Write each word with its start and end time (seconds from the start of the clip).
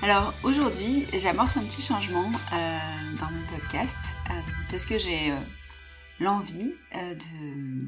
Alors 0.00 0.32
aujourd'hui, 0.44 1.06
j'amorce 1.12 1.56
un 1.56 1.64
petit 1.64 1.82
changement 1.82 2.30
euh, 2.52 2.78
dans 3.18 3.28
mon 3.32 3.42
podcast 3.52 3.96
euh, 4.30 4.32
parce 4.70 4.86
que 4.86 4.96
j'ai 4.96 5.32
euh, 5.32 5.40
l'envie 6.20 6.72
de, 6.94 7.84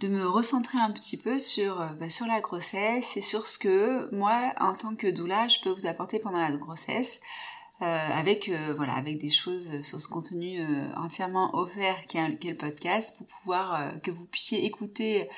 de 0.00 0.08
me 0.08 0.26
recentrer 0.26 0.76
un 0.76 0.90
petit 0.90 1.16
peu 1.16 1.38
sur, 1.38 1.76
bah, 1.98 2.10
sur 2.10 2.26
la 2.26 2.42
grossesse 2.42 3.16
et 3.16 3.22
sur 3.22 3.46
ce 3.46 3.58
que 3.58 4.14
moi, 4.14 4.52
en 4.60 4.74
tant 4.74 4.94
que 4.94 5.06
doula, 5.06 5.48
je 5.48 5.58
peux 5.60 5.70
vous 5.70 5.86
apporter 5.86 6.18
pendant 6.18 6.40
la 6.40 6.52
grossesse. 6.52 7.20
avec 7.80 8.50
voilà 8.76 8.94
avec 8.94 9.18
des 9.18 9.30
choses 9.30 9.80
sur 9.80 10.00
ce 10.00 10.08
contenu 10.08 10.60
entièrement 10.96 11.56
offert 11.56 12.04
qui 12.06 12.18
est, 12.18 12.38
qui 12.38 12.48
est, 12.48 12.50
le 12.50 12.56
podcast 12.56 13.16
pour 13.16 13.26
pouvoir 13.28 13.92
que 14.02 14.10
vous 14.10 14.26
puissiez 14.26 14.66
écouter 14.66 15.28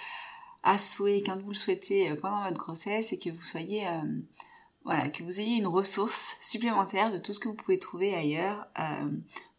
à 0.64 0.78
souhait 0.78 1.22
quand 1.24 1.40
vous 1.40 1.50
le 1.50 1.54
souhaitez 1.54 2.12
pendant 2.16 2.42
votre 2.42 2.58
grossesse 2.58 3.12
et 3.12 3.18
que 3.18 3.30
vous 3.30 3.44
soyez 3.44 3.86
voilà, 4.84 5.10
que 5.10 5.22
vous 5.22 5.40
ayez 5.40 5.56
une 5.56 5.66
ressource 5.66 6.36
supplémentaire 6.40 7.12
de 7.12 7.18
tout 7.18 7.34
ce 7.34 7.38
que 7.38 7.48
vous 7.48 7.54
pouvez 7.54 7.78
trouver 7.78 8.14
ailleurs 8.14 8.66
euh, 8.78 9.10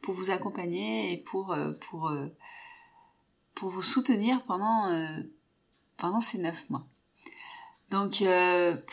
pour 0.02 0.16
vous 0.16 0.32
accompagner 0.32 1.14
et 1.14 1.18
pour, 1.18 1.52
euh, 1.54 1.74
pour, 1.74 2.10
euh, 2.10 2.28
pour 3.54 3.70
vous 3.70 3.84
soutenir 3.84 4.44
pendant, 4.44 4.90
pendant 5.98 6.22
ces 6.22 6.40
neuf 6.40 6.70
mois. 6.70 6.86
Donc 7.92 8.24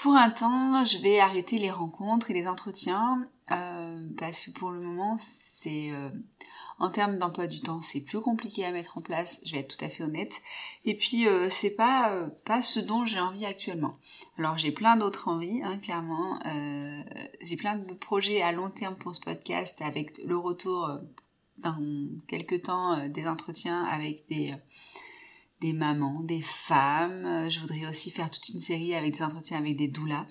pour 0.02 0.14
un 0.16 0.30
temps, 0.30 0.84
je 0.84 0.98
vais 0.98 1.20
arrêter 1.20 1.58
les 1.58 1.70
rencontres 1.70 2.30
et 2.30 2.34
les 2.34 2.48
entretiens 2.48 3.26
parce 3.46 4.42
que 4.44 4.50
pour 4.50 4.70
le 4.70 4.80
moment, 4.80 5.16
c'est 5.18 5.92
en 6.80 6.90
termes 6.90 7.18
d'emploi 7.18 7.46
du 7.46 7.60
temps, 7.60 7.82
c'est 7.82 8.00
plus 8.00 8.20
compliqué 8.20 8.64
à 8.64 8.70
mettre 8.70 8.98
en 8.98 9.00
place, 9.00 9.40
je 9.44 9.52
vais 9.52 9.58
être 9.58 9.76
tout 9.76 9.84
à 9.84 9.88
fait 9.88 10.04
honnête. 10.04 10.40
Et 10.84 10.96
puis 10.96 11.26
euh, 11.26 11.50
c'est 11.50 11.74
pas 11.74 12.12
euh, 12.12 12.62
ce 12.62 12.78
dont 12.78 13.04
j'ai 13.04 13.20
envie 13.20 13.46
actuellement. 13.46 13.98
Alors 14.38 14.58
j'ai 14.58 14.70
plein 14.70 14.96
d'autres 14.96 15.28
envies, 15.28 15.60
hein, 15.62 15.78
clairement. 15.78 16.38
Euh, 16.46 17.02
j'ai 17.40 17.56
plein 17.56 17.76
de 17.76 17.92
projets 17.94 18.42
à 18.42 18.52
long 18.52 18.70
terme 18.70 18.94
pour 18.94 19.14
ce 19.14 19.20
podcast 19.20 19.76
avec 19.80 20.18
le 20.24 20.36
retour 20.36 20.88
dans 21.58 21.76
quelques 22.28 22.62
temps 22.62 23.08
des 23.08 23.26
entretiens 23.26 23.84
avec 23.84 24.28
des 24.28 24.54
des 25.60 25.72
mamans, 25.72 26.20
des 26.20 26.40
femmes. 26.40 27.50
Je 27.50 27.58
voudrais 27.58 27.88
aussi 27.88 28.12
faire 28.12 28.30
toute 28.30 28.48
une 28.50 28.60
série 28.60 28.94
avec 28.94 29.14
des 29.14 29.22
entretiens 29.22 29.58
avec 29.58 29.76
des 29.76 29.88
doulas. 29.88 30.26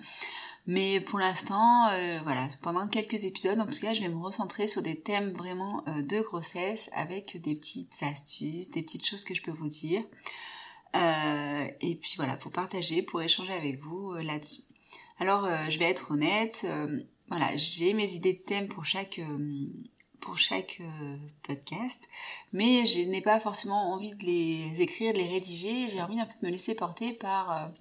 Mais 0.68 1.00
pour 1.00 1.18
l'instant, 1.18 1.88
euh, 1.88 2.20
voilà, 2.24 2.46
pendant 2.60 2.88
quelques 2.88 3.24
épisodes, 3.24 3.58
en 3.58 3.66
tout 3.66 3.80
cas, 3.80 3.94
je 3.94 4.02
vais 4.02 4.10
me 4.10 4.22
recentrer 4.22 4.66
sur 4.66 4.82
des 4.82 5.00
thèmes 5.00 5.30
vraiment 5.30 5.82
euh, 5.88 6.02
de 6.02 6.20
grossesse 6.20 6.90
avec 6.92 7.40
des 7.40 7.54
petites 7.54 8.02
astuces, 8.02 8.70
des 8.70 8.82
petites 8.82 9.06
choses 9.06 9.24
que 9.24 9.34
je 9.34 9.40
peux 9.40 9.50
vous 9.50 9.68
dire. 9.68 10.04
Euh, 10.94 11.66
et 11.80 11.94
puis 11.94 12.12
voilà, 12.16 12.36
pour 12.36 12.52
partager, 12.52 13.00
pour 13.00 13.22
échanger 13.22 13.54
avec 13.54 13.80
vous 13.80 14.12
là-dessus. 14.16 14.60
Alors, 15.18 15.48
je 15.70 15.78
vais 15.78 15.86
être 15.86 16.12
honnête, 16.12 16.66
voilà, 17.28 17.56
j'ai 17.56 17.94
mes 17.94 18.12
idées 18.12 18.34
de 18.34 18.42
thèmes 18.42 18.68
pour 18.68 18.84
chaque 18.84 19.20
pour 20.20 20.38
chaque 20.38 20.80
podcast, 21.42 22.08
mais 22.52 22.84
je 22.84 23.00
n'ai 23.00 23.22
pas 23.22 23.40
forcément 23.40 23.94
envie 23.94 24.14
de 24.14 24.24
les 24.24 24.80
écrire, 24.80 25.12
de 25.14 25.18
les 25.18 25.28
rédiger. 25.28 25.88
J'ai 25.88 26.00
envie 26.00 26.20
un 26.20 26.26
peu 26.26 26.34
de 26.40 26.46
me 26.46 26.52
laisser 26.52 26.74
porter 26.74 27.14
par 27.14 27.72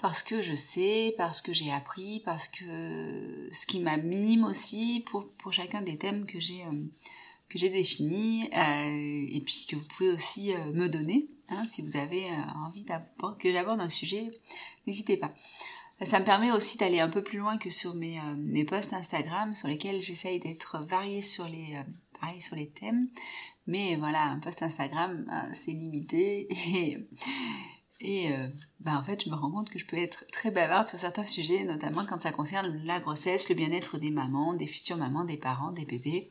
parce 0.00 0.22
que 0.22 0.40
je 0.40 0.54
sais, 0.54 1.14
parce 1.16 1.42
que 1.42 1.52
j'ai 1.52 1.70
appris, 1.70 2.20
parce 2.24 2.48
que 2.48 3.48
ce 3.52 3.66
qui 3.66 3.80
m'anime 3.80 4.44
aussi 4.44 5.04
pour, 5.10 5.28
pour 5.32 5.52
chacun 5.52 5.82
des 5.82 5.98
thèmes 5.98 6.26
que 6.26 6.40
j'ai 6.40 6.64
euh, 6.64 7.68
définis 7.68 8.48
euh, 8.52 9.26
et 9.30 9.42
puis 9.44 9.66
que 9.68 9.76
vous 9.76 9.86
pouvez 9.96 10.10
aussi 10.10 10.54
euh, 10.54 10.72
me 10.72 10.88
donner 10.88 11.28
hein, 11.50 11.64
si 11.68 11.82
vous 11.82 11.96
avez 11.96 12.26
envie 12.66 12.86
que 13.38 13.52
j'aborde 13.52 13.80
un 13.80 13.90
sujet, 13.90 14.30
n'hésitez 14.86 15.16
pas. 15.16 15.34
Ça 16.02 16.18
me 16.18 16.24
permet 16.24 16.50
aussi 16.50 16.78
d'aller 16.78 17.00
un 17.00 17.10
peu 17.10 17.22
plus 17.22 17.38
loin 17.38 17.58
que 17.58 17.68
sur 17.68 17.94
mes, 17.94 18.18
mes 18.38 18.64
posts 18.64 18.94
Instagram 18.94 19.54
sur 19.54 19.68
lesquels 19.68 20.00
j'essaye 20.00 20.40
d'être 20.40 20.82
variée 20.86 21.20
sur 21.20 21.46
les 21.46 21.76
sur 22.38 22.56
les 22.56 22.68
thèmes. 22.68 23.08
Mais 23.66 23.96
voilà, 23.96 24.22
un 24.22 24.38
post 24.38 24.62
Instagram, 24.62 25.26
c'est 25.52 25.72
limité 25.72 26.46
et, 26.74 27.06
et 28.00 28.32
euh, 28.32 28.48
bah 28.80 28.98
en 28.98 29.04
fait, 29.04 29.24
je 29.24 29.30
me 29.30 29.34
rends 29.34 29.50
compte 29.50 29.68
que 29.68 29.78
je 29.78 29.84
peux 29.84 29.98
être 29.98 30.24
très 30.32 30.50
bavarde 30.50 30.88
sur 30.88 30.98
certains 30.98 31.22
sujets, 31.22 31.64
notamment 31.64 32.06
quand 32.06 32.20
ça 32.22 32.32
concerne 32.32 32.82
la 32.84 32.98
grossesse, 32.98 33.50
le 33.50 33.54
bien-être 33.54 33.98
des 33.98 34.10
mamans, 34.10 34.54
des 34.54 34.66
futures 34.66 34.96
mamans, 34.96 35.24
des 35.24 35.36
parents, 35.36 35.70
des 35.70 35.84
bébés. 35.84 36.30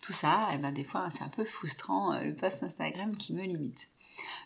Tout 0.00 0.12
ça, 0.12 0.48
et 0.52 0.54
eh 0.54 0.58
ben 0.58 0.70
des 0.70 0.84
fois, 0.84 1.10
c'est 1.10 1.24
un 1.24 1.28
peu 1.28 1.42
frustrant 1.44 2.12
euh, 2.12 2.22
le 2.22 2.34
post 2.34 2.62
Instagram 2.62 3.16
qui 3.16 3.34
me 3.34 3.42
limite. 3.42 3.88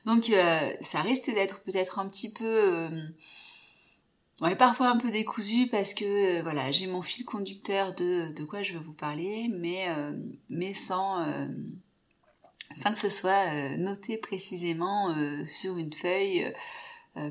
Donc, 0.07 0.31
euh, 0.31 0.73
ça 0.81 1.03
risque 1.03 1.27
d'être 1.27 1.63
peut-être 1.63 1.99
un 1.99 2.09
petit 2.09 2.33
peu 2.33 2.89
ouais, 4.41 4.57
parfois 4.57 4.89
un 4.89 4.99
peu 4.99 5.11
décousu 5.11 5.69
parce 5.69 5.93
que 5.95 6.43
voilà, 6.43 6.73
j'ai 6.73 6.87
mon 6.87 7.03
fil 7.03 7.25
conducteur 7.25 7.95
de, 7.95 8.33
de 8.33 8.45
quoi 8.45 8.63
je 8.63 8.73
veux 8.75 8.81
vous 8.81 8.95
parler, 8.95 9.51
mais, 9.51 9.89
mais 10.49 10.75
sans, 10.75 11.25
sans 12.81 12.93
que 12.93 12.99
ce 12.99 13.09
soit 13.09 13.77
noté 13.77 14.17
précisément 14.17 15.15
sur 15.45 15.77
une 15.77 15.93
feuille, 15.93 16.53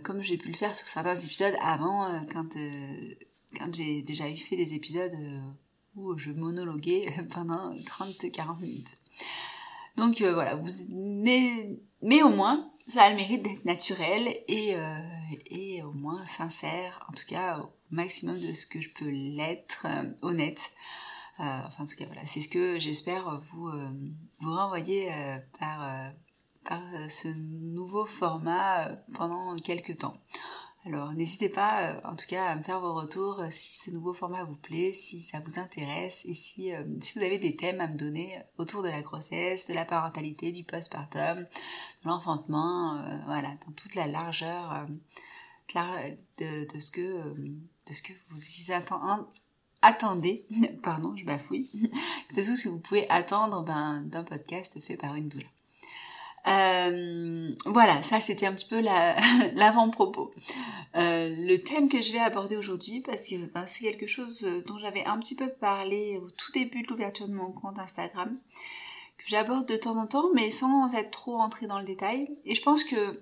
comme 0.03 0.21
j'ai 0.21 0.37
pu 0.37 0.49
le 0.49 0.55
faire 0.55 0.75
sur 0.75 0.87
certains 0.87 1.15
épisodes 1.15 1.55
avant, 1.61 2.25
quand, 2.31 2.55
quand 3.57 3.73
j'ai 3.73 4.01
déjà 4.01 4.29
eu 4.29 4.37
fait 4.37 4.55
des 4.55 4.73
épisodes 4.73 5.15
où 5.95 6.17
je 6.17 6.31
monologuais 6.31 7.07
pendant 7.31 7.73
30-40 7.75 8.59
minutes. 8.61 8.97
Donc 9.97 10.21
voilà, 10.21 10.55
vous, 10.55 10.69
mais 12.01 12.23
au 12.23 12.29
moins, 12.29 12.71
ça 12.87 13.03
a 13.03 13.09
le 13.09 13.15
mérite 13.15 13.43
d'être 13.43 13.65
naturel 13.65 14.27
et, 14.47 14.75
euh, 14.75 14.97
et 15.45 15.83
au 15.83 15.93
moins 15.93 16.25
sincère, 16.25 17.05
en 17.09 17.13
tout 17.13 17.25
cas 17.27 17.59
au 17.59 17.69
maximum 17.89 18.39
de 18.39 18.53
ce 18.53 18.65
que 18.65 18.81
je 18.81 18.89
peux 18.89 19.09
l'être, 19.09 19.85
euh, 19.85 20.09
honnête. 20.21 20.71
Euh, 21.39 21.43
enfin, 21.43 21.83
en 21.83 21.85
tout 21.85 21.95
cas, 21.95 22.05
voilà, 22.05 22.25
c'est 22.25 22.41
ce 22.41 22.49
que 22.49 22.79
j'espère 22.79 23.41
vous, 23.51 23.69
vous 24.41 24.51
renvoyer 24.51 25.09
par, 25.59 26.11
par 26.65 26.81
ce 27.09 27.27
nouveau 27.27 28.05
format 28.05 28.89
pendant 29.13 29.55
quelques 29.57 29.97
temps. 29.99 30.17
Alors 30.83 31.13
n'hésitez 31.13 31.49
pas 31.49 31.91
euh, 31.91 32.01
en 32.05 32.15
tout 32.15 32.25
cas 32.27 32.45
à 32.45 32.55
me 32.55 32.63
faire 32.63 32.79
vos 32.79 32.95
retours 32.95 33.39
euh, 33.39 33.49
si 33.51 33.77
ce 33.77 33.91
nouveau 33.91 34.15
format 34.15 34.45
vous 34.45 34.55
plaît, 34.55 34.93
si 34.93 35.21
ça 35.21 35.39
vous 35.41 35.59
intéresse 35.59 36.25
et 36.25 36.33
si, 36.33 36.73
euh, 36.73 36.83
si 37.01 37.17
vous 37.17 37.23
avez 37.23 37.37
des 37.37 37.55
thèmes 37.55 37.81
à 37.81 37.87
me 37.87 37.95
donner 37.95 38.41
autour 38.57 38.81
de 38.81 38.87
la 38.89 39.03
grossesse, 39.03 39.67
de 39.67 39.75
la 39.75 39.85
parentalité, 39.85 40.51
du 40.51 40.63
postpartum, 40.63 41.41
de 41.41 41.47
l'enfantement, 42.05 42.99
voilà, 43.25 43.49
dans 43.65 43.73
toute 43.73 43.93
la 43.93 44.07
largeur 44.07 44.87
de, 45.75 46.79
ce 46.79 46.91
que, 46.91 47.33
de 47.35 47.93
ce 47.93 48.01
que 48.01 48.13
vous 48.29 48.41
y 48.67 48.73
attendez, 48.73 49.23
pardon, 50.83 51.15
je 51.15 51.25
bafouille, 51.25 51.69
de 52.35 52.43
tout 52.43 52.55
ce 52.55 52.63
que 52.63 52.69
vous 52.69 52.79
pouvez 52.79 53.09
attendre 53.09 53.63
ben, 53.63 54.03
d'un 54.03 54.23
podcast 54.23 54.79
fait 54.81 54.97
par 54.97 55.15
une 55.15 55.29
doula. 55.29 55.45
Euh, 56.47 57.53
voilà, 57.65 58.01
ça 58.01 58.19
c'était 58.19 58.47
un 58.47 58.53
petit 58.53 58.67
peu 58.67 58.81
l'avant-propos. 59.53 60.31
euh, 60.95 61.29
le 61.29 61.57
thème 61.57 61.87
que 61.87 62.01
je 62.01 62.11
vais 62.11 62.19
aborder 62.19 62.57
aujourd'hui, 62.57 63.01
parce 63.01 63.27
que 63.27 63.51
ben, 63.53 63.65
c'est 63.67 63.83
quelque 63.83 64.07
chose 64.07 64.43
euh, 64.43 64.63
dont 64.63 64.79
j'avais 64.79 65.05
un 65.05 65.19
petit 65.19 65.35
peu 65.35 65.49
parlé 65.49 66.17
au 66.17 66.29
tout 66.31 66.51
début 66.51 66.81
de 66.81 66.87
l'ouverture 66.87 67.27
de 67.27 67.33
mon 67.33 67.51
compte 67.51 67.77
Instagram, 67.79 68.35
que 69.17 69.23
j'aborde 69.27 69.67
de 69.67 69.77
temps 69.77 69.97
en 69.97 70.07
temps, 70.07 70.29
mais 70.33 70.49
sans 70.49 70.93
être 70.95 71.11
trop 71.11 71.39
entrée 71.39 71.67
dans 71.67 71.77
le 71.79 71.85
détail. 71.85 72.35
Et 72.45 72.55
je 72.55 72.61
pense 72.63 72.83
que, 72.83 73.21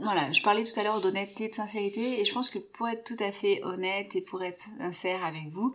voilà, 0.00 0.30
je 0.32 0.42
parlais 0.42 0.64
tout 0.64 0.78
à 0.78 0.82
l'heure 0.82 1.00
d'honnêteté, 1.00 1.48
de 1.48 1.54
sincérité, 1.54 2.20
et 2.20 2.24
je 2.24 2.32
pense 2.32 2.50
que 2.50 2.58
pour 2.58 2.88
être 2.88 3.04
tout 3.04 3.22
à 3.22 3.32
fait 3.32 3.62
honnête 3.64 4.14
et 4.14 4.20
pour 4.20 4.42
être 4.42 4.68
sincère 4.78 5.24
avec 5.24 5.48
vous, 5.52 5.74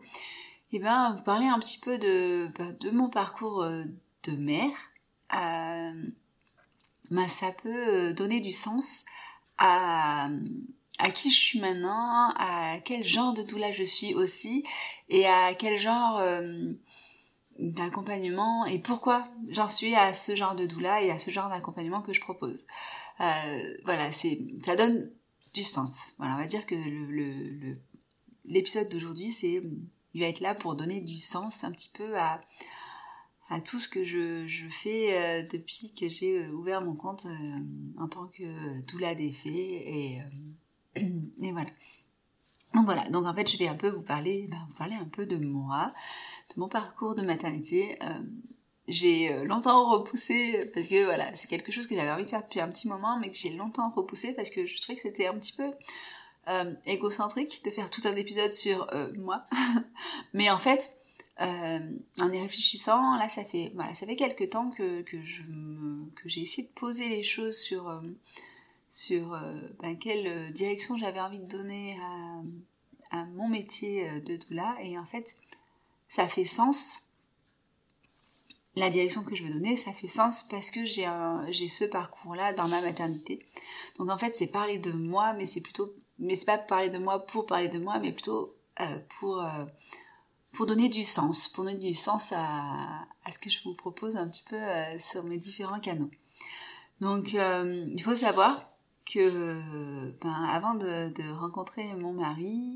et 0.71 0.77
eh 0.77 0.79
ben, 0.79 1.13
vous 1.15 1.23
parlez 1.23 1.45
un 1.45 1.59
petit 1.59 1.79
peu 1.79 1.99
de, 1.99 2.49
ben, 2.57 2.75
de 2.79 2.89
mon 2.89 3.07
parcours 3.07 3.61
euh, 3.61 3.83
de 4.23 4.31
mère. 4.31 4.71
Bah, 7.11 7.27
ça 7.27 7.51
peut 7.51 7.69
euh, 7.69 8.13
donner 8.13 8.39
du 8.39 8.51
sens 8.51 9.05
à, 9.59 10.29
qui 11.13 11.29
je 11.29 11.35
suis 11.35 11.59
maintenant, 11.59 12.33
à 12.37 12.79
quel 12.83 13.03
genre 13.03 13.33
de 13.33 13.43
doula 13.43 13.71
je 13.71 13.83
suis 13.83 14.15
aussi, 14.15 14.63
et 15.09 15.27
à 15.27 15.53
quel 15.53 15.77
genre 15.77 16.19
d'accompagnement 17.59 18.65
et 18.65 18.79
pourquoi 18.79 19.27
j'en 19.49 19.67
suis 19.67 19.95
à 19.95 20.13
ce 20.13 20.35
genre 20.35 20.55
de 20.55 20.65
doula 20.65 21.01
et 21.01 21.11
à 21.11 21.19
ce 21.19 21.29
genre 21.29 21.49
d'accompagnement 21.49 22.01
que 22.01 22.13
je 22.13 22.19
propose. 22.19 22.65
Euh, 23.23 23.77
voilà, 23.85 24.11
c'est 24.11 24.39
ça 24.63 24.75
donne 24.75 25.09
du 25.53 25.63
sens. 25.63 26.13
Voilà, 26.17 26.35
on 26.35 26.37
va 26.37 26.47
dire 26.47 26.65
que 26.65 26.75
l'épisode 28.45 28.89
d'aujourd'hui, 28.89 29.31
c'est 29.31 29.61
il 30.13 30.21
va 30.21 30.27
être 30.27 30.41
là 30.41 30.53
pour 30.55 30.75
donner 30.75 31.01
du 31.01 31.17
sens 31.17 31.63
un 31.63 31.71
petit 31.71 31.91
peu 31.93 32.17
à 32.17 32.41
tout 33.65 33.79
ce 33.79 33.87
que 33.87 34.03
je, 34.03 34.67
fais 34.69 35.15
euh, 35.15 35.47
depuis 35.51 35.93
que 35.93 36.09
j'ai 36.09 36.43
euh, 36.43 36.51
ouvert 36.53 36.81
mon 36.81 36.95
compte 36.95 37.27
en 37.97 38.07
tant 38.07 38.25
que 38.27 38.81
doula 38.91 39.13
des 39.13 39.31
fées 39.31 40.15
et, 40.15 40.21
et 40.95 41.51
voilà. 41.51 41.69
Donc 42.73 42.85
voilà, 42.85 43.07
donc 43.09 43.27
en 43.27 43.35
fait 43.35 43.47
je 43.47 43.57
vais 43.57 43.67
un 43.67 43.75
peu 43.75 43.89
vous 43.89 44.01
parler, 44.01 44.47
ben, 44.49 44.57
vous 44.67 44.75
parler 44.75 44.95
un 44.95 45.05
peu 45.05 45.27
de 45.27 45.37
moi, 45.37 45.93
de 46.53 46.59
mon 46.59 46.67
parcours 46.67 47.13
de 47.13 47.21
maternité. 47.21 47.99
J'ai 48.87 49.43
longtemps 49.45 49.89
repoussé 49.89 50.69
parce 50.73 50.87
que 50.87 51.05
voilà, 51.05 51.33
c'est 51.35 51.47
quelque 51.47 51.71
chose 51.71 51.87
que 51.87 51.95
j'avais 51.95 52.11
envie 52.11 52.25
de 52.25 52.29
faire 52.29 52.43
depuis 52.43 52.59
un 52.59 52.69
petit 52.69 52.87
moment, 52.87 53.17
mais 53.19 53.29
que 53.29 53.37
j'ai 53.37 53.51
longtemps 53.51 53.89
repoussé 53.89 54.33
parce 54.33 54.49
que 54.49 54.65
je 54.65 54.81
trouvais 54.81 54.95
que 54.97 55.03
c'était 55.03 55.27
un 55.27 55.35
petit 55.35 55.53
peu 55.53 55.71
égocentrique 56.85 57.63
de 57.63 57.69
faire 57.69 57.89
tout 57.89 58.01
un 58.05 58.15
épisode 58.15 58.51
sur 58.51 58.89
moi. 59.15 59.45
mais 60.33 60.49
en 60.49 60.57
fait, 60.57 60.93
euh, 61.41 61.79
en 62.19 62.31
y 62.31 62.39
réfléchissant, 62.39 63.17
là, 63.17 63.27
ça 63.27 63.43
fait, 63.43 63.71
voilà, 63.73 63.95
ça 63.95 64.05
fait 64.05 64.15
quelques 64.15 64.51
temps 64.51 64.69
que, 64.69 65.01
que 65.01 65.17
j'ai 66.25 66.41
essayé 66.41 66.67
de 66.67 66.73
poser 66.73 67.09
les 67.09 67.23
choses 67.23 67.57
sur, 67.57 67.89
euh, 67.89 68.01
sur 68.87 69.33
euh, 69.33 69.53
ben, 69.81 69.97
quelle 69.97 70.53
direction 70.53 70.95
j'avais 70.97 71.19
envie 71.19 71.39
de 71.39 71.47
donner 71.47 71.97
à, 73.11 73.21
à 73.21 73.25
mon 73.25 73.47
métier 73.47 74.21
de 74.21 74.37
doula. 74.37 74.75
Et 74.81 74.97
en 74.99 75.05
fait, 75.05 75.35
ça 76.07 76.27
fait 76.27 76.45
sens. 76.45 77.07
La 78.75 78.89
direction 78.89 79.23
que 79.23 79.35
je 79.35 79.43
veux 79.43 79.53
donner, 79.53 79.75
ça 79.75 79.91
fait 79.93 80.07
sens 80.07 80.43
parce 80.43 80.71
que 80.71 80.83
j'ai 80.83 81.07
j'ai 81.49 81.67
ce 81.67 81.85
parcours-là 81.85 82.53
dans 82.53 82.67
ma 82.67 82.81
maternité. 82.81 83.45
Donc 83.99 84.09
en 84.09 84.17
fait, 84.17 84.35
c'est 84.35 84.47
parler 84.47 84.79
de 84.79 84.91
moi, 84.91 85.33
mais 85.33 85.45
c'est 85.45 85.61
plutôt, 85.61 85.93
mais 86.17 86.35
c'est 86.35 86.45
pas 86.45 86.57
parler 86.57 86.89
de 86.89 86.97
moi 86.97 87.25
pour 87.25 87.45
parler 87.45 87.67
de 87.67 87.77
moi, 87.77 87.99
mais 87.99 88.11
plutôt 88.11 88.55
pour 89.19 89.43
pour 90.53 90.67
donner 90.67 90.87
du 90.87 91.03
sens, 91.03 91.49
pour 91.49 91.65
donner 91.65 91.79
du 91.79 91.93
sens 91.93 92.31
à, 92.31 93.05
à 93.25 93.31
ce 93.31 93.39
que 93.39 93.49
je 93.49 93.63
vous 93.63 93.73
propose 93.73 94.15
un 94.15 94.27
petit 94.27 94.43
peu 94.47 94.55
euh, 94.55 94.89
sur 94.99 95.23
mes 95.23 95.37
différents 95.37 95.79
canaux. 95.79 96.11
Donc, 97.01 97.33
euh, 97.33 97.87
il 97.91 98.01
faut 98.01 98.15
savoir 98.15 98.69
que 99.05 100.11
ben, 100.21 100.47
avant 100.49 100.75
de, 100.75 101.31
rencontrer 101.33 101.93
mon 101.95 102.13
mari, 102.13 102.75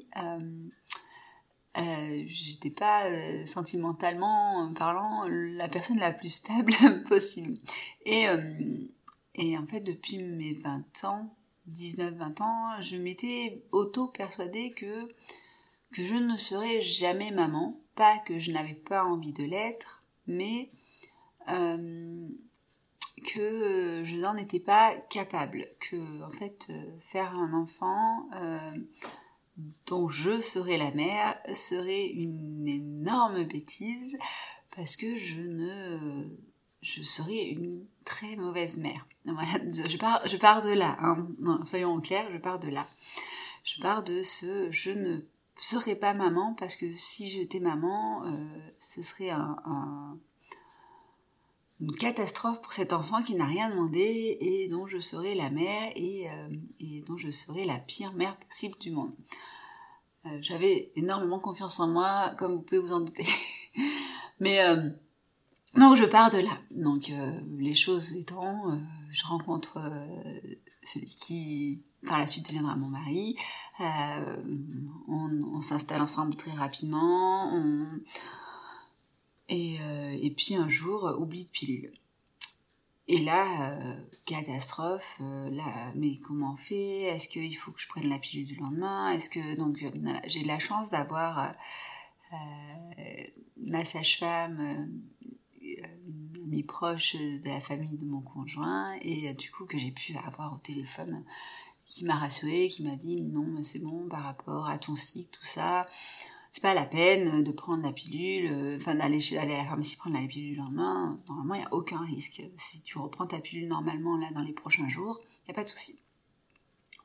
euh, 1.77 1.81
euh, 1.81 2.24
j'étais 2.27 2.69
pas 2.69 3.06
euh, 3.06 3.45
sentimentalement 3.45 4.74
parlant 4.74 5.25
la 5.27 5.69
personne 5.69 6.00
la 6.00 6.12
plus 6.12 6.29
stable 6.29 6.74
possible. 7.07 7.57
Et, 8.06 8.25
et 9.35 9.57
en 9.57 9.65
fait, 9.68 9.81
depuis 9.81 10.19
mes 10.19 10.53
20 10.53 11.06
ans, 11.06 11.33
19-20 11.71 12.41
ans, 12.44 12.81
je 12.81 12.97
m'étais 12.97 13.63
auto-persuadée 13.71 14.71
que 14.71 15.07
que 15.94 16.06
je 16.06 16.13
ne 16.13 16.38
serais 16.38 16.81
jamais 16.81 17.31
maman, 17.31 17.79
pas 17.95 18.18
que 18.19 18.39
je 18.39 18.51
n'avais 18.51 18.74
pas 18.74 19.06
envie 19.06 19.31
de 19.31 19.45
l'être, 19.45 20.03
mais 20.27 20.69
euh, 21.50 22.27
que 23.25 24.03
je 24.05 24.15
n'en 24.17 24.36
étais 24.36 24.60
pas 24.60 24.93
capable, 25.10 25.65
que 25.79 26.24
en 26.24 26.29
fait 26.29 26.67
euh, 26.69 26.84
faire 27.01 27.34
un 27.36 27.53
enfant 27.53 28.29
euh, 28.36 28.72
dont 29.88 30.08
je 30.08 30.40
serais 30.40 30.78
la 30.78 30.92
mère 30.92 31.38
serait 31.54 32.08
une 32.08 32.68
énorme 32.68 33.44
bêtise 33.44 34.18
parce 34.76 34.96
que 34.96 35.18
je 35.18 35.42
ne 35.42 36.30
je 36.82 37.02
serais 37.02 37.50
une 37.50 37.86
très 38.06 38.36
mauvaise 38.36 38.78
mère. 38.78 39.08
je 39.26 39.98
pars 39.98 40.26
je 40.28 40.38
pars 40.38 40.62
de 40.62 40.70
là, 40.70 40.98
hein. 41.02 41.28
soyons 41.66 42.00
clairs, 42.00 42.30
je 42.32 42.38
pars 42.38 42.60
de 42.60 42.70
là. 42.70 42.88
Je 43.64 43.82
pars 43.82 44.04
de 44.04 44.22
ce 44.22 44.70
je 44.72 44.92
ne 44.92 45.22
serais 45.56 45.96
pas 45.96 46.14
maman 46.14 46.54
parce 46.54 46.76
que 46.76 46.92
si 46.92 47.30
j'étais 47.30 47.60
maman, 47.60 48.26
euh, 48.26 48.32
ce 48.80 49.02
serait 49.02 49.32
un, 49.32 50.18
une 51.79 51.96
catastrophe 51.96 52.62
pour 52.62 52.74
cet 52.74 52.93
enfant 52.93 53.22
qui 53.22 53.36
n'a 53.36 53.46
rien 53.46 53.69
demandé 53.69 54.38
et 54.39 54.67
dont 54.67 54.88
je 54.88 54.98
serais 54.98 55.36
la 55.36 55.50
mère 55.50 55.91
et, 55.96 56.29
euh, 56.29 57.01
dont 57.05 57.17
je 57.17 57.29
serais 57.29 57.65
la 57.65 57.77
pire 57.77 58.13
mère 58.13 58.36
possible 58.38 58.77
du 58.79 58.91
monde. 58.91 59.13
Euh, 60.25 60.39
j'avais 60.41 60.91
énormément 60.96 61.39
confiance 61.39 61.79
en 61.79 61.88
moi, 61.88 62.34
comme 62.38 62.55
vous 62.55 62.62
pouvez 62.62 62.79
vous 62.79 62.93
en 62.93 63.01
douter. 63.01 63.27
Mais 64.39 64.60
donc 65.75 65.96
je 65.96 66.05
pars 66.05 66.29
de 66.29 66.38
là. 66.38 66.57
Donc 66.72 67.12
les 67.57 67.74
choses 67.74 68.13
étant, 68.15 68.79
je 69.12 69.25
rencontre 69.25 69.79
celui 70.84 71.07
qui 71.07 71.81
par 72.05 72.19
la 72.19 72.27
suite 72.27 72.48
deviendra 72.48 72.75
mon 72.75 72.88
mari. 72.88 73.36
Euh, 73.81 74.38
on, 75.07 75.62
s'installe 75.62 76.01
ensemble 76.01 76.36
très 76.36 76.51
rapidement. 76.51 77.51
Et, 79.50 79.77
euh, 79.82 80.18
et, 80.22 80.32
puis 80.32 80.56
un 80.56 80.68
jour, 80.68 81.16
oubli 81.20 81.46
de 81.46 81.50
pilule. 81.50 81.94
Et 83.08 83.20
là, 83.20 83.72
euh, 83.72 83.94
catastrophe, 84.25 85.18
là, 85.20 85.94
mais 85.96 86.18
comment 86.18 86.54
on 86.54 86.58
fait? 86.58 87.04
Est-ce 87.04 87.30
qu'il 87.30 87.56
faut 87.56 87.72
que 87.72 87.80
je 87.80 87.88
prenne 87.88 88.10
la 88.10 88.20
pilule 88.20 88.46
du 88.46 88.56
lendemain? 88.56 89.12
Est-ce 89.12 89.30
que 89.30 89.56
donc 89.56 89.82
j'ai 90.25 90.44
la 90.44 90.60
chance 90.60 90.89
d'avoir 90.89 91.56
ma 93.56 93.86
sage-femme, 93.86 94.92
une 95.62 96.44
amie 96.44 96.63
proche 96.63 97.16
de 97.16 97.48
la 97.48 97.62
famille 97.62 97.96
de 97.96 98.04
mon 98.04 98.20
conjoint, 98.20 98.98
et 99.01 99.34
du 99.36 99.50
coup 99.51 99.66
que 99.66 99.77
j'ai 99.77 99.92
pu 99.92 100.13
avoir 100.18 100.54
au 100.54 100.60
téléphone 100.60 101.24
qui 101.88 102.04
m'a 102.04 102.16
rassurée, 102.16 102.68
qui 102.68 102.84
m'a 102.84 102.96
dit 102.96 103.22
non, 103.22 103.63
c'est 103.63 103.80
bon 103.80 104.08
par 104.10 104.24
rapport 104.24 104.68
à 104.68 104.77
ton 104.77 104.96
cycle, 104.96 105.30
tout 105.32 105.46
ça. 105.46 105.88
Pas 106.62 106.74
la 106.74 106.86
peine 106.86 107.44
de 107.44 107.52
prendre 107.52 107.84
la 107.84 107.94
pilule, 107.94 108.52
euh, 108.52 108.78
enfin 108.78 108.96
d'aller 108.96 109.20
à 109.38 109.46
la 109.46 109.64
pharmacie 109.64 109.96
prendre 109.96 110.20
la 110.20 110.28
pilule 110.28 110.56
le 110.56 110.64
lendemain. 110.64 111.20
Normalement, 111.28 111.54
il 111.54 111.60
n'y 111.60 111.66
a 111.66 111.74
aucun 111.74 112.00
risque. 112.00 112.42
Si 112.56 112.82
tu 112.82 112.98
reprends 112.98 113.28
ta 113.28 113.40
pilule 113.40 113.68
normalement 113.68 114.18
là 114.18 114.32
dans 114.32 114.42
les 114.42 114.54
prochains 114.54 114.90
jours, 114.90 115.22
il 115.24 115.50
n'y 115.50 115.52
a 115.52 115.54
pas 115.54 115.64
de 115.64 115.70
souci. 115.70 116.00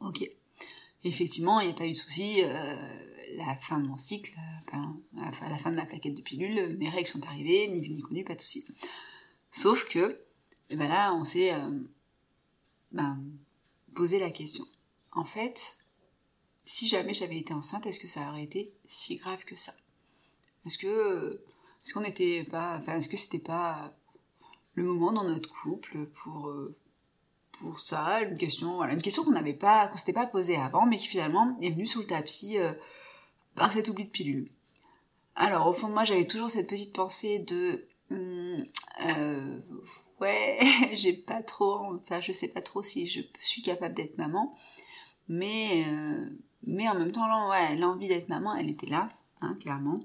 Ok. 0.01 0.27
Effectivement, 1.05 1.61
il 1.61 1.69
n'y 1.69 1.75
a 1.75 1.77
pas 1.77 1.87
eu 1.87 1.93
de 1.93 1.97
souci. 1.97 2.43
Euh, 2.43 2.77
la 3.37 3.55
fin 3.57 3.79
de 3.79 3.87
mon 3.87 3.99
cycle, 3.99 4.35
euh, 4.39 4.73
ben, 4.73 5.03
la 5.13 5.59
fin 5.59 5.71
de 5.71 5.77
ma 5.77 5.85
plaquette 5.87 6.15
de 6.15 6.23
pilule, 6.23 6.77
mes 6.79 6.89
règles 6.89 7.09
sont 7.09 7.25
arrivées, 7.27 7.69
ni 7.69 7.81
vu 7.81 7.91
ni 7.91 8.01
connu, 8.01 8.25
pas 8.25 8.35
de 8.35 8.41
souci. 8.41 8.67
Sauf 9.51 9.89
que, 9.89 10.19
ben 10.71 10.89
là, 10.89 11.15
on 11.15 11.25
s'est 11.25 11.53
ben, 12.91 13.23
posé 13.95 14.19
la 14.19 14.31
question. 14.31 14.65
En 15.13 15.25
fait, 15.25 15.77
si 16.65 16.89
jamais 16.89 17.15
j'avais 17.15 17.39
été 17.39 17.53
enceinte, 17.55 17.87
est-ce 17.87 18.01
que 18.01 18.07
ça 18.07 18.29
aurait 18.31 18.45
été 18.45 18.73
si 18.87 19.17
grave 19.17 19.45
que 19.45 19.57
ça? 19.57 19.73
Est-ce 20.65 20.79
que 20.79 21.41
est-ce 21.85 21.95
qu'on 21.95 22.01
n'était 22.01 22.45
pas, 22.45 22.77
enfin, 22.77 22.97
est-ce 22.97 23.09
que 23.09 23.17
c'était 23.17 23.39
pas 23.39 23.93
le 24.75 24.85
moment 24.85 25.13
dans 25.13 25.25
notre 25.25 25.51
couple 25.53 26.07
pour 26.07 26.49
euh, 26.49 26.75
pour 27.61 27.81
ça, 27.81 28.23
une 28.23 28.39
question, 28.39 28.77
voilà, 28.77 28.95
une 28.95 29.03
question 29.03 29.25
qu'on 29.25 29.33
n'avait 29.33 29.53
pas, 29.53 29.87
qu'on 29.89 29.97
s'était 29.97 30.13
pas 30.13 30.27
posée 30.27 30.57
avant, 30.57 30.87
mais 30.87 30.97
qui 30.97 31.07
finalement 31.07 31.57
est 31.61 31.71
venue 31.71 31.87
sous 31.87 32.01
le 32.01 32.07
tapis 32.07 32.59
euh, 32.59 32.73
par 33.55 33.73
cet 33.73 33.89
oubli 33.89 34.07
de 34.07 34.11
pilule. 34.11 34.51
Alors 35.35 35.67
au 35.67 35.73
fond 35.73 35.89
de 35.89 35.93
moi, 35.93 36.05
j'avais 36.05 36.25
toujours 36.25 36.51
cette 36.51 36.69
petite 36.69 36.95
pensée 36.95 37.41
de 37.41 37.87
hum, 38.11 38.65
euh, 39.07 39.61
ouais, 40.21 40.59
j'ai 40.95 41.15
pas 41.15 41.43
trop, 41.43 41.95
enfin 41.97 42.21
je 42.21 42.33
sais 42.33 42.49
pas 42.49 42.63
trop 42.63 42.83
si 42.83 43.07
je 43.07 43.21
suis 43.41 43.63
capable 43.63 43.95
d'être 43.95 44.17
maman, 44.19 44.57
mais 45.29 45.85
mais 46.67 46.89
en 46.89 46.95
même 46.95 47.13
temps, 47.13 47.27
l'envie 47.77 48.09
d'être 48.09 48.29
maman, 48.29 48.55
elle 48.55 48.71
était 48.71 48.89
là, 48.89 49.09
hein, 49.41 49.57
clairement. 49.61 50.01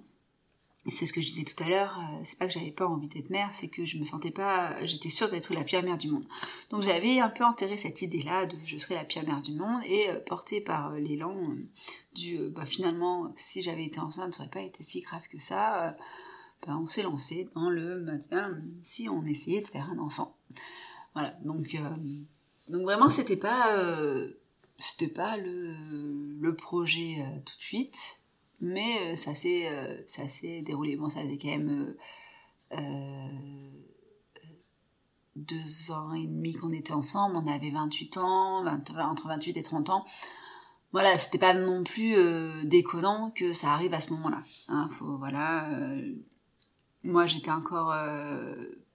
Et 0.88 0.92
c'est 0.92 1.06
ce 1.06 1.12
que 1.12 1.20
je 1.20 1.28
disais 1.28 1.44
tout 1.44 1.62
à 1.62 1.68
l'heure, 1.68 2.00
euh, 2.00 2.22
c'est 2.24 2.40
pas 2.40 2.48
que 2.48 2.54
j'avais 2.54 2.72
pas 2.72 2.88
envie 2.88 3.10
d'être 3.10 3.30
mère, 3.30 3.50
c'est 3.52 3.68
que 3.68 3.84
je 3.84 3.98
me 3.98 4.06
sentais 4.06 4.32
pas, 4.32 4.86
j'étais 4.86 5.10
sûre 5.10 5.30
d'être 5.30 5.54
la 5.54 5.66
pire 5.66 5.84
mère 5.84 5.98
du 5.98 6.10
monde. 6.10 6.24
Donc 6.70 6.82
j'avais 6.82 7.20
un 7.20 7.28
peu 7.28 7.44
enterré 7.44 7.76
cette 7.76 8.02
idée-là 8.02 8.46
de 8.46 8.56
je 8.66 8.78
serais 8.78 8.96
la 8.96 9.04
pire 9.04 9.26
mère 9.26 9.42
du 9.42 9.52
monde 9.52 9.82
et 9.86 10.10
euh, 10.10 10.22
portée 10.22 10.62
par 10.62 10.94
euh, 10.94 11.00
l'élan 11.00 11.36
du 12.16 12.50
bah 12.50 12.66
finalement 12.66 13.34
si 13.36 13.62
j'avais 13.62 13.84
été 13.84 14.00
enceinte, 14.00 14.34
ça 14.34 14.44
aurait 14.44 14.52
pas 14.52 14.62
été 14.62 14.82
si 14.82 15.02
grave 15.02 15.28
que 15.30 15.40
ça. 15.40 15.96
Bah, 16.66 16.78
on 16.82 16.88
s'est 16.88 17.04
lancé 17.04 17.50
dans 17.54 17.70
le 17.70 18.00
matin 18.00 18.58
si 18.82 19.10
on 19.10 19.26
essayait 19.26 19.62
de 19.62 19.68
faire 19.68 19.90
un 19.92 20.00
enfant. 20.00 20.36
Voilà, 21.14 21.32
donc 21.44 21.76
donc 22.70 22.84
vraiment 22.84 23.10
c'était 23.10 23.38
pas 23.38 23.78
c'était 24.78 25.12
pas 25.14 25.38
le, 25.38 25.74
le 26.40 26.56
projet 26.56 27.18
euh, 27.20 27.40
tout 27.46 27.58
de 27.58 27.62
suite, 27.62 28.22
mais 28.62 29.12
euh, 29.12 29.16
ça 29.16 29.34
s'est 29.36 29.70
euh, 29.70 30.02
ça 30.06 30.28
s'est 30.28 30.62
déroulé. 30.62 30.96
Bon, 30.96 31.10
ça 31.10 31.22
faisait 31.22 31.38
quand 31.38 31.50
même 31.50 31.96
deux 35.36 35.92
ans 35.92 36.14
et 36.14 36.26
demi 36.26 36.54
qu'on 36.54 36.72
était 36.72 36.94
ensemble. 36.94 37.38
On 37.38 37.48
avait 37.48 37.72
28 37.72 38.18
ans, 38.18 38.66
entre 38.66 39.28
28 39.28 39.58
et 39.58 39.64
30 39.64 39.90
ans. 39.90 40.06
Voilà, 40.92 41.18
c'était 41.18 41.38
pas 41.38 41.54
non 41.54 41.84
plus 41.84 42.16
déconnant 42.66 43.32
que 43.32 43.54
ça 43.54 43.74
arrive 43.74 43.94
à 43.94 44.00
ce 44.00 44.14
moment-là. 44.14 44.42
Hein, 44.70 44.90
voilà, 45.02 45.70
moi 47.04 47.26
j'étais 47.26 47.52
encore 47.52 47.94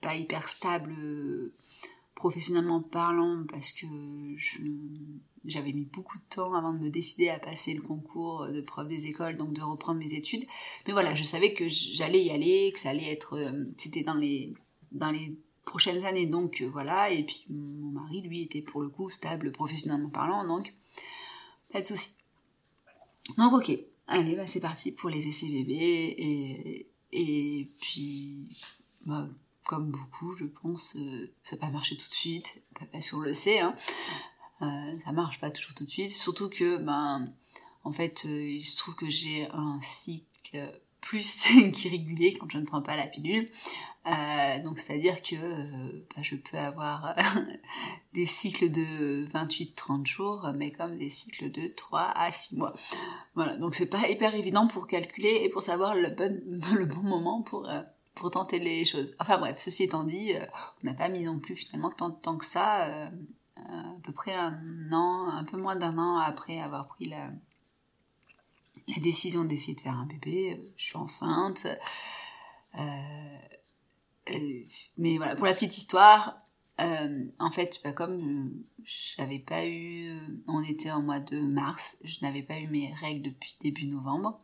pas 0.00 0.16
hyper 0.16 0.48
stable 0.48 1.52
professionnellement 2.14 2.80
parlant 2.80 3.44
parce 3.50 3.72
que 3.72 3.86
j'avais 5.44 5.72
mis 5.72 5.84
beaucoup 5.84 6.18
de 6.18 6.24
temps 6.28 6.54
avant 6.54 6.72
de 6.72 6.78
me 6.78 6.90
décider 6.90 7.28
à 7.28 7.38
passer 7.38 7.74
le 7.74 7.82
concours 7.82 8.46
de 8.46 8.60
prof 8.60 8.86
des 8.86 9.06
écoles, 9.06 9.36
donc 9.36 9.52
de 9.52 9.62
reprendre 9.62 9.98
mes 9.98 10.14
études. 10.14 10.44
Mais 10.86 10.92
voilà, 10.92 11.14
je 11.14 11.24
savais 11.24 11.54
que 11.54 11.68
j'allais 11.68 12.24
y 12.24 12.30
aller, 12.30 12.70
que 12.72 12.78
ça 12.78 12.90
allait 12.90 13.10
être, 13.10 13.36
euh, 13.36 13.64
c'était 13.76 14.02
dans 14.02 14.14
les, 14.14 14.54
dans 14.92 15.10
les 15.10 15.36
prochaines 15.64 16.04
années, 16.04 16.26
donc 16.26 16.60
euh, 16.60 16.70
voilà. 16.70 17.10
Et 17.10 17.24
puis 17.24 17.44
mon 17.50 18.00
mari, 18.00 18.22
lui, 18.22 18.42
était 18.42 18.62
pour 18.62 18.82
le 18.82 18.88
coup 18.88 19.08
stable 19.08 19.52
professionnellement 19.52 20.10
parlant, 20.10 20.46
donc 20.46 20.72
pas 21.72 21.80
de 21.80 21.86
souci. 21.86 22.16
Donc 23.38 23.52
ok, 23.52 23.78
allez, 24.06 24.36
bah, 24.36 24.46
c'est 24.46 24.60
parti 24.60 24.92
pour 24.92 25.10
les 25.10 25.28
essais 25.28 25.48
bébés 25.48 26.86
et, 27.12 27.68
puis 27.80 28.48
bah, 29.06 29.28
comme 29.64 29.90
beaucoup, 29.90 30.34
je 30.36 30.44
pense, 30.44 30.96
euh, 30.96 31.30
ça 31.42 31.56
n'a 31.56 31.60
pas 31.60 31.72
marché 31.72 31.96
tout 31.96 32.08
de 32.08 32.14
suite. 32.14 32.64
Parce 32.90 33.10
qu'on 33.10 33.20
le 33.20 33.32
sait, 33.32 33.60
hein, 33.60 33.76
ça 35.04 35.12
marche 35.12 35.40
pas 35.40 35.50
toujours 35.50 35.74
tout 35.74 35.84
de 35.84 35.90
suite. 35.90 36.10
Surtout 36.10 36.48
que, 36.48 36.78
ben, 36.78 37.32
en 37.84 37.92
fait, 37.92 38.24
euh, 38.26 38.48
il 38.48 38.64
se 38.64 38.76
trouve 38.76 38.94
que 38.94 39.08
j'ai 39.08 39.48
un 39.52 39.80
cycle 39.80 40.80
plus 41.00 41.42
qu'irrégulier 41.72 42.36
quand 42.38 42.50
je 42.50 42.58
ne 42.58 42.64
prends 42.64 42.82
pas 42.82 42.96
la 42.96 43.06
pilule. 43.06 43.48
Euh, 44.06 44.62
donc 44.64 44.80
c'est-à-dire 44.80 45.22
que 45.22 45.36
ben, 45.36 46.22
je 46.22 46.34
peux 46.34 46.58
avoir 46.58 47.14
des 48.14 48.26
cycles 48.26 48.70
de 48.70 49.26
28-30 49.28 50.06
jours, 50.06 50.48
mais 50.56 50.70
comme 50.72 50.98
des 50.98 51.08
cycles 51.08 51.50
de 51.50 51.68
3 51.68 52.00
à 52.00 52.32
6 52.32 52.56
mois. 52.56 52.74
Voilà, 53.34 53.56
donc 53.58 53.74
c'est 53.74 53.90
pas 53.90 54.08
hyper 54.08 54.34
évident 54.34 54.66
pour 54.66 54.86
calculer 54.88 55.40
et 55.42 55.48
pour 55.48 55.62
savoir 55.62 55.94
le 55.94 56.10
bon, 56.10 56.40
le 56.74 56.84
bon 56.84 57.02
moment 57.02 57.42
pour 57.42 57.68
pour 58.14 58.30
tenter 58.30 58.58
les 58.58 58.84
choses. 58.84 59.14
Enfin 59.18 59.38
bref, 59.38 59.56
ceci 59.58 59.84
étant 59.84 60.04
dit, 60.04 60.34
euh, 60.34 60.44
on 60.82 60.86
n'a 60.86 60.94
pas 60.94 61.08
mis 61.08 61.24
non 61.24 61.38
plus 61.38 61.56
finalement 61.56 61.90
tant 61.90 62.10
temps 62.10 62.36
que 62.36 62.44
ça, 62.44 62.86
euh, 62.86 63.08
à 63.56 64.00
peu 64.02 64.12
près 64.12 64.34
un 64.34 64.92
an, 64.92 65.28
un 65.28 65.44
peu 65.44 65.56
moins 65.56 65.76
d'un 65.76 65.98
an 65.98 66.16
après 66.16 66.60
avoir 66.60 66.88
pris 66.88 67.06
la, 67.06 67.30
décision 69.00 69.44
d'essayer 69.44 69.74
de 69.74 69.80
faire 69.80 69.96
un 69.96 70.06
bébé. 70.06 70.54
Euh, 70.54 70.72
je 70.76 70.84
suis 70.84 70.96
enceinte. 70.96 71.66
mais 74.98 75.16
voilà, 75.16 75.36
pour 75.36 75.46
la 75.46 75.54
petite 75.54 75.76
histoire, 75.76 76.38
en 76.78 77.50
fait, 77.52 77.80
bah, 77.84 77.92
comme 77.92 78.64
j'avais 78.84 79.38
pas 79.38 79.66
eu, 79.66 80.10
on 80.48 80.62
était 80.62 80.90
en 80.90 81.02
mois 81.02 81.20
de 81.20 81.40
mars, 81.40 81.96
je 82.02 82.18
n'avais 82.22 82.42
pas 82.42 82.58
eu 82.58 82.66
mes 82.68 82.92
règles 82.94 83.30
depuis 83.30 83.56
début 83.60 83.86
novembre. 83.86 84.38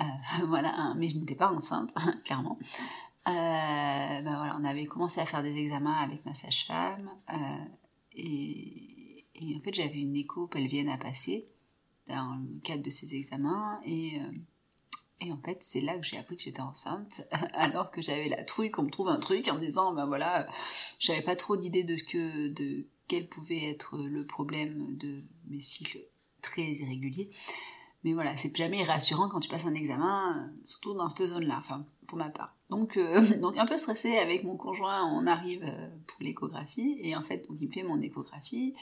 Euh, 0.00 0.04
voilà, 0.46 0.72
hein, 0.74 0.94
mais 0.96 1.08
je 1.08 1.18
n'étais 1.18 1.34
pas 1.34 1.50
enceinte, 1.50 1.94
clairement. 2.24 2.58
Euh, 3.28 3.30
ben 3.30 4.36
voilà, 4.36 4.56
on 4.60 4.64
avait 4.64 4.86
commencé 4.86 5.20
à 5.20 5.26
faire 5.26 5.42
des 5.42 5.56
examens 5.56 5.96
avec 5.96 6.24
ma 6.24 6.34
sage-femme 6.34 7.10
euh, 8.18 8.22
et, 8.22 9.54
en 9.56 9.60
fait 9.60 9.74
j'avais 9.74 10.00
une 10.00 10.16
écho 10.16 10.46
pelvienne 10.46 10.88
à 10.88 10.98
passer 10.98 11.48
dans 12.08 12.36
le 12.36 12.60
cadre 12.60 12.82
de 12.82 12.90
ces 12.90 13.14
examens 13.16 13.80
et, 13.84 14.18
et 15.20 15.32
en 15.32 15.38
fait 15.38 15.58
c'est 15.60 15.80
là 15.80 15.98
que 15.98 16.04
j'ai 16.04 16.16
appris 16.16 16.36
que 16.36 16.42
j'étais 16.42 16.60
enceinte 16.60 17.22
alors 17.52 17.90
que 17.90 18.00
j'avais 18.00 18.28
la 18.28 18.44
trouille 18.44 18.70
qu'on 18.70 18.84
me 18.84 18.90
trouve 18.90 19.08
un 19.08 19.18
truc 19.18 19.48
en 19.48 19.54
me 19.56 19.60
disant 19.60 19.92
ben 19.92 20.06
voilà 20.06 20.46
j'avais 20.98 21.22
pas 21.22 21.36
trop 21.36 21.56
d'idée 21.56 21.84
de 21.84 21.96
ce 21.96 22.04
que 22.04 22.48
de 22.48 22.86
quel 23.08 23.28
pouvait 23.28 23.64
être 23.64 23.98
le 23.98 24.24
problème 24.26 24.96
de 24.96 25.22
mes 25.48 25.60
cycles 25.60 26.00
très 26.42 26.72
irréguliers 26.72 27.30
mais 28.06 28.12
voilà, 28.12 28.36
c'est 28.36 28.56
jamais 28.56 28.84
rassurant 28.84 29.28
quand 29.28 29.40
tu 29.40 29.48
passes 29.48 29.66
un 29.66 29.74
examen, 29.74 30.38
euh, 30.38 30.60
surtout 30.62 30.94
dans 30.94 31.08
cette 31.08 31.26
zone-là, 31.26 31.56
enfin, 31.58 31.84
pour 32.06 32.16
ma 32.16 32.30
part. 32.30 32.54
Donc, 32.70 32.96
euh, 32.96 33.36
donc 33.40 33.58
un 33.58 33.66
peu 33.66 33.76
stressé 33.76 34.16
avec 34.16 34.44
mon 34.44 34.56
conjoint, 34.56 35.04
on 35.12 35.26
arrive 35.26 35.64
euh, 35.64 35.88
pour 36.06 36.22
l'échographie, 36.22 36.98
et 37.00 37.16
en 37.16 37.22
fait, 37.24 37.48
donc, 37.48 37.56
il 37.60 37.66
me 37.66 37.72
fait 37.72 37.82
mon 37.82 38.00
échographie, 38.00 38.74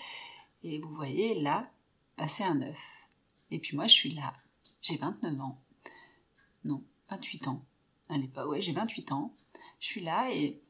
et 0.62 0.78
vous 0.78 0.94
voyez, 0.94 1.40
là, 1.40 1.70
passer 2.16 2.44
un 2.44 2.60
œuf. 2.60 3.08
Et 3.50 3.60
puis 3.60 3.74
moi, 3.74 3.86
je 3.86 3.94
suis 3.94 4.12
là, 4.12 4.34
j'ai 4.82 4.98
29 4.98 5.40
ans. 5.40 5.58
Non, 6.64 6.84
28 7.08 7.48
ans. 7.48 7.64
Allez, 8.10 8.28
pas, 8.28 8.46
ouais, 8.46 8.60
j'ai 8.60 8.72
28 8.72 9.12
ans. 9.12 9.34
Je 9.80 9.86
suis 9.86 10.02
là, 10.02 10.30
et 10.34 10.60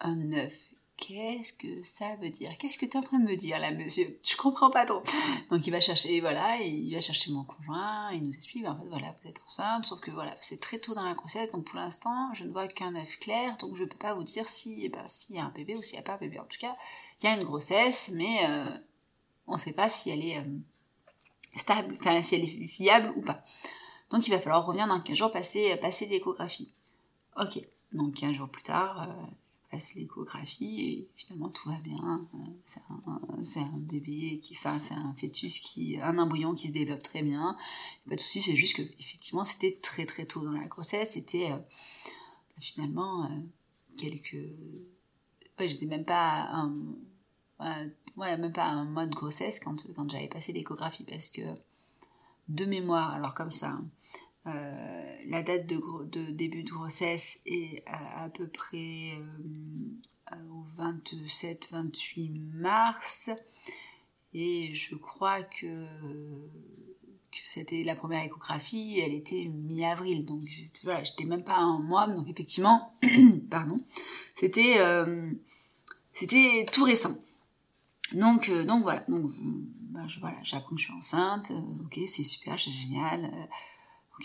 un 0.00 0.32
œuf 0.32 0.71
qu'est-ce 1.02 1.52
que 1.52 1.82
ça 1.82 2.16
veut 2.16 2.30
dire? 2.30 2.56
Qu'est-ce 2.58 2.78
que 2.78 2.86
tu 2.86 2.92
es 2.92 2.96
en 2.96 3.00
train 3.00 3.18
de 3.18 3.24
me 3.24 3.34
dire 3.34 3.58
là, 3.58 3.72
monsieur? 3.72 4.16
Je 4.24 4.36
comprends 4.36 4.70
pas 4.70 4.84
trop. 4.84 5.02
Donc 5.50 5.66
il 5.66 5.70
va 5.70 5.80
chercher, 5.80 6.20
voilà, 6.20 6.58
il 6.58 6.94
va 6.94 7.00
chercher 7.00 7.32
mon 7.32 7.44
conjoint, 7.44 8.12
il 8.12 8.22
nous 8.22 8.32
explique, 8.32 8.66
en 8.66 8.76
fait, 8.76 8.86
voilà, 8.88 9.14
vous 9.20 9.28
êtes 9.28 9.42
enceinte, 9.44 9.84
sauf 9.84 10.00
que 10.00 10.12
voilà, 10.12 10.34
c'est 10.40 10.60
très 10.60 10.78
tôt 10.78 10.94
dans 10.94 11.04
la 11.04 11.14
grossesse, 11.14 11.50
donc 11.50 11.64
pour 11.64 11.76
l'instant, 11.76 12.32
je 12.34 12.44
ne 12.44 12.52
vois 12.52 12.68
qu'un 12.68 12.94
œuf 12.94 13.18
clair, 13.18 13.56
donc 13.58 13.76
je 13.76 13.84
peux 13.84 13.96
pas 13.96 14.14
vous 14.14 14.22
dire 14.22 14.46
si, 14.46 14.84
eh 14.84 14.88
ben, 14.88 15.02
s'il 15.08 15.36
y 15.36 15.38
a 15.40 15.44
un 15.44 15.50
bébé 15.50 15.74
ou 15.74 15.82
s'il 15.82 15.94
n'y 15.94 16.00
a 16.00 16.04
pas 16.04 16.14
un 16.14 16.18
bébé. 16.18 16.38
En 16.38 16.44
tout 16.44 16.58
cas, 16.58 16.76
il 17.20 17.26
y 17.26 17.28
a 17.28 17.34
une 17.34 17.44
grossesse, 17.44 18.10
mais 18.14 18.46
euh, 18.48 18.78
on 19.48 19.54
ne 19.54 19.58
sait 19.58 19.72
pas 19.72 19.88
si 19.88 20.10
elle 20.10 20.24
est 20.24 20.38
euh, 20.38 20.58
stable, 21.56 21.96
enfin 21.98 22.22
si 22.22 22.36
elle 22.36 22.44
est 22.44 22.64
viable 22.64 23.12
ou 23.16 23.22
pas. 23.22 23.42
Donc 24.10 24.28
il 24.28 24.30
va 24.30 24.40
falloir 24.40 24.64
revenir 24.64 24.86
dans 24.86 25.00
15 25.00 25.16
jours 25.16 25.32
passer, 25.32 25.76
passer 25.80 26.06
l'échographie. 26.06 26.70
Ok, 27.36 27.58
donc 27.92 28.14
15 28.14 28.32
jours 28.34 28.48
plus 28.48 28.62
tard, 28.62 29.08
euh, 29.08 29.26
l'échographie 29.94 30.80
et 30.80 31.08
finalement 31.14 31.48
tout 31.48 31.68
va 31.68 31.78
bien. 31.80 32.26
C'est 33.42 33.60
un, 33.60 33.78
bébé 33.78 34.38
qui, 34.42 34.54
enfin, 34.56 34.78
c'est 34.78 34.94
un 34.94 35.14
fœtus 35.14 35.60
qui, 35.60 35.98
un 36.00 36.18
embryon 36.18 36.54
qui 36.54 36.68
se 36.68 36.72
développe 36.72 37.02
très 37.02 37.22
bien. 37.22 37.56
Pas 38.08 38.16
de 38.16 38.20
souci, 38.20 38.42
c'est 38.42 38.56
juste 38.56 38.76
que 38.76 38.82
effectivement 38.82 39.44
c'était 39.44 39.78
très 39.82 40.06
très 40.06 40.26
tôt 40.26 40.44
dans 40.44 40.52
la 40.52 40.66
grossesse. 40.66 41.10
C'était 41.12 41.50
euh, 41.50 41.56
bah, 41.56 42.60
finalement 42.60 43.24
euh, 43.24 43.28
quelques, 43.96 44.36
j'étais 45.58 45.86
même 45.86 46.04
pas 46.04 46.68
ouais, 48.16 48.36
même 48.36 48.52
pas 48.52 48.66
un 48.66 48.84
mois 48.84 49.06
de 49.06 49.14
grossesse 49.14 49.60
quand, 49.60 49.76
quand 49.94 50.10
j'avais 50.10 50.28
passé 50.28 50.52
l'échographie 50.52 51.04
parce 51.04 51.30
que 51.30 51.42
de 52.48 52.64
mémoire, 52.64 53.12
alors 53.12 53.34
comme 53.34 53.50
ça, 53.50 53.76
euh, 54.46 55.16
la 55.26 55.42
date 55.42 55.66
de, 55.66 56.32
début 56.32 56.64
de 56.64 56.70
grossesse 56.70 57.40
est 57.46 57.84
à, 57.86 58.28
peu 58.30 58.48
près 58.48 59.12
euh, 60.32 60.36
au 60.50 60.64
27-28 60.82 62.40
mars. 62.54 63.30
Et 64.34 64.74
je 64.74 64.96
crois 64.96 65.42
que, 65.42 65.86
c'était 67.44 67.84
la 67.84 67.94
première 67.94 68.24
échographie, 68.24 68.98
elle 68.98 69.14
était 69.14 69.44
mi-avril, 69.46 70.24
donc 70.24 70.48
voilà, 70.84 71.02
j'étais 71.02 71.24
même 71.24 71.44
pas 71.44 71.56
un 71.56 71.78
mois, 71.78 72.06
donc 72.06 72.28
effectivement, 72.28 72.94
pardon, 73.50 73.80
c'était 74.34 74.78
euh, 74.78 75.30
tout 76.72 76.84
récent. 76.84 77.16
Donc, 78.12 78.50
donc 78.50 78.82
voilà, 78.82 79.00
donc 79.08 79.32
ben, 79.38 80.06
voilà, 80.20 80.38
j'apprends 80.42 80.74
que 80.74 80.80
je 80.80 80.86
suis 80.86 80.94
enceinte, 80.94 81.52
ok, 81.84 82.00
c'est 82.06 82.22
super, 82.22 82.58
c'est 82.58 82.70
génial 82.70 83.30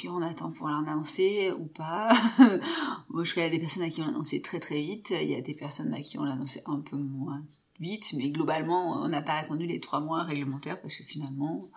on 0.05 0.21
attend 0.21 0.51
pour 0.51 0.67
l'annoncer 0.67 1.51
ou 1.57 1.65
pas. 1.65 2.11
Moi, 3.09 3.23
je 3.23 3.33
connais 3.33 3.49
des 3.49 3.59
personnes 3.59 3.83
à 3.83 3.89
qui 3.89 4.01
on 4.01 4.05
l'a 4.05 4.11
annoncé 4.11 4.41
très 4.41 4.59
très 4.59 4.81
vite. 4.81 5.09
Il 5.11 5.29
y 5.29 5.35
a 5.35 5.41
des 5.41 5.55
personnes 5.55 5.93
à 5.93 6.01
qui 6.01 6.19
on 6.19 6.23
l'a 6.23 6.33
annoncé 6.33 6.61
un 6.65 6.79
peu 6.81 6.97
moins 6.97 7.43
vite, 7.79 8.13
mais 8.13 8.29
globalement, 8.29 9.01
on 9.01 9.07
n'a 9.07 9.21
pas 9.21 9.35
attendu 9.35 9.65
les 9.65 9.79
trois 9.79 9.99
mois 9.99 10.23
réglementaires 10.23 10.81
parce 10.81 10.95
que 10.95 11.03
finalement, 11.03 11.69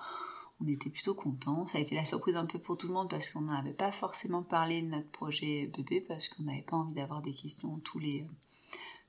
on 0.60 0.66
était 0.66 0.90
plutôt 0.90 1.14
contents. 1.14 1.66
Ça 1.66 1.78
a 1.78 1.80
été 1.80 1.94
la 1.94 2.04
surprise 2.04 2.36
un 2.36 2.46
peu 2.46 2.58
pour 2.58 2.76
tout 2.76 2.88
le 2.88 2.92
monde 2.92 3.08
parce 3.08 3.30
qu'on 3.30 3.42
n'avait 3.42 3.74
pas 3.74 3.92
forcément 3.92 4.42
parlé 4.42 4.82
de 4.82 4.88
notre 4.88 5.10
projet 5.10 5.70
bébé 5.76 6.00
parce 6.00 6.28
qu'on 6.28 6.44
n'avait 6.44 6.62
pas 6.62 6.76
envie 6.76 6.94
d'avoir 6.94 7.22
des 7.22 7.34
questions 7.34 7.78
tous 7.84 7.98
les 7.98 8.26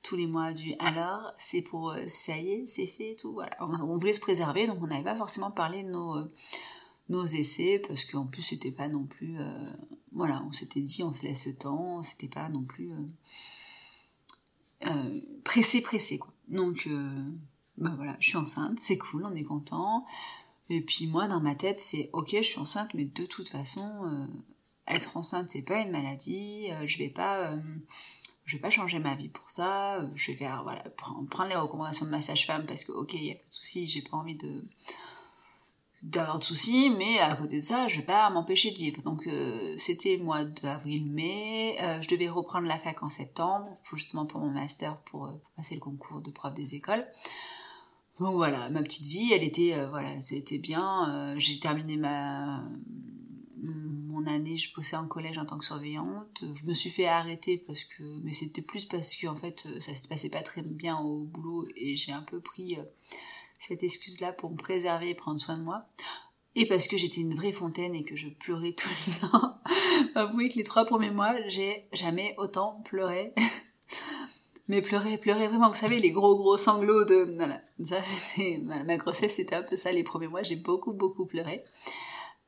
tous 0.02 0.16
les 0.16 0.26
mois 0.26 0.52
du 0.52 0.74
alors 0.80 1.32
c'est 1.38 1.62
pour 1.62 1.94
ça 2.08 2.36
y 2.36 2.50
est 2.50 2.66
c'est 2.66 2.86
fait 2.86 3.14
tout 3.20 3.38
on, 3.60 3.98
voulait 3.98 4.12
se 4.12 4.18
préserver 4.18 4.66
donc 4.66 4.78
on 4.80 4.88
n'avait 4.88 5.04
pas 5.04 5.14
forcément 5.14 5.52
parlé 5.52 5.84
de 5.84 5.90
nos 5.90 6.16
nos 7.12 7.26
essais 7.26 7.80
parce 7.86 8.04
qu'en 8.04 8.26
plus 8.26 8.42
c'était 8.42 8.72
pas 8.72 8.88
non 8.88 9.04
plus 9.04 9.38
euh, 9.38 9.72
voilà 10.12 10.42
on 10.46 10.52
s'était 10.52 10.80
dit 10.80 11.02
on 11.04 11.12
se 11.12 11.24
laisse 11.24 11.46
le 11.46 11.54
temps 11.54 12.02
c'était 12.02 12.28
pas 12.28 12.48
non 12.48 12.62
plus 12.62 12.90
euh, 12.90 14.86
euh, 14.86 15.20
pressé 15.44 15.82
pressé 15.82 16.18
quoi. 16.18 16.32
Donc 16.48 16.88
bah 17.78 17.92
voilà 17.96 18.16
je 18.18 18.28
suis 18.28 18.38
enceinte 18.38 18.78
c'est 18.80 18.98
cool 18.98 19.24
on 19.24 19.34
est 19.34 19.44
content. 19.44 20.04
Et 20.70 20.80
puis 20.80 21.06
moi 21.06 21.28
dans 21.28 21.40
ma 21.40 21.54
tête 21.54 21.80
c'est 21.80 22.08
ok 22.12 22.30
je 22.36 22.40
suis 22.40 22.58
enceinte 22.58 22.94
mais 22.94 23.04
de 23.04 23.26
toute 23.26 23.48
façon 23.48 24.28
être 24.86 25.16
enceinte 25.16 25.50
c'est 25.50 25.62
pas 25.62 25.80
une 25.80 25.90
maladie 25.90 26.68
je 26.86 26.98
vais 26.98 27.10
pas 27.10 27.54
je 28.44 28.56
vais 28.56 28.60
pas 28.60 28.70
changer 28.70 28.98
ma 28.98 29.14
vie 29.14 29.28
pour 29.28 29.50
ça 29.50 30.08
je 30.14 30.30
vais 30.30 30.38
faire 30.38 30.62
voilà 30.62 30.82
prendre 30.96 31.48
les 31.48 31.56
recommandations 31.56 32.06
de 32.06 32.10
ma 32.10 32.22
sage-femme 32.22 32.64
parce 32.66 32.84
que 32.84 32.92
ok 32.92 33.12
y 33.14 33.32
a 33.32 33.34
pas 33.34 33.48
de 33.48 33.52
souci 33.52 33.86
j'ai 33.86 34.02
pas 34.02 34.16
envie 34.16 34.36
de 34.36 34.64
d'avoir 36.02 36.40
de 36.40 36.44
soucis, 36.44 36.90
mais 36.98 37.20
à 37.20 37.36
côté 37.36 37.60
de 37.60 37.64
ça, 37.64 37.86
je 37.86 37.98
vais 37.98 38.06
pas 38.06 38.28
m'empêcher 38.30 38.72
de 38.72 38.76
vivre. 38.76 39.02
Donc 39.02 39.26
euh, 39.26 39.74
c'était 39.78 40.16
le 40.16 40.24
mois 40.24 40.44
d'avril-mai, 40.44 41.76
euh, 41.80 42.02
je 42.02 42.08
devais 42.08 42.28
reprendre 42.28 42.66
la 42.66 42.78
fac 42.78 43.02
en 43.02 43.08
septembre, 43.08 43.78
justement 43.94 44.26
pour 44.26 44.40
mon 44.40 44.50
master, 44.50 44.98
pour, 45.02 45.26
euh, 45.26 45.32
passer 45.56 45.74
le 45.74 45.80
concours 45.80 46.20
de 46.20 46.30
prof 46.30 46.52
des 46.54 46.74
écoles. 46.74 47.06
Donc 48.18 48.34
voilà, 48.34 48.68
ma 48.70 48.82
petite 48.82 49.06
vie, 49.06 49.32
elle 49.32 49.42
était, 49.42 49.74
voilà, 49.88 50.20
c'était 50.20 50.58
bien. 50.58 51.34
j'ai 51.38 51.58
terminé 51.58 51.96
ma 51.96 52.62
mon 53.64 54.26
année, 54.26 54.58
je 54.58 54.72
bossais 54.74 54.96
en 54.96 55.08
collège 55.08 55.38
en 55.38 55.46
tant 55.46 55.56
que 55.56 55.64
surveillante. 55.64 56.44
Je 56.54 56.66
me 56.66 56.74
suis 56.74 56.90
fait 56.90 57.06
arrêter 57.06 57.56
parce 57.66 57.84
que, 57.84 58.02
mais 58.22 58.34
c'était 58.34 58.60
plus 58.60 58.84
parce 58.84 59.16
que 59.16 59.26
en 59.26 59.36
fait, 59.36 59.66
ça 59.80 59.94
se 59.94 60.06
passait 60.06 60.28
pas 60.28 60.42
très 60.42 60.60
bien 60.62 60.98
au 60.98 61.24
boulot 61.24 61.66
et 61.74 61.96
j'ai 61.96 62.12
un 62.12 62.22
peu 62.22 62.40
pris 62.40 62.76
cette 63.68 63.82
excuse-là 63.82 64.32
pour 64.32 64.50
me 64.50 64.56
préserver 64.56 65.10
et 65.10 65.14
prendre 65.14 65.40
soin 65.40 65.56
de 65.56 65.62
moi. 65.62 65.86
Et 66.54 66.66
parce 66.66 66.88
que 66.88 66.96
j'étais 66.96 67.20
une 67.20 67.34
vraie 67.34 67.52
fontaine 67.52 67.94
et 67.94 68.04
que 68.04 68.16
je 68.16 68.28
pleurais 68.28 68.72
tout 68.72 68.88
le 69.06 69.28
temps. 69.28 69.60
Avouez 70.14 70.48
que 70.48 70.56
les 70.56 70.64
trois 70.64 70.84
premiers 70.84 71.10
mois, 71.10 71.34
j'ai 71.46 71.88
jamais 71.92 72.34
autant 72.38 72.82
pleuré. 72.84 73.32
Mais 74.68 74.82
pleurer, 74.82 75.18
pleurer 75.18 75.48
vraiment, 75.48 75.68
vous 75.68 75.76
savez, 75.76 75.98
les 75.98 76.10
gros 76.10 76.36
gros 76.36 76.56
sanglots 76.56 77.04
de... 77.04 77.34
Voilà, 77.36 77.60
ça 77.84 78.02
c'était... 78.02 78.58
ma 78.58 78.96
grossesse 78.96 79.36
c'était 79.36 79.54
un 79.54 79.62
peu 79.62 79.76
ça 79.76 79.92
les 79.92 80.04
premiers 80.04 80.28
mois, 80.28 80.42
j'ai 80.42 80.56
beaucoup 80.56 80.92
beaucoup 80.92 81.26
pleuré. 81.26 81.64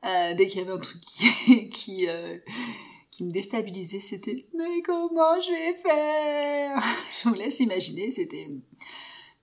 Euh, 0.05 0.33
dès 0.33 0.47
qu'il 0.47 0.59
y 0.59 0.63
avait 0.63 0.71
un 0.71 0.79
truc 0.79 1.01
qui, 1.01 2.07
euh, 2.09 2.37
qui 3.11 3.23
me 3.23 3.31
déstabilisait, 3.31 3.99
c'était 3.99 4.45
mais 4.53 4.81
comment 4.83 5.39
je 5.39 5.51
vais 5.51 5.75
faire? 5.77 6.77
Je 7.23 7.29
vous 7.29 7.35
laisse 7.35 7.59
imaginer, 7.59 8.11
c'était 8.11 8.49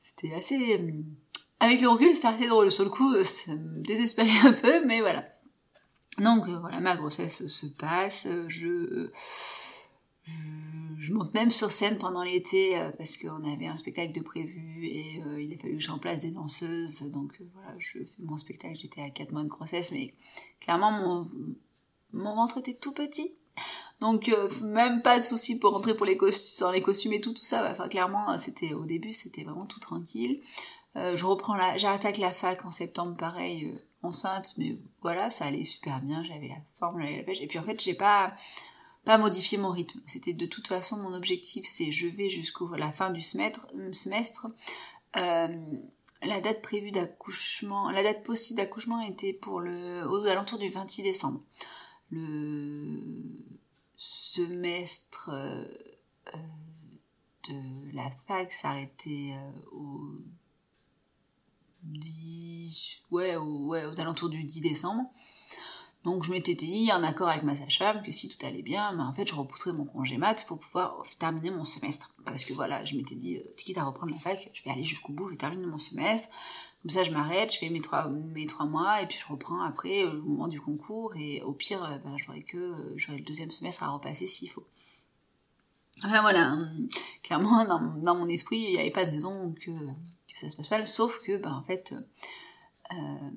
c'était 0.01 0.35
assez 0.35 0.79
avec 1.63 1.81
le 1.81 1.89
recul, 1.89 2.13
c'était 2.13 2.27
assez 2.27 2.49
drôle. 2.49 2.73
Sur 2.73 2.83
le 2.83 2.91
coup, 2.91 3.15
euh, 3.15 3.23
ça 3.23 3.55
me 3.55 3.81
désespérait 3.83 4.49
un 4.49 4.53
peu, 4.53 4.85
mais 4.85 5.01
voilà. 5.01 5.25
Donc 6.19 6.49
euh, 6.49 6.59
voilà, 6.59 6.81
ma 6.81 6.97
grossesse 6.97 7.47
se 7.47 7.67
passe. 7.67 8.27
Euh, 8.27 8.47
je, 8.49 9.11
monte 11.13 11.35
même 11.35 11.51
sur 11.51 11.71
scène 11.71 11.99
pendant 11.99 12.25
l'été 12.25 12.75
parce 12.97 13.19
qu'on 13.19 13.45
avait 13.45 13.67
un 13.67 13.77
spectacle 13.77 14.13
de 14.13 14.23
prévu 14.23 14.87
et 14.87 15.21
il 15.41 15.53
a 15.53 15.59
fallu 15.59 15.75
que 15.75 15.83
je 15.83 15.91
remplace 15.91 16.21
des 16.21 16.31
danseuses. 16.31 17.03
Donc 17.13 17.39
voilà, 17.53 17.75
je 17.77 17.99
fais 17.99 18.23
mon 18.23 18.39
spectacle. 18.39 18.77
J'étais 18.77 19.03
à 19.03 19.11
4 19.11 19.33
mois 19.33 19.43
de 19.43 19.49
grossesse, 19.49 19.93
mais 19.93 20.15
clairement 20.61 21.27
mon, 22.13 22.35
ventre 22.35 22.59
était 22.59 22.75
tout 22.75 22.95
petit. 22.95 23.35
Donc 24.01 24.35
même 24.63 25.03
pas 25.03 25.19
de 25.19 25.25
souci 25.25 25.59
pour 25.59 25.73
rentrer 25.73 25.95
pour 25.95 26.07
les 26.07 26.17
costumes, 26.17 26.73
les 26.73 26.83
costumes 26.83 27.13
et 27.13 27.21
tout, 27.21 27.35
tout 27.35 27.45
ça. 27.45 27.71
Enfin 27.71 27.89
clairement, 27.89 28.39
c'était 28.39 28.73
au 28.73 28.87
début, 28.87 29.13
c'était 29.13 29.45
vraiment 29.45 29.67
tout 29.67 29.81
tranquille. 29.81 30.41
Euh, 30.97 31.17
je 31.17 31.25
reprends 31.25 31.57
la, 31.57 31.79
j'attaque 31.79 32.19
la 32.19 32.33
fac 32.33 32.65
en 32.65 32.71
septembre, 32.71 33.17
pareil, 33.17 33.67
euh, 33.67 33.79
enceinte, 34.03 34.53
mais 34.59 34.79
voilà, 35.01 35.31
ça 35.31 35.47
allait 35.47 35.65
super 35.65 36.03
bien, 36.03 36.23
j'avais 36.23 36.49
la 36.49 36.61
forme, 36.79 37.01
j'avais 37.01 37.19
la 37.19 37.23
pêche. 37.23 37.41
Et 37.41 37.47
puis 37.47 37.59
en 37.59 37.63
fait, 37.63 37.81
j'ai 37.81 37.95
pas 37.95 38.35
pas 39.05 39.19
modifié 39.19 39.59
mon 39.59 39.71
rythme. 39.71 40.01
C'était 40.07 40.33
de 40.33 40.47
toute 40.47 40.69
façon 40.69 40.97
mon 40.97 41.15
objectif, 41.15 41.67
c'est 41.67 41.91
je 41.91 42.07
vais 42.07 42.31
jusqu'au 42.31 42.77
la 42.77 42.93
fin 42.93 43.11
du 43.11 43.21
semestre. 43.21 43.67
Euh, 45.17 45.77
la 46.23 46.41
date 46.41 46.63
prévue 46.63 46.93
d'accouchement, 46.93 47.91
la 47.91 48.05
date 48.05 48.23
possible 48.23 48.59
d'accouchement 48.59 49.01
était 49.01 49.33
pour 49.33 49.61
le 49.61 50.07
aux 50.09 50.25
alentours 50.27 50.59
du 50.59 50.69
26 50.69 51.03
décembre. 51.03 51.41
Le 52.11 53.03
semestre 53.97 55.31
de 57.49 57.97
la 57.97 58.09
fac 58.29 58.53
s'arrêtait 58.53 59.35
au 59.73 59.99
10, 61.83 63.03
ouais, 63.11 63.37
ouais, 63.37 63.85
aux 63.87 64.01
alentours 64.01 64.29
du 64.29 64.45
10 64.45 64.61
décembre. 64.61 65.11
Donc 66.05 66.25
je 66.25 66.33
m'étais 66.33 66.55
dit, 66.55 66.91
en 66.93 67.03
accord 67.05 67.29
avec 67.29 67.45
ma 67.45 67.55
sage-femme, 67.55 68.03
que 68.03 68.11
si 68.11 68.29
tout 68.29 68.45
allait 68.45 68.63
bien, 68.63 68.93
ben, 68.95 69.07
en 69.07 69.15
fait 69.15 69.29
je 69.29 69.35
repousserais 69.35 69.73
mon 69.73 69.85
congé 69.85 70.19
mat 70.19 70.45
pour 70.49 70.59
pouvoir 70.59 71.05
terminer 71.19 71.51
mon 71.51 71.65
semestre. 71.65 72.13
Parce 72.25 72.45
que 72.45 72.53
voilà, 72.55 72.85
je 72.85 72.97
m'étais 72.97 73.15
dit, 73.15 73.37
euh, 73.37 73.43
quitte 73.57 73.79
à 73.79 73.85
reprendre 73.85 74.13
la 74.13 74.19
fac, 74.19 74.51
je 74.53 74.65
vais 74.65 74.71
aller 74.71 74.85
jusqu'au 74.85 75.13
bout, 75.13 75.27
je 75.27 75.33
vais 75.33 75.37
terminer 75.37 75.67
mon 75.67 75.79
semestre. 75.79 76.29
Comme 76.83 76.91
ça 76.91 77.05
je 77.05 77.13
m'arrête, 77.13 77.53
je 77.53 77.59
fais 77.59 77.71
mes 77.71 77.81
trois, 77.81 78.09
mes 78.09 78.47
trois 78.47 78.67
mois 78.67 79.01
et 79.01 79.07
puis 79.07 79.17
je 79.17 79.33
reprends 79.33 79.63
après 79.63 80.03
au 80.05 80.15
moment 80.15 80.49
du 80.49 80.61
concours 80.61 81.15
et 81.17 81.41
au 81.43 81.53
pire, 81.53 81.85
euh, 81.85 81.99
ben, 81.99 82.17
j'aurai 82.17 82.43
que 82.43 82.59
euh, 82.59 82.95
j'aurai 82.97 83.19
le 83.19 83.25
deuxième 83.25 83.53
semestre 83.53 83.85
à 83.85 83.91
repasser 83.91 84.27
s'il 84.27 84.51
faut. 84.51 84.65
Enfin 86.03 86.21
voilà, 86.23 86.53
hum, 86.55 86.89
clairement 87.23 87.65
dans, 87.65 87.97
dans 88.03 88.17
mon 88.17 88.29
esprit, 88.29 88.57
il 88.57 88.73
n'y 88.73 88.81
avait 88.81 88.91
pas 88.91 89.05
de 89.05 89.13
raison 89.13 89.55
que 89.61 89.71
que 90.33 90.39
ça 90.39 90.51
se 90.51 90.57
passe 90.57 90.71
mal, 90.71 90.87
sauf 90.87 91.21
que, 91.23 91.37
bah, 91.37 91.53
en 91.53 91.63
fait, 91.63 91.95
euh, 92.93 93.31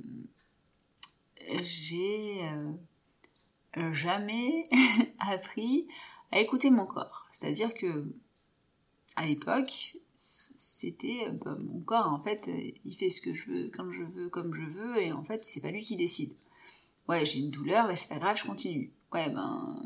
j'ai 1.61 2.41
euh, 3.77 3.93
jamais 3.93 4.63
appris 5.19 5.87
à 6.31 6.39
écouter 6.39 6.69
mon 6.69 6.85
corps. 6.85 7.27
C'est-à-dire 7.31 7.73
que, 7.73 8.07
à 9.15 9.25
l'époque, 9.25 9.97
c'était 10.15 11.29
bah, 11.31 11.55
mon 11.59 11.81
corps, 11.81 12.11
en 12.11 12.21
fait, 12.21 12.49
il 12.83 12.95
fait 12.95 13.09
ce 13.09 13.21
que 13.21 13.33
je 13.33 13.51
veux, 13.51 13.69
quand 13.69 13.91
je 13.91 14.03
veux, 14.03 14.29
comme 14.29 14.53
je 14.53 14.63
veux, 14.63 14.97
et 15.01 15.11
en 15.11 15.23
fait, 15.23 15.43
c'est 15.43 15.61
pas 15.61 15.71
lui 15.71 15.81
qui 15.81 15.97
décide. 15.97 16.35
Ouais, 17.07 17.25
j'ai 17.25 17.39
une 17.39 17.51
douleur, 17.51 17.87
mais 17.87 17.95
c'est 17.95 18.09
pas 18.09 18.19
grave, 18.19 18.37
je 18.37 18.45
continue. 18.45 18.91
Ouais, 19.13 19.29
ben, 19.29 19.77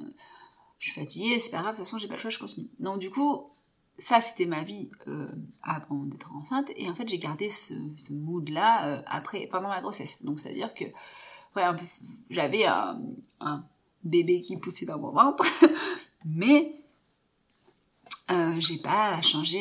je 0.80 0.92
suis 0.92 1.00
fatiguée, 1.00 1.40
c'est 1.40 1.52
pas 1.52 1.62
grave, 1.62 1.74
de 1.74 1.78
toute 1.78 1.86
façon, 1.86 1.98
j'ai 1.98 2.08
pas 2.08 2.16
le 2.16 2.20
choix, 2.20 2.30
je 2.30 2.40
continue. 2.40 2.70
Donc, 2.80 3.00
du 3.00 3.10
coup, 3.10 3.50
ça, 4.00 4.22
c'était 4.22 4.46
ma 4.46 4.64
vie 4.64 4.92
euh, 5.08 5.30
avant 5.62 6.06
d'être 6.06 6.34
enceinte. 6.36 6.72
Et 6.78 6.90
en 6.90 6.96
fait, 6.96 7.08
j'ai 7.08 7.20
gardé 7.20 7.50
ce, 7.50 7.74
mood-là 8.12 8.88
euh, 8.88 9.02
après, 9.06 9.48
pendant 9.48 9.68
ma 9.68 9.82
grossesse. 9.82 10.24
Donc, 10.24 10.40
c'est-à-dire 10.40 10.74
que 10.74 10.86
ouais, 11.56 11.64
j'avais 12.30 12.66
un, 12.66 12.98
bébé 14.04 14.42
qui 14.42 14.56
poussait 14.58 14.86
dans 14.86 14.98
mon 14.98 15.12
ventre, 15.12 15.44
mais 16.26 16.72
euh, 18.32 18.56
j'ai 18.60 18.78
pas 18.78 19.22
changé 19.22 19.60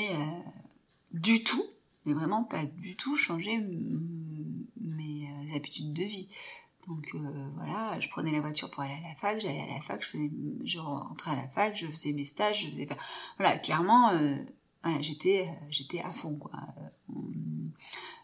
du 1.13 1.43
tout, 1.43 1.65
mais 2.05 2.15
vraiment 2.15 2.45
pas 2.45 2.65
du 2.65 2.95
tout 2.95 3.17
changé 3.17 3.59
mes 4.81 5.29
habitudes 5.57 5.93
de 5.93 6.05
vie. 6.05 6.29
Donc 6.89 7.11
euh, 7.15 7.49
voilà, 7.55 7.99
je 8.01 8.09
prenais 8.09 8.33
la 8.33 8.41
voiture 8.41 8.71
pour 8.71 8.83
aller 8.83 8.95
à 8.95 9.09
la 9.09 9.15
fac, 9.15 9.41
j'allais 9.41 9.61
à 9.61 9.67
la 9.67 9.81
fac, 9.81 10.03
je 10.03 10.09
faisais, 10.09 10.31
je 10.65 10.79
rentrais 10.79 11.33
à 11.33 11.37
la 11.37 11.49
fac, 11.49 11.77
je 11.77 11.87
faisais 11.87 12.13
mes 12.13 12.25
stages, 12.25 12.63
je 12.63 12.69
faisais, 12.69 12.89
voilà, 13.37 13.59
clairement, 13.59 14.11
euh, 14.11 14.37
j'étais, 15.01 15.49
j'étais 15.69 16.01
à 16.01 16.11
fond 16.11 16.37
quoi. 16.37 16.53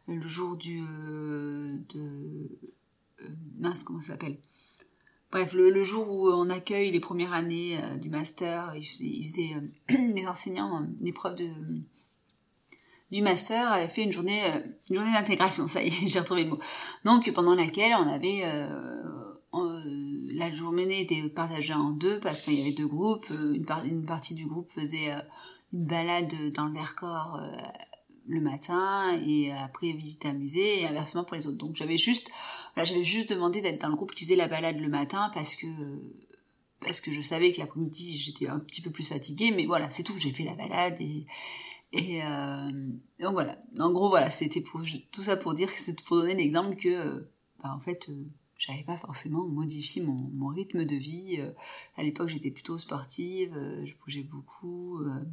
le 0.08 0.26
jour 0.26 0.56
du 0.56 0.80
de 0.80 2.48
mince 3.58 3.82
comment 3.82 4.00
ça 4.00 4.14
s'appelle? 4.14 4.38
Bref, 5.30 5.52
le, 5.52 5.84
jour 5.84 6.08
où 6.08 6.28
on 6.28 6.48
accueille 6.48 6.92
les 6.92 7.00
premières 7.00 7.32
années 7.32 7.78
du 8.00 8.08
master, 8.08 8.74
ils 8.76 8.84
faisaient, 8.84 9.52
les 10.14 10.26
enseignants 10.26 10.86
l'épreuve 11.00 11.34
de 11.34 11.50
du 13.14 13.22
master 13.22 13.72
avait 13.72 13.88
fait 13.88 14.02
une 14.02 14.12
journée, 14.12 14.42
une 14.90 14.96
journée 14.96 15.12
d'intégration, 15.12 15.68
ça 15.68 15.82
y 15.82 15.88
est, 15.88 16.08
j'ai 16.08 16.20
retrouvé 16.20 16.44
le 16.44 16.50
mot. 16.50 16.58
Donc 17.04 17.30
pendant 17.32 17.54
laquelle 17.54 17.92
on 17.98 18.08
avait 18.08 18.42
la 20.34 20.52
journée 20.52 21.00
était 21.00 21.28
partagée 21.28 21.74
en 21.74 21.92
deux 21.92 22.20
parce 22.20 22.42
qu'il 22.42 22.54
y 22.54 22.62
avait 22.62 22.72
deux 22.72 22.88
groupes. 22.88 23.26
Une, 23.30 24.04
partie 24.04 24.34
du 24.34 24.46
groupe 24.46 24.70
faisait 24.70 25.12
une 25.72 25.84
balade 25.86 26.34
dans 26.54 26.66
le 26.66 26.74
Vercors 26.74 27.40
euh, 27.40 27.56
le 28.26 28.40
matin 28.40 29.16
et 29.24 29.52
après 29.52 29.92
visiter 29.92 30.28
un 30.28 30.34
musée 30.34 30.80
et 30.80 30.86
inversement 30.86 31.24
pour 31.24 31.36
les 31.36 31.46
autres. 31.46 31.58
Donc 31.58 31.76
j'avais 31.76 31.96
juste, 31.96 32.30
j'avais 32.76 33.04
juste 33.04 33.30
demandé 33.30 33.62
d'être 33.62 33.80
dans 33.80 33.88
le 33.88 33.96
groupe 33.96 34.12
qui 34.12 34.24
faisait 34.24 34.36
la 34.36 34.48
balade 34.48 34.80
le 34.80 34.88
matin 34.88 35.30
parce 35.34 35.54
que 35.54 35.66
parce 36.80 37.00
que 37.00 37.12
je 37.12 37.22
savais 37.22 37.50
que 37.50 37.60
l'après-midi 37.60 38.18
j'étais 38.18 38.46
un 38.46 38.58
petit 38.58 38.82
peu 38.82 38.90
plus 38.90 39.08
fatiguée, 39.08 39.52
mais 39.52 39.64
voilà, 39.66 39.88
c'est 39.88 40.02
tout. 40.02 40.18
J'ai 40.18 40.32
fait 40.32 40.44
la 40.44 40.54
balade 40.54 41.00
et 41.00 41.26
et 41.94 42.22
euh, 42.24 42.70
donc 43.20 43.32
voilà. 43.32 43.56
En 43.78 43.92
gros 43.92 44.08
voilà, 44.08 44.30
c'était 44.30 44.60
pour 44.60 44.82
tout 45.12 45.22
ça 45.22 45.36
pour 45.36 45.54
dire 45.54 45.70
c'était 45.70 46.02
pour 46.02 46.18
donner 46.18 46.34
l'exemple 46.34 46.76
que 46.76 47.26
bah, 47.62 47.72
en 47.74 47.78
fait 47.78 48.08
euh, 48.08 48.24
j'avais 48.66 48.82
pas 48.82 48.96
forcément 48.96 49.44
modifié 49.44 50.02
mon, 50.02 50.30
mon 50.32 50.48
rythme 50.48 50.84
de 50.84 50.96
vie. 50.96 51.36
Euh, 51.38 51.50
à 51.96 52.02
l'époque, 52.02 52.28
j'étais 52.28 52.50
plutôt 52.50 52.78
sportive, 52.78 53.52
euh, 53.54 53.84
je 53.84 53.94
bougeais 53.96 54.22
beaucoup. 54.22 54.98
Euh. 55.00 55.24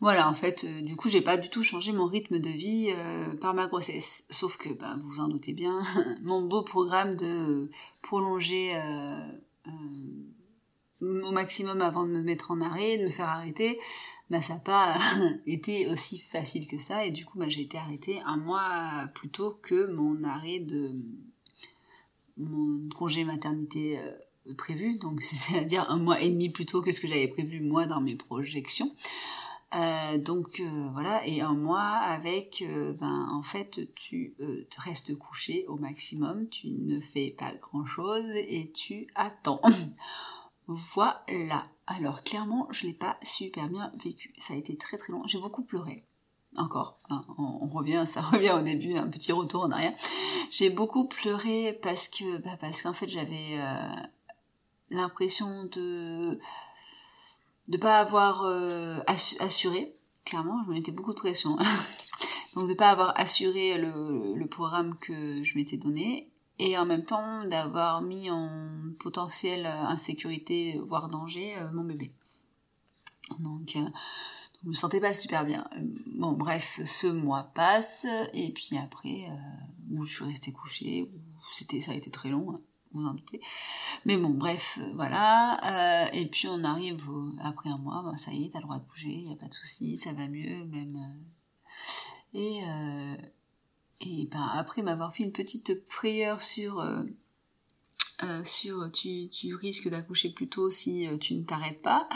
Voilà, 0.00 0.28
en 0.28 0.34
fait, 0.34 0.64
du 0.84 0.94
coup, 0.96 1.08
j'ai 1.08 1.22
pas 1.22 1.36
du 1.36 1.48
tout 1.48 1.62
changé 1.64 1.92
mon 1.92 2.06
rythme 2.06 2.38
de 2.38 2.50
vie 2.50 2.94
par 3.40 3.52
ma 3.52 3.66
grossesse. 3.66 4.24
Sauf 4.30 4.56
que, 4.56 4.68
bah, 4.68 4.96
vous 5.02 5.08
vous 5.08 5.20
en 5.20 5.26
doutez 5.26 5.52
bien, 5.52 5.82
mon 6.22 6.46
beau 6.46 6.62
programme 6.62 7.16
de 7.16 7.68
prolonger 8.00 8.80
au 11.00 11.32
maximum 11.32 11.80
avant 11.80 12.06
de 12.06 12.12
me 12.12 12.22
mettre 12.22 12.52
en 12.52 12.60
arrêt, 12.60 12.98
de 12.98 13.06
me 13.06 13.10
faire 13.10 13.26
arrêter, 13.26 13.80
bah, 14.30 14.42
ça 14.42 14.54
n'a 14.54 14.60
pas 14.60 14.98
été 15.46 15.88
aussi 15.88 16.18
facile 16.18 16.66
que 16.66 16.78
ça. 16.78 17.04
Et 17.06 17.10
du 17.10 17.24
coup, 17.24 17.38
bah, 17.38 17.48
j'ai 17.48 17.62
été 17.62 17.78
arrêtée 17.78 18.20
un 18.26 18.36
mois 18.36 19.08
plus 19.14 19.30
tôt 19.30 19.58
que 19.62 19.86
mon 19.90 20.24
arrêt 20.24 20.60
de 20.60 20.94
mon 22.38 22.88
congé 22.90 23.24
maternité 23.24 23.98
euh, 23.98 24.54
prévu, 24.56 24.96
donc 24.98 25.20
c'est-à-dire 25.22 25.90
un 25.90 25.98
mois 25.98 26.20
et 26.20 26.30
demi 26.30 26.50
plus 26.50 26.66
tôt 26.66 26.82
que 26.82 26.92
ce 26.92 27.00
que 27.00 27.08
j'avais 27.08 27.28
prévu 27.28 27.60
moi 27.60 27.86
dans 27.86 28.00
mes 28.00 28.16
projections. 28.16 28.90
Euh, 29.74 30.16
donc 30.18 30.60
euh, 30.60 30.88
voilà, 30.92 31.26
et 31.26 31.42
un 31.42 31.52
mois 31.52 31.82
avec, 31.82 32.64
ben 32.66 33.28
en 33.30 33.42
fait 33.42 33.80
tu 33.94 34.34
te 34.70 34.80
restes 34.80 35.18
couché 35.18 35.66
au 35.68 35.76
maximum, 35.76 36.48
tu 36.48 36.68
ne 36.68 37.00
fais 37.00 37.34
pas 37.36 37.54
grand 37.56 37.84
chose 37.84 38.24
et 38.34 38.72
tu 38.72 39.08
attends. 39.14 39.60
voilà. 40.66 41.66
Alors 41.90 42.22
clairement, 42.22 42.68
je 42.70 42.86
l'ai 42.86 42.92
pas 42.92 43.16
super 43.22 43.68
bien 43.68 43.90
vécu. 44.04 44.34
Ça 44.36 44.52
a 44.52 44.56
été 44.56 44.76
très 44.76 44.98
très 44.98 45.12
long. 45.12 45.26
J'ai 45.26 45.38
beaucoup 45.38 45.64
pleuré 45.64 46.04
encore, 46.56 46.98
hein, 47.10 47.24
on, 47.36 47.68
revient, 47.68 48.04
ça 48.06 48.20
revient 48.32 48.52
au 48.52 48.62
début, 48.62 48.94
un 48.94 49.08
petit 49.08 49.32
retour 49.32 49.62
en 49.64 49.70
arrière. 49.70 49.94
J'ai 50.50 50.70
beaucoup 50.70 51.08
pleuré 51.08 51.78
parce 51.82 52.08
que, 52.08 52.42
bah, 52.42 52.56
parce 52.60 52.82
qu'en 52.82 52.92
fait, 52.92 53.08
j'avais 53.08 53.58
euh, 53.58 54.02
l'impression 54.90 55.64
de 55.64 56.38
de 57.68 57.76
pas 57.76 57.98
avoir 57.98 58.44
euh, 58.44 58.98
assuré. 59.06 59.94
Clairement, 60.24 60.62
je 60.64 60.70
me 60.70 60.74
mettais 60.74 60.92
beaucoup 60.92 61.12
de 61.12 61.18
pression. 61.18 61.56
Donc 62.54 62.68
de 62.68 62.74
pas 62.74 62.90
avoir 62.90 63.18
assuré 63.18 63.78
le 63.78 64.46
programme 64.46 64.96
que 64.98 65.44
je 65.44 65.54
m'étais 65.54 65.76
donné 65.76 66.30
et 66.58 66.76
en 66.76 66.86
même 66.86 67.04
temps 67.04 67.44
d'avoir 67.44 68.02
mis 68.02 68.30
en 68.30 68.48
potentielle 69.00 69.66
insécurité, 69.66 70.78
voire 70.86 71.08
danger, 71.08 71.56
euh, 71.56 71.70
mon 71.72 71.84
bébé. 71.84 72.12
Donc 73.40 73.76
je 74.62 74.68
me 74.68 74.74
sentais 74.74 75.00
pas 75.00 75.14
super 75.14 75.44
bien. 75.44 75.68
Bon, 76.06 76.32
bref, 76.32 76.80
ce 76.84 77.06
mois 77.06 77.44
passe, 77.54 78.06
et 78.34 78.52
puis 78.52 78.76
après, 78.76 79.26
euh, 79.28 79.96
où 79.96 80.04
je 80.04 80.12
suis 80.12 80.24
restée 80.24 80.52
couchée, 80.52 81.10
c'était, 81.52 81.80
ça 81.80 81.92
a 81.92 81.94
été 81.94 82.10
très 82.10 82.28
long, 82.28 82.52
hein, 82.52 82.60
vous 82.92 83.06
en 83.06 83.14
doutez. 83.14 83.40
Mais 84.04 84.16
bon, 84.16 84.30
bref, 84.30 84.78
euh, 84.80 84.92
voilà. 84.96 86.06
Euh, 86.06 86.10
et 86.12 86.28
puis 86.28 86.48
on 86.48 86.64
arrive 86.64 87.04
après 87.40 87.70
un 87.70 87.78
mois, 87.78 88.12
ça 88.16 88.32
y 88.32 88.46
est, 88.46 88.50
t'as 88.50 88.58
le 88.58 88.64
droit 88.64 88.78
de 88.78 88.84
bouger, 88.86 89.10
y 89.10 89.32
a 89.32 89.36
pas 89.36 89.48
de 89.48 89.54
souci, 89.54 89.98
ça 89.98 90.12
va 90.12 90.26
mieux, 90.26 90.64
même. 90.64 90.98
et 92.34 92.62
et 94.00 94.28
ben 94.30 94.50
après 94.54 94.82
m'avoir 94.82 95.14
fait 95.14 95.24
une 95.24 95.32
petite 95.32 95.82
frayeur 95.90 96.42
sur 96.42 96.84
sur 98.44 98.90
tu, 98.92 99.28
tu 99.30 99.54
risques 99.54 99.88
d'accoucher 99.88 100.30
plus 100.30 100.48
tôt 100.48 100.70
si 100.70 101.08
tu 101.20 101.34
ne 101.34 101.44
t'arrêtes 101.44 101.82
pas. 101.82 102.08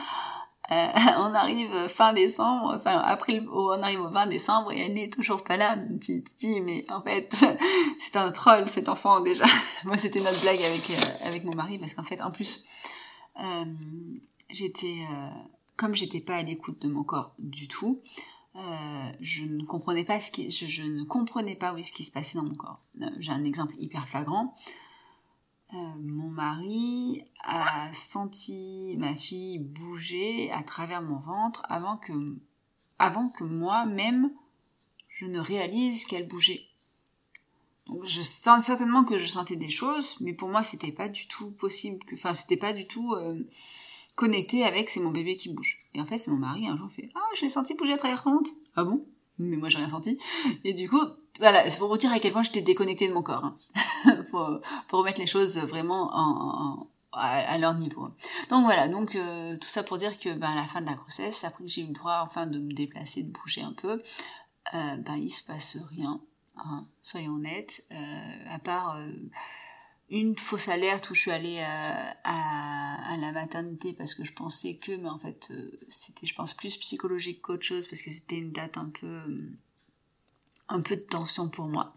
Euh, 0.71 0.89
on 1.19 1.35
arrive 1.35 1.89
fin 1.89 2.13
décembre, 2.13 2.75
enfin 2.77 2.99
après 2.99 3.43
on 3.53 3.83
arrive 3.83 4.01
au 4.01 4.11
20 4.11 4.27
décembre 4.27 4.73
et 4.73 4.81
elle 4.81 4.95
n'est 4.95 5.11
toujours 5.11 5.43
pas 5.43 5.57
là. 5.57 5.77
Tu 6.01 6.23
te 6.23 6.31
dis 6.39 6.61
mais 6.61 6.87
en 6.91 7.03
fait 7.03 7.35
c'est 7.99 8.17
un 8.17 8.31
troll 8.31 8.69
cet 8.69 8.89
enfant 8.89 9.21
déjà. 9.21 9.45
Moi 9.85 9.97
c'était 9.97 10.21
notre 10.21 10.41
blague 10.41 10.63
avec 10.63 10.91
euh, 10.91 11.41
mon 11.45 11.55
mari 11.55 11.79
parce 11.79 11.95
qu'en 11.95 12.05
fait 12.05 12.23
en 12.23 12.31
plus 12.31 12.65
euh, 13.41 13.65
j'étais 14.51 14.99
comme 15.77 15.95
j'étais 15.95 16.21
pas 16.21 16.37
à 16.37 16.43
l'écoute 16.43 16.81
de 16.81 16.89
mon 16.89 17.03
corps 17.03 17.35
du 17.39 17.67
tout, 17.67 18.01
je 18.55 19.45
ne 19.45 19.65
comprenais 19.65 20.05
pas 20.05 20.21
ce 20.21 20.31
qui 20.31 20.51
je, 20.51 20.83
ne 20.83 21.05
comprenais 21.05 21.57
pas 21.57 21.75
ce 21.83 21.93
qui 21.93 22.05
se 22.05 22.11
passait 22.11 22.37
dans 22.39 22.45
mon 22.45 22.55
corps. 22.55 22.81
J'ai 23.19 23.33
un 23.33 23.45
exemple 23.45 23.75
hyper 23.79 24.07
flagrant. 24.09 24.55
Euh, 25.75 25.95
mon 26.03 26.29
mari 26.29 27.25
a 27.43 27.91
senti 27.95 28.95
ma 28.99 29.15
fille 29.15 29.59
bouger 29.59 30.51
à 30.53 30.63
travers 30.63 31.01
mon 31.01 31.19
ventre 31.19 31.65
avant 31.71 31.97
que, 31.97 32.13
avant 32.99 33.31
que 33.31 33.45
moi-même 33.45 34.31
je 35.09 35.25
ne 35.25 35.41
réalise 35.41 36.05
qu'elle 36.05 36.29
bougeait. 36.29 36.67
Donc 37.87 38.05
je 38.05 38.21
sens 38.21 38.65
certainement 38.65 39.05
que 39.05 39.17
je 39.17 39.25
sentais 39.25 39.57
des 39.57 39.71
choses, 39.71 40.21
mais 40.21 40.35
pour 40.35 40.51
moi 40.51 40.63
c'était 40.63 40.93
pas 40.93 41.09
du 41.09 41.27
tout 41.27 41.53
possible, 41.53 42.05
enfin 42.13 42.35
c'était 42.35 42.59
pas 42.59 42.75
du 42.75 42.87
tout 42.87 43.15
euh, 43.15 43.43
connecté 44.15 44.65
avec 44.65 44.89
c'est 44.89 45.01
mon 45.01 45.11
bébé 45.11 45.37
qui 45.37 45.53
bouge. 45.53 45.85
Et 45.95 46.01
en 46.01 46.07
fait 46.07 46.19
c'est 46.19 46.31
mon 46.31 46.39
mari 46.39 46.67
un 46.67 46.77
jour 46.77 46.91
fait 46.95 47.11
ah 47.15 47.21
je 47.35 47.43
l'ai 47.43 47.49
senti 47.49 47.75
bouger 47.75 47.95
à 47.95 47.99
travers 47.99 48.23
son 48.23 48.33
ventre. 48.33 48.51
Ah 48.77 48.85
bon? 48.85 49.05
Mais 49.39 49.57
moi 49.57 49.69
j'ai 49.69 49.79
rien 49.79 49.89
senti. 49.89 50.19
Et 50.65 50.73
du 50.75 50.89
coup, 50.89 51.01
voilà, 51.39 51.69
c'est 51.69 51.79
pour 51.79 51.89
vous 51.89 51.97
dire 51.97 52.13
à 52.13 52.19
quel 52.19 52.33
point 52.33 52.43
j'étais 52.43 52.61
déconnectée 52.61 53.09
de 53.09 53.15
mon 53.15 53.23
corps. 53.23 53.45
Hein. 53.45 53.57
pour, 54.31 54.61
remettre 54.93 55.21
les 55.21 55.27
choses 55.27 55.59
vraiment 55.59 56.11
en, 56.13 56.87
à, 57.13 57.59
leur 57.59 57.75
niveau. 57.75 58.09
Donc 58.51 58.65
voilà, 58.65 58.89
donc 58.89 59.17
euh, 59.17 59.57
tout 59.57 59.69
ça 59.69 59.83
pour 59.83 59.99
dire 59.99 60.19
que 60.19 60.35
ben, 60.35 60.51
à 60.51 60.55
la 60.55 60.65
fin 60.65 60.81
de 60.81 60.87
la 60.87 60.95
grossesse, 60.95 61.45
après 61.45 61.65
que 61.65 61.71
j'ai 61.71 61.83
eu 61.83 61.87
le 61.87 61.93
droit 61.93 62.21
enfin 62.25 62.47
de 62.47 62.59
me 62.59 62.73
déplacer, 62.73 63.23
de 63.23 63.31
bouger 63.31 63.63
un 63.63 63.73
peu, 63.73 64.03
euh, 64.75 64.97
ben 64.97 65.17
il 65.17 65.31
se 65.31 65.45
passe 65.45 65.79
rien. 65.91 66.21
Hein, 66.57 66.87
soyons 67.01 67.33
honnêtes, 67.33 67.85
euh, 67.91 68.55
à 68.55 68.59
part 68.59 68.97
euh, 68.97 69.11
une 70.13 70.39
fausse 70.39 70.69
alerte 70.69 71.11
où 71.11 71.15
je 71.15 71.21
suis 71.21 71.31
allée 71.31 71.59
à, 71.61 72.11
à, 72.25 73.17
la 73.17 73.33
maternité 73.33 73.93
parce 73.93 74.15
que 74.15 74.25
je 74.25 74.33
pensais 74.33 74.77
que, 74.77 74.93
mais 74.97 75.09
en 75.09 75.19
fait 75.19 75.53
c'était 75.89 76.27
je 76.27 76.35
pense 76.35 76.55
plus 76.55 76.77
psychologique 76.77 77.41
qu'autre 77.43 77.65
chose 77.65 77.87
parce 77.87 78.03
que 78.03 78.11
c'était 78.11 78.37
une 78.37 78.53
date 78.53 78.77
un 78.77 78.91
peu 79.01 79.23
un 80.69 80.81
peu 80.81 80.97
de 80.97 81.03
tension 81.03 81.49
pour 81.49 81.67
moi. 81.67 81.95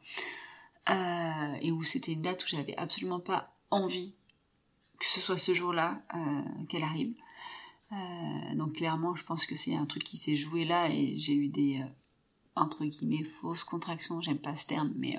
Euh, 0.89 1.56
et 1.62 1.71
où 1.71 1.82
c'était 1.84 2.13
une 2.13 2.21
date 2.21 2.43
où 2.43 2.47
j'avais 2.47 2.75
absolument 2.78 3.19
pas 3.19 3.51
envie 3.71 4.15
que 4.99 5.06
ce 5.06 5.19
soit 5.19 5.38
ce 5.38 5.54
jour-là 5.54 6.04
euh, 6.13 6.65
qu'elle 6.69 6.84
arrive. 6.84 7.13
Euh, 7.91 8.56
donc 8.56 8.73
clairement, 8.73 9.15
je 9.15 9.23
pense 9.23 9.45
que 9.45 9.56
c'est 9.56 9.75
un 9.75 9.86
truc 9.86 10.04
qui 10.04 10.17
s'est 10.17 10.36
joué 10.36 10.63
là 10.63 10.89
et 10.89 11.17
j'ai 11.17 11.36
eu 11.36 11.47
des 11.47 11.84
entre 12.56 12.86
guillemets 12.86 13.23
fausses 13.23 13.63
contractions. 13.63 14.21
J'aime 14.21 14.38
pas 14.38 14.56
ce 14.56 14.67
terme, 14.67 14.93
mais 14.95 15.17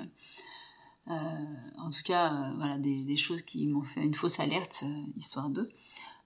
en 1.06 1.90
tout 1.90 2.02
cas, 2.04 2.52
voilà 2.56 2.78
des, 2.78 3.04
des, 3.04 3.16
choses 3.16 3.42
qui 3.42 3.66
m'ont 3.68 3.84
fait 3.84 4.02
une 4.04 4.14
fausse 4.14 4.40
alerte, 4.40 4.84
histoire 5.16 5.50
d'eux. 5.50 5.68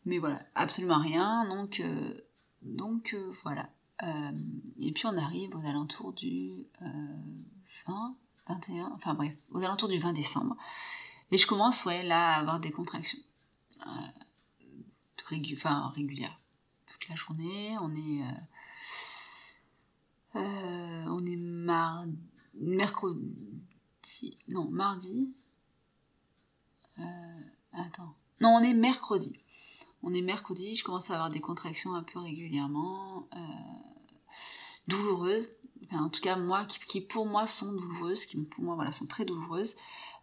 Mais 0.06 0.18
voilà, 0.18 0.40
absolument 0.54 0.98
rien. 0.98 1.46
Donc 1.48 1.82
donc 2.62 3.16
voilà. 3.42 3.68
et 4.78 4.92
puis 4.92 5.06
on 5.06 5.16
arrive 5.16 5.54
aux 5.54 5.66
alentours 5.66 6.12
du 6.12 6.66
20 7.86 8.14
21, 8.48 8.92
enfin 8.94 9.14
bref, 9.14 9.34
aux 9.52 9.62
alentours 9.62 9.88
du 9.88 9.98
20 9.98 10.12
décembre. 10.12 10.56
Et 11.30 11.38
je 11.38 11.46
commence, 11.46 11.84
ouais, 11.84 12.02
là, 12.02 12.34
à 12.34 12.40
avoir 12.40 12.60
des 12.60 12.72
contractions. 12.72 13.18
Euh, 13.86 15.32
enfin, 15.54 15.92
régulières. 15.94 16.40
Toute 16.86 17.08
la 17.08 17.14
journée, 17.14 17.76
on 17.80 17.94
est... 17.94 18.22
Euh, 18.22 18.40
euh, 20.36 21.04
on 21.08 21.24
est 21.24 21.36
mardi... 21.36 22.18
Mercredi... 22.54 23.20
Non, 24.48 24.68
mardi... 24.70 25.34
attends. 27.72 28.14
Non, 28.40 28.56
on 28.56 28.62
est 28.62 28.74
mercredi. 28.74 29.38
On 30.02 30.14
est 30.14 30.22
mercredi, 30.22 30.74
je 30.74 30.84
commence 30.84 31.10
à 31.10 31.14
avoir 31.14 31.30
des 31.30 31.40
contractions 31.40 31.94
un 31.94 32.02
peu 32.02 32.18
régulièrement. 32.18 33.28
douloureuses. 34.88 35.50
Enfin, 35.84 36.04
en 36.04 36.10
tout 36.10 36.20
cas, 36.20 36.36
moi, 36.36 36.66
qui, 36.66 37.00
pour 37.00 37.26
moi 37.26 37.46
sont 37.46 37.72
douloureuses, 37.72 38.26
qui 38.26 38.40
pour 38.42 38.62
moi 38.64 38.74
voilà, 38.74 38.92
sont 38.92 39.06
très 39.06 39.24
douloureuses. 39.24 39.76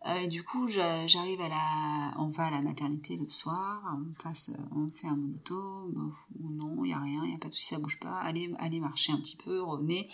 Euh, 0.07 0.27
du 0.27 0.43
coup, 0.43 0.69
j'arrive 0.69 1.41
à 1.41 1.49
la, 1.49 2.13
on 2.17 2.29
va 2.29 2.45
à 2.45 2.51
la 2.51 2.61
maternité 2.61 3.17
le 3.17 3.29
soir, 3.29 3.81
on 3.93 4.13
passe, 4.23 4.51
on 4.73 4.89
fait 4.89 5.07
un 5.07 5.17
monito, 5.17 5.53
ou 5.53 6.49
non, 6.49 6.85
il 6.85 6.91
y 6.91 6.93
a 6.93 6.99
rien, 6.99 7.23
il 7.25 7.31
y 7.31 7.35
a 7.35 7.37
pas 7.37 7.49
de 7.49 7.53
souci, 7.53 7.65
ça 7.65 7.77
bouge 7.77 7.99
pas. 7.99 8.17
Allez, 8.19 8.53
allez 8.57 8.79
marcher 8.79 9.11
un 9.11 9.17
petit 9.17 9.35
peu, 9.35 9.61
revenez. 9.61 10.09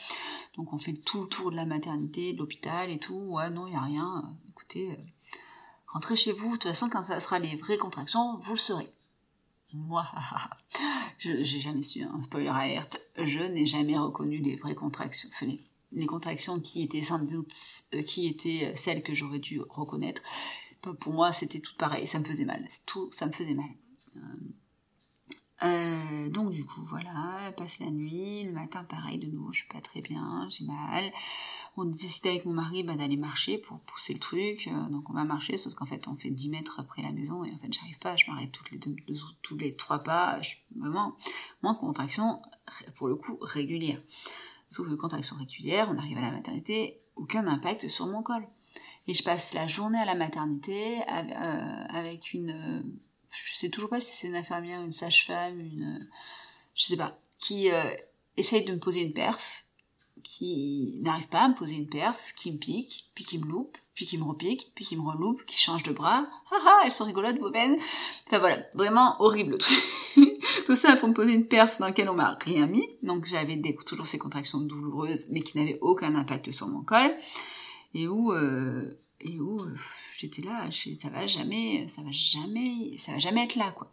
Donc 0.55 0.73
on 0.73 0.79
fait 0.79 0.93
tout 0.93 1.23
le 1.23 1.27
tour 1.27 1.51
de 1.51 1.55
la 1.55 1.67
maternité, 1.67 2.33
de 2.33 2.39
l'hôpital 2.39 2.89
et 2.89 2.97
tout. 2.97 3.13
Ouais, 3.13 3.51
non, 3.51 3.67
il 3.67 3.73
y 3.73 3.75
a 3.75 3.81
rien. 3.81 4.35
Écoutez, 4.49 4.97
rentrez 5.87 6.15
chez 6.15 6.31
vous. 6.31 6.47
De 6.47 6.53
toute 6.53 6.63
façon, 6.63 6.89
quand 6.89 7.03
ça 7.03 7.19
sera 7.19 7.37
les 7.37 7.55
vraies 7.57 7.77
contractions, 7.77 8.37
vous 8.39 8.53
le 8.53 8.59
saurez. 8.59 8.91
Moi, 9.73 10.05
je 11.19 11.43
j'ai 11.43 11.59
jamais 11.59 11.83
su, 11.83 12.01
un 12.01 12.23
spoiler 12.23 12.49
alerte, 12.49 12.99
je 13.17 13.39
n'ai 13.39 13.67
jamais 13.67 13.97
reconnu 13.97 14.37
les 14.37 14.55
vraies 14.55 14.75
contractions, 14.75 15.29
les, 15.93 16.05
contractions 16.05 16.59
qui 16.59 16.83
étaient 16.83 17.01
sans 17.01 17.19
doute, 17.19 17.53
euh, 17.93 18.03
étaient 18.17 18.73
celles 18.75 19.03
que 19.03 19.13
j'aurais 19.13 19.39
dû 19.39 19.61
reconnaître. 19.69 20.21
Pour 20.99 21.13
moi, 21.13 21.31
c'était 21.31 21.59
tout 21.59 21.75
pareil, 21.77 22.07
ça 22.07 22.19
me 22.19 22.25
faisait 22.25 22.45
mal, 22.45 22.65
ça 23.11 23.25
me 23.25 23.31
faisait 23.31 23.53
mal. 23.53 23.69
Euh, 24.17 24.19
euh, 25.63 26.29
donc 26.29 26.49
du 26.49 26.65
coup, 26.65 26.81
voilà, 26.89 27.53
passe 27.55 27.79
la 27.79 27.89
nuit, 27.89 28.43
le 28.43 28.51
matin 28.51 28.83
pareil, 28.83 29.17
de 29.17 29.27
nouveau, 29.27 29.53
je 29.53 29.59
suis 29.59 29.67
pas 29.69 29.79
très 29.79 30.01
bien, 30.01 30.47
j'ai 30.49 30.65
mal. 30.65 31.11
On 31.77 31.85
décide 31.85 32.27
avec 32.27 32.45
mon 32.45 32.53
mari 32.53 32.83
bah, 32.83 32.95
d'aller 32.95 33.15
marcher 33.15 33.59
pour 33.59 33.79
pousser 33.79 34.13
le 34.13 34.19
truc, 34.19 34.67
euh, 34.67 34.89
donc 34.89 35.09
on 35.09 35.13
va 35.13 35.23
marcher, 35.23 35.57
sauf 35.57 35.73
qu'en 35.73 35.85
fait 35.85 36.07
on 36.07 36.17
fait 36.17 36.31
10 36.31 36.49
mètres 36.49 36.79
après 36.79 37.01
la 37.01 37.11
maison 37.11 37.45
et 37.45 37.51
en 37.51 37.57
fait 37.57 37.71
j'arrive 37.71 37.97
pas, 37.99 38.15
je 38.17 38.29
m'arrête 38.29 38.51
toutes 38.51 38.71
les 38.71 38.77
deux, 38.77 38.95
tous 39.41 39.55
les 39.55 39.75
trois 39.75 39.99
pas, 39.99 40.41
je, 40.41 40.55
vraiment, 40.75 41.15
moins 41.61 41.75
contraction, 41.75 42.41
pour 42.97 43.07
le 43.07 43.15
coup, 43.15 43.37
régulière. 43.41 44.01
Sauf 44.73 44.87
que 44.89 44.95
contraction 44.95 45.35
régulière, 45.37 45.87
on 45.93 45.97
arrive 45.99 46.17
à 46.17 46.21
la 46.21 46.31
maternité, 46.31 46.99
aucun 47.15 47.45
impact 47.45 47.87
sur 47.87 48.07
mon 48.07 48.23
col. 48.23 48.43
Et 49.07 49.13
je 49.13 49.23
passe 49.23 49.53
la 49.53 49.67
journée 49.67 49.99
à 49.99 50.05
la 50.05 50.15
maternité 50.15 50.99
euh, 51.01 51.85
avec 51.89 52.33
une 52.33 52.97
je 53.33 53.55
sais 53.55 53.69
toujours 53.69 53.89
pas 53.89 53.99
si 53.99 54.15
c'est 54.15 54.27
une 54.27 54.35
infirmière, 54.35 54.81
une 54.81 54.91
sage-femme, 54.91 55.59
une, 55.59 56.07
je 56.75 56.83
sais 56.83 56.97
pas, 56.97 57.19
qui 57.37 57.71
euh, 57.71 57.95
essaye 58.37 58.63
de 58.63 58.73
me 58.73 58.79
poser 58.79 59.01
une 59.01 59.13
perf, 59.13 59.62
qui 60.23 60.99
n'arrive 61.01 61.27
pas 61.27 61.41
à 61.41 61.49
me 61.49 61.55
poser 61.55 61.75
une 61.75 61.89
perf, 61.89 62.33
qui 62.35 62.51
me 62.53 62.57
pique, 62.57 63.09
puis 63.15 63.23
qui 63.23 63.39
me 63.39 63.45
loupe, 63.45 63.77
puis 63.93 64.05
qui 64.05 64.17
me 64.17 64.23
repique, 64.23 64.71
puis 64.75 64.85
qui 64.85 64.95
me 64.95 65.01
reloupe, 65.01 65.45
qui 65.45 65.57
change 65.57 65.83
de 65.83 65.91
bras. 65.91 66.27
Ah 66.51 66.57
ah, 66.65 66.81
elles 66.85 66.91
sont 66.91 67.05
rigolotes 67.05 67.39
vos 67.39 67.51
veines. 67.51 67.77
Enfin 68.27 68.39
voilà, 68.39 68.63
vraiment 68.73 69.15
horrible 69.19 69.57
Tout 70.65 70.75
ça 70.75 70.95
pour 70.95 71.09
me 71.09 71.13
poser 71.13 71.33
une 71.33 71.47
perf 71.47 71.79
dans 71.79 71.87
laquelle 71.87 72.09
on 72.09 72.13
m'a 72.13 72.37
rien 72.41 72.67
mis. 72.67 72.87
Donc 73.01 73.25
j'avais 73.25 73.59
toujours 73.85 74.07
ces 74.07 74.17
contractions 74.17 74.59
douloureuses, 74.59 75.27
mais 75.31 75.41
qui 75.41 75.57
n'avaient 75.57 75.79
aucun 75.81 76.15
impact 76.15 76.51
sur 76.51 76.67
mon 76.67 76.83
col. 76.83 77.15
Et 77.93 78.07
où, 78.07 78.31
euh, 78.33 78.97
et 79.19 79.39
où 79.39 79.59
euh, 79.59 79.75
j'étais 80.17 80.41
là, 80.41 80.69
ça 80.71 81.09
va 81.09 81.27
jamais, 81.27 81.87
ça 81.87 82.01
va 82.01 82.11
jamais, 82.11 82.95
ça 82.97 83.11
va 83.11 83.19
jamais 83.19 83.43
être 83.43 83.55
là, 83.55 83.71
quoi. 83.71 83.91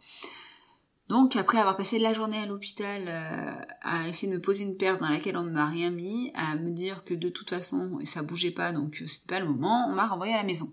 Donc 1.11 1.35
après 1.35 1.57
avoir 1.57 1.75
passé 1.75 1.99
la 1.99 2.13
journée 2.13 2.37
à 2.37 2.45
l'hôpital 2.45 3.03
euh, 3.09 3.65
à 3.81 4.07
essayer 4.07 4.31
de 4.31 4.37
me 4.37 4.41
poser 4.41 4.63
une 4.63 4.77
perf 4.77 4.97
dans 4.97 5.09
laquelle 5.09 5.35
on 5.35 5.43
ne 5.43 5.51
m'a 5.51 5.65
rien 5.65 5.89
mis, 5.89 6.31
à 6.35 6.55
me 6.55 6.71
dire 6.71 7.03
que 7.03 7.13
de 7.13 7.27
toute 7.27 7.49
façon 7.49 7.99
ça 8.05 8.23
bougeait 8.23 8.51
pas 8.51 8.71
donc 8.71 9.01
euh, 9.01 9.07
c'était 9.09 9.27
pas 9.27 9.41
le 9.41 9.45
moment, 9.45 9.87
on 9.89 9.93
m'a 9.93 10.07
renvoyé 10.07 10.33
à 10.33 10.37
la 10.37 10.45
maison. 10.45 10.71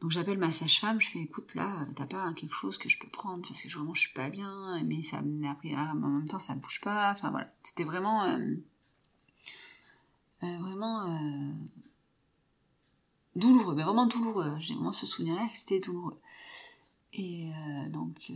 Donc 0.00 0.12
j'appelle 0.12 0.38
ma 0.38 0.52
sage-femme, 0.52 1.00
je 1.00 1.10
fais 1.10 1.18
écoute 1.18 1.56
là, 1.56 1.84
t'as 1.96 2.06
pas 2.06 2.32
quelque 2.34 2.54
chose 2.54 2.78
que 2.78 2.88
je 2.88 2.96
peux 3.00 3.08
prendre 3.08 3.42
parce 3.42 3.60
que 3.60 3.68
vraiment 3.76 3.92
je 3.92 4.02
suis 4.02 4.14
pas 4.14 4.30
bien, 4.30 4.80
mais 4.84 5.02
ça 5.02 5.16
en 5.16 5.22
même 5.24 6.28
temps 6.28 6.38
ça 6.38 6.54
ne 6.54 6.60
bouge 6.60 6.80
pas, 6.80 7.10
enfin 7.10 7.32
voilà, 7.32 7.50
c'était 7.64 7.82
vraiment 7.82 8.38
vraiment 10.40 11.18
douloureux, 13.34 13.74
mais 13.74 13.82
vraiment 13.82 14.06
douloureux. 14.06 14.54
J'ai 14.60 14.74
vraiment 14.74 14.92
ce 14.92 15.06
souvenir-là 15.06 15.48
que 15.48 15.56
c'était 15.56 15.80
douloureux. 15.80 16.20
Et 17.18 17.48
euh, 17.48 17.88
donc, 17.88 18.14
euh, 18.28 18.34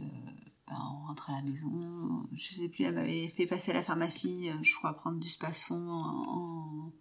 ben, 0.66 0.77
on 0.95 1.07
rentre 1.07 1.29
à 1.31 1.35
la 1.35 1.43
maison. 1.43 2.23
Je 2.33 2.55
sais 2.55 2.69
plus, 2.69 2.85
elle 2.85 2.95
m'avait 2.95 3.29
fait 3.29 3.47
passer 3.47 3.73
à 3.73 3.75
la 3.75 3.83
pharmacie, 3.83 4.49
euh, 4.49 4.55
je 4.62 4.75
crois, 4.75 4.95
prendre 4.95 5.19
du 5.19 5.29
spasfon 5.29 5.77
en, 5.77 6.93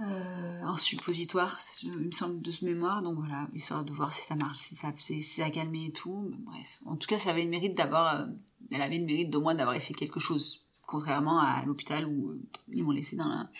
en, 0.00 0.76
suppositoire, 0.78 1.58
il 1.82 1.92
me 1.92 2.10
semble, 2.12 2.40
de 2.40 2.50
ce 2.50 2.64
mémoire. 2.64 3.02
Donc 3.02 3.18
voilà, 3.18 3.48
histoire 3.52 3.84
de 3.84 3.92
voir 3.92 4.14
si 4.14 4.24
ça 4.24 4.34
marche, 4.34 4.58
si 4.58 4.76
ça, 4.76 4.92
si 4.96 5.20
ça 5.20 5.44
a 5.44 5.50
calmé 5.50 5.86
et 5.86 5.92
tout. 5.92 6.30
Bref, 6.38 6.80
en 6.86 6.96
tout 6.96 7.06
cas, 7.06 7.18
ça 7.18 7.30
avait 7.30 7.44
le 7.44 7.50
mérite 7.50 7.76
d'avoir, 7.76 8.28
elle 8.70 8.80
avait 8.80 8.98
le 8.98 9.04
mérite 9.04 9.28
d'au 9.30 9.42
moins 9.42 9.54
d'avoir 9.54 9.76
essayé 9.76 9.94
quelque 9.94 10.20
chose. 10.20 10.64
Contrairement 10.86 11.38
à 11.40 11.64
l'hôpital 11.66 12.06
où 12.06 12.34
ils 12.72 12.82
m'ont 12.82 12.92
laissé 12.92 13.16
dans 13.16 13.28
la, 13.28 13.50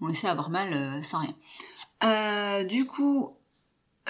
ils 0.00 0.04
m'ont 0.04 0.08
laissé 0.08 0.26
avoir 0.26 0.50
mal 0.50 1.04
sans 1.04 1.20
rien. 1.20 2.64
Du 2.64 2.86
coup, 2.86 3.36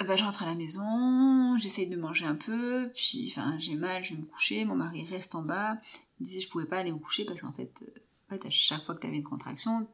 bah, 0.05 0.15
je 0.15 0.23
rentre 0.23 0.43
à 0.43 0.45
la 0.45 0.55
maison, 0.55 1.57
j'essaye 1.57 1.87
de 1.87 1.95
manger 1.95 2.25
un 2.25 2.35
peu, 2.35 2.91
puis 2.95 3.31
enfin 3.31 3.57
j'ai 3.57 3.75
mal, 3.75 4.03
je 4.03 4.13
vais 4.13 4.21
me 4.21 4.25
coucher, 4.25 4.63
mon 4.65 4.75
mari 4.75 5.03
reste 5.05 5.33
en 5.33 5.41
bas, 5.41 5.79
il 6.19 6.25
disait 6.25 6.41
je 6.41 6.49
pouvais 6.49 6.65
pas 6.65 6.77
aller 6.77 6.91
me 6.91 6.99
coucher 6.99 7.25
parce 7.25 7.41
qu'en 7.41 7.53
fait, 7.53 7.83
euh, 7.83 7.99
en 8.27 8.35
fait 8.35 8.45
à 8.45 8.49
chaque 8.49 8.83
fois 8.83 8.95
que 8.95 9.01
tu 9.01 9.07
avais 9.07 9.17
une 9.17 9.23
contraction, 9.23 9.87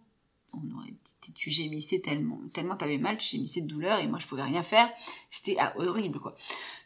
on 0.52 0.76
aurait 0.76 0.94
tu 1.34 1.52
gémissais 1.52 2.00
tellement, 2.00 2.40
tellement 2.52 2.76
t'avais 2.76 2.98
mal, 2.98 3.18
tu 3.18 3.28
gémissais 3.28 3.62
de 3.62 3.68
douleur 3.68 4.00
et 4.00 4.08
moi 4.08 4.20
je 4.20 4.28
pouvais 4.28 4.44
rien 4.44 4.62
faire, 4.62 4.92
c'était 5.30 5.56
ah, 5.60 5.74
horrible 5.78 6.20
quoi. 6.20 6.36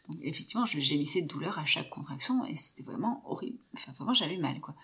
Donc 0.07 0.17
effectivement 0.21 0.65
je 0.65 0.79
gémissais 0.79 1.21
de 1.21 1.27
douleur 1.27 1.57
à 1.57 1.65
chaque 1.65 1.89
contraction 1.89 2.45
et 2.45 2.55
c'était 2.55 2.83
vraiment 2.83 3.23
horrible, 3.25 3.57
enfin 3.73 3.91
vraiment 3.93 4.13
j'avais 4.13 4.37
mal 4.37 4.59
quoi. 4.61 4.75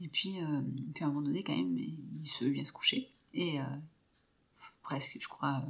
Et 0.00 0.08
puis, 0.08 0.38
puis 0.94 1.04
à 1.04 1.06
un 1.06 1.10
moment 1.10 1.22
donné 1.22 1.42
quand 1.42 1.56
même 1.56 1.76
il 1.76 2.26
se 2.26 2.44
vient 2.44 2.64
se 2.64 2.72
coucher 2.72 3.10
et 3.34 3.58
presque, 4.88 5.18
je 5.20 5.28
crois, 5.28 5.62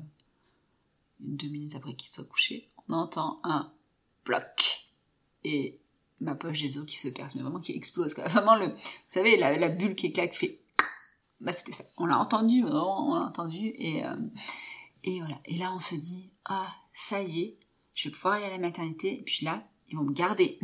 deux 1.21 1.49
minutes 1.49 1.75
après 1.75 1.95
qu'il 1.95 2.11
soit 2.11 2.25
couché, 2.25 2.71
on 2.89 2.95
entend 2.95 3.41
un 3.45 3.73
bloc 4.25 4.89
et 5.45 5.81
ma 6.21 6.35
poche 6.35 6.61
des 6.61 6.79
os 6.79 6.87
qui 6.87 6.97
se 6.97 7.09
perce, 7.09 7.35
mais 7.35 7.43
vraiment 7.43 7.61
qui 7.61 7.73
explose. 7.73 8.17
Vraiment, 8.19 8.57
le, 8.57 8.67
vous 8.67 8.81
savez, 9.07 9.37
la, 9.37 9.69
bulle 9.69 9.95
qui 9.95 10.07
éclate, 10.07 10.33
qui 10.33 10.39
fait. 10.39 10.61
Bah, 11.41 11.53
c'était 11.53 11.71
ça. 11.71 11.85
On 11.97 12.07
l'a 12.07 12.19
entendu, 12.19 12.63
vraiment, 12.63 13.11
on 13.11 13.15
l'a 13.15 13.27
entendu. 13.27 13.73
Et, 13.77 14.05
euh, 14.05 14.17
et 15.05 15.21
voilà. 15.21 15.39
Et 15.45 15.57
là, 15.57 15.73
on 15.73 15.79
se 15.79 15.95
dit, 15.95 16.33
ah, 16.47 16.69
ça 16.93 17.23
y 17.23 17.43
est, 17.43 17.59
je 17.95 18.09
vais 18.09 18.13
pouvoir 18.13 18.35
aller 18.35 18.47
à 18.47 18.51
la 18.51 18.59
maternité. 18.59 19.21
Et 19.21 19.23
puis 19.23 19.45
là, 19.45 19.63
ils 19.91 19.97
vont 19.97 20.05
me 20.05 20.13
garder. 20.13 20.59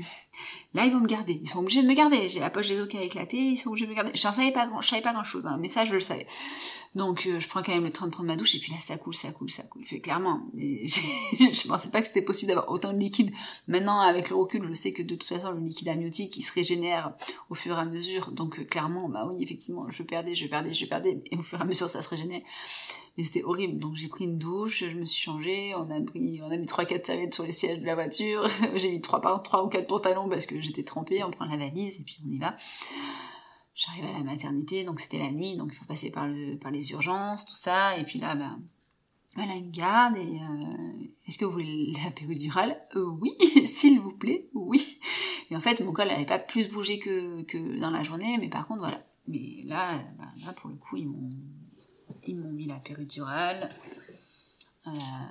Là, 0.75 0.85
ils 0.85 0.93
vont 0.93 1.01
me 1.01 1.07
garder. 1.07 1.39
Ils 1.41 1.49
sont 1.49 1.61
obligés 1.61 1.83
de 1.83 1.89
me 1.89 1.95
garder. 1.95 2.29
J'ai 2.29 2.41
la 2.41 2.51
poche 2.51 2.69
des 2.69 2.81
os 2.81 2.89
qui 2.89 2.99
a 2.99 3.03
éclaté, 3.03 3.39
ils 3.39 3.57
sont 3.57 3.71
obligés 3.71 3.87
de 3.87 3.91
me 3.91 3.97
garder. 3.97 4.11
Je 4.15 4.21
je 4.21 4.29
savais 4.29 4.53
pas 4.53 4.67
grand 4.67 5.25
chose, 5.25 5.47
hein, 5.47 5.57
mais 5.61 5.69
ça, 5.69 5.85
je 5.85 5.93
le 5.93 6.01
savais. 6.01 6.27
Donc, 6.95 7.27
euh, 7.27 7.39
je 7.39 7.49
prends 7.49 7.63
quand 7.63 7.73
même 7.73 7.85
le 7.85 7.93
temps 7.93 8.07
de 8.07 8.11
prendre 8.11 8.27
ma 8.27 8.37
douche, 8.37 8.55
et 8.55 8.59
puis 8.59 8.73
là, 8.73 8.79
ça 8.81 8.97
coule, 8.97 9.15
ça 9.15 9.31
coule, 9.33 9.51
ça 9.51 9.63
coule. 9.63 9.85
Fait 9.85 10.01
clairement, 10.01 10.41
je 10.55 11.69
pensais 11.69 11.91
pas 11.91 12.01
que 12.01 12.07
c'était 12.07 12.23
possible 12.23 12.49
d'avoir 12.49 12.71
autant 12.71 12.93
de 12.93 12.99
liquide. 12.99 13.33
Maintenant, 13.69 14.01
avec 14.01 14.29
le 14.29 14.37
recul, 14.37 14.67
je 14.69 14.75
sais 14.75 14.93
que 14.93 15.03
de 15.03 15.15
toute 15.15 15.29
façon, 15.29 15.53
le 15.53 15.61
liquide 15.61 15.89
amniotique, 15.89 16.37
il 16.37 16.43
se 16.43 16.53
régénère 16.53 17.13
au 17.51 17.55
fur 17.55 17.77
et 17.77 17.81
à 17.81 17.85
mesure. 17.85 18.33
Donc, 18.33 18.59
euh, 18.59 18.65
clairement, 18.65 19.09
bah 19.09 19.27
oui, 19.29 19.43
effectivement, 19.43 19.89
je 19.91 20.03
perdais, 20.03 20.35
je 20.35 20.47
perdais, 20.47 20.73
je 20.73 20.87
perdais, 20.87 21.23
et 21.31 21.37
au 21.37 21.43
fur 21.43 21.59
et 21.59 21.63
à 21.63 21.65
mesure, 21.65 21.89
ça 21.89 22.03
se 22.03 22.09
régénère. 22.09 22.43
Mais 23.17 23.23
c'était 23.25 23.45
horrible. 23.45 23.79
Donc 23.79 23.95
j'ai 23.95 24.09
pris 24.09 24.25
une 24.25 24.39
douche, 24.39 24.85
je 24.85 24.99
me 24.99 25.05
suis 25.05 25.23
changée, 25.23 25.73
on 25.77 25.89
a 25.91 26.01
pris, 26.01 26.41
on 26.43 26.51
a 26.51 26.57
mis 26.57 26.67
trois 26.67 26.85
quatre 26.85 27.07
serviettes 27.07 27.35
sur 27.35 27.45
les 27.45 27.53
sièges 27.53 27.81
de 27.81 27.87
la 27.87 27.95
voiture. 27.95 28.47
j'ai 28.75 28.91
mis 28.91 29.01
trois, 29.01 29.21
trois 29.21 29.65
ou 29.65 29.69
quatre 29.69 29.87
pantalons 29.87 30.29
parce 30.29 30.47
que 30.47 30.61
j'étais 30.61 30.83
trempée. 30.83 31.23
On 31.23 31.31
prend 31.31 31.45
la 31.45 31.57
valise 31.57 32.01
et 32.01 32.03
puis 32.03 32.19
on 32.27 32.31
y 32.31 32.39
va. 32.39 32.57
J'arrive 33.77 34.05
à 34.05 34.13
la 34.13 34.25
maternité, 34.25 34.85
donc 34.85 35.01
c'était 35.01 35.19
la 35.19 35.33
nuit, 35.33 35.57
donc 35.57 35.71
il 35.73 35.77
faut 35.77 35.85
passer 35.85 36.11
par 36.11 36.29
le, 36.29 36.57
par 36.59 36.71
les 36.71 36.93
urgences, 36.93 37.45
tout 37.45 37.57
ça. 37.57 37.99
Et 37.99 38.05
puis 38.05 38.21
là, 38.21 38.37
ben, 38.37 38.61
voilà, 39.35 39.57
il 39.57 39.65
me 39.65 39.73
garde 39.73 40.17
et 40.17 40.39
euh, 40.41 41.07
est-ce 41.27 41.39
que 41.39 41.45
vous 41.45 41.51
voulez 41.51 41.93
la 42.05 42.13
péridurale 42.13 42.81
euh, 42.95 43.05
Oui, 43.21 43.33
s'il 43.67 43.99
vous 43.99 44.13
plaît, 44.13 44.49
oui. 44.55 45.01
Et 45.51 45.57
en 45.57 45.61
fait, 45.61 45.81
mon 45.81 45.93
col 45.93 46.07
n'avait 46.07 46.25
pas 46.25 46.39
plus 46.39 46.69
bougé 46.69 47.01
que, 47.01 47.43
que 47.43 47.81
dans 47.81 47.91
la 47.91 48.05
journée, 48.05 48.39
mais 48.39 48.49
par 48.49 48.69
contre, 48.69 48.81
voilà. 48.81 49.05
Mais 49.27 49.63
là, 49.65 49.99
ben, 50.19 50.33
là 50.45 50.53
pour 50.53 50.71
le 50.71 50.77
coup, 50.77 50.97
ils 50.97 51.09
m'ont 51.09 51.31
ils 52.27 52.37
m'ont 52.37 52.53
mis 52.53 52.67
la 52.67 52.79
péridurale. 52.79 53.71
Euh, 54.87 54.91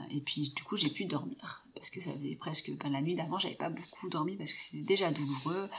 et 0.09 0.19
puis 0.21 0.51
du 0.55 0.63
coup 0.63 0.77
j'ai 0.77 0.89
pu 0.89 1.05
dormir 1.05 1.63
parce 1.75 1.91
que 1.91 2.01
ça 2.01 2.11
faisait 2.13 2.35
presque 2.35 2.71
ben, 2.79 2.91
la 2.91 3.01
nuit 3.01 3.13
d'avant 3.13 3.37
j'avais 3.37 3.53
pas 3.53 3.69
beaucoup 3.69 4.09
dormi 4.09 4.35
parce 4.35 4.51
que 4.51 4.59
c'était 4.59 4.81
déjà 4.81 5.11
douloureux 5.11 5.69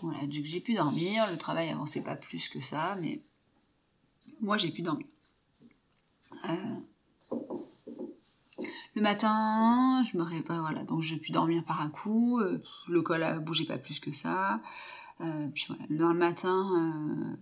voilà 0.00 0.20
j'ai 0.30 0.60
pu 0.60 0.74
dormir 0.74 1.28
le 1.28 1.36
travail 1.36 1.70
avançait 1.70 2.04
pas 2.04 2.14
plus 2.14 2.48
que 2.48 2.60
ça 2.60 2.96
mais 3.00 3.20
moi 4.40 4.58
j'ai 4.58 4.70
pu 4.70 4.82
dormir 4.82 5.08
euh, 6.48 6.76
le 8.94 9.02
matin 9.02 10.04
je 10.04 10.16
me 10.16 10.22
réveille 10.22 10.44
voilà 10.46 10.84
donc 10.84 11.00
j'ai 11.00 11.16
pu 11.16 11.32
dormir 11.32 11.64
par 11.64 11.80
un 11.80 11.90
coup 11.90 12.38
euh, 12.38 12.62
le 12.86 13.02
col 13.02 13.40
bougé 13.40 13.64
pas 13.64 13.78
plus 13.78 13.98
que 13.98 14.12
ça 14.12 14.62
puis 15.52 15.64
voilà 15.66 15.82
dans 15.90 16.12
le 16.12 16.18
matin 16.18 17.36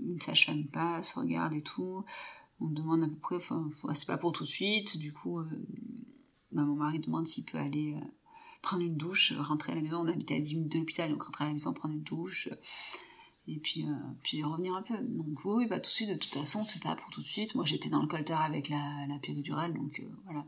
une 0.00 0.20
sage-femme 0.20 0.64
passe 0.64 1.12
regarde 1.12 1.54
et 1.54 1.62
tout 1.62 2.04
on 2.60 2.66
demande 2.66 3.04
à 3.04 3.06
peu 3.06 3.16
près, 3.16 3.36
enfin, 3.36 3.70
c'est 3.94 4.06
pas 4.06 4.18
pour 4.18 4.32
tout 4.32 4.44
de 4.44 4.48
suite, 4.48 4.96
du 4.96 5.12
coup, 5.12 5.38
euh, 5.38 5.44
bah, 6.52 6.62
mon 6.62 6.74
mari 6.74 6.98
demande 6.98 7.26
s'il 7.26 7.44
peut 7.44 7.58
aller 7.58 7.94
euh, 7.94 8.04
prendre 8.62 8.82
une 8.82 8.96
douche, 8.96 9.32
rentrer 9.32 9.72
à 9.72 9.74
la 9.74 9.82
maison, 9.82 9.98
on 9.98 10.08
habitait 10.08 10.36
à 10.36 10.40
10 10.40 10.54
minutes 10.54 10.72
de 10.72 10.78
l'hôpital, 10.78 11.10
donc 11.10 11.22
rentrer 11.22 11.44
à 11.44 11.46
la 11.48 11.52
maison, 11.52 11.72
prendre 11.72 11.94
une 11.94 12.02
douche. 12.02 12.48
et 13.46 13.58
puis, 13.58 13.86
puis 14.22 14.42
revenir 14.42 14.74
un 14.74 14.82
peu. 14.82 14.96
Donc 14.98 15.44
oui, 15.44 15.66
pas 15.68 15.80
tout 15.80 15.88
de 15.88 15.94
suite, 15.94 16.10
de 16.10 16.16
toute 16.16 16.34
façon, 16.34 16.64
c'est 16.66 16.82
pas 16.82 16.96
pour 16.96 17.10
tout 17.10 17.22
de 17.22 17.26
suite. 17.26 17.54
Moi 17.54 17.64
j'étais 17.64 17.88
dans 17.88 18.02
le 18.02 18.08
coltard 18.08 18.42
avec 18.42 18.68
la, 18.68 19.06
la 19.08 19.18
péridurale, 19.18 19.72
donc 19.74 20.02
voilà. 20.24 20.44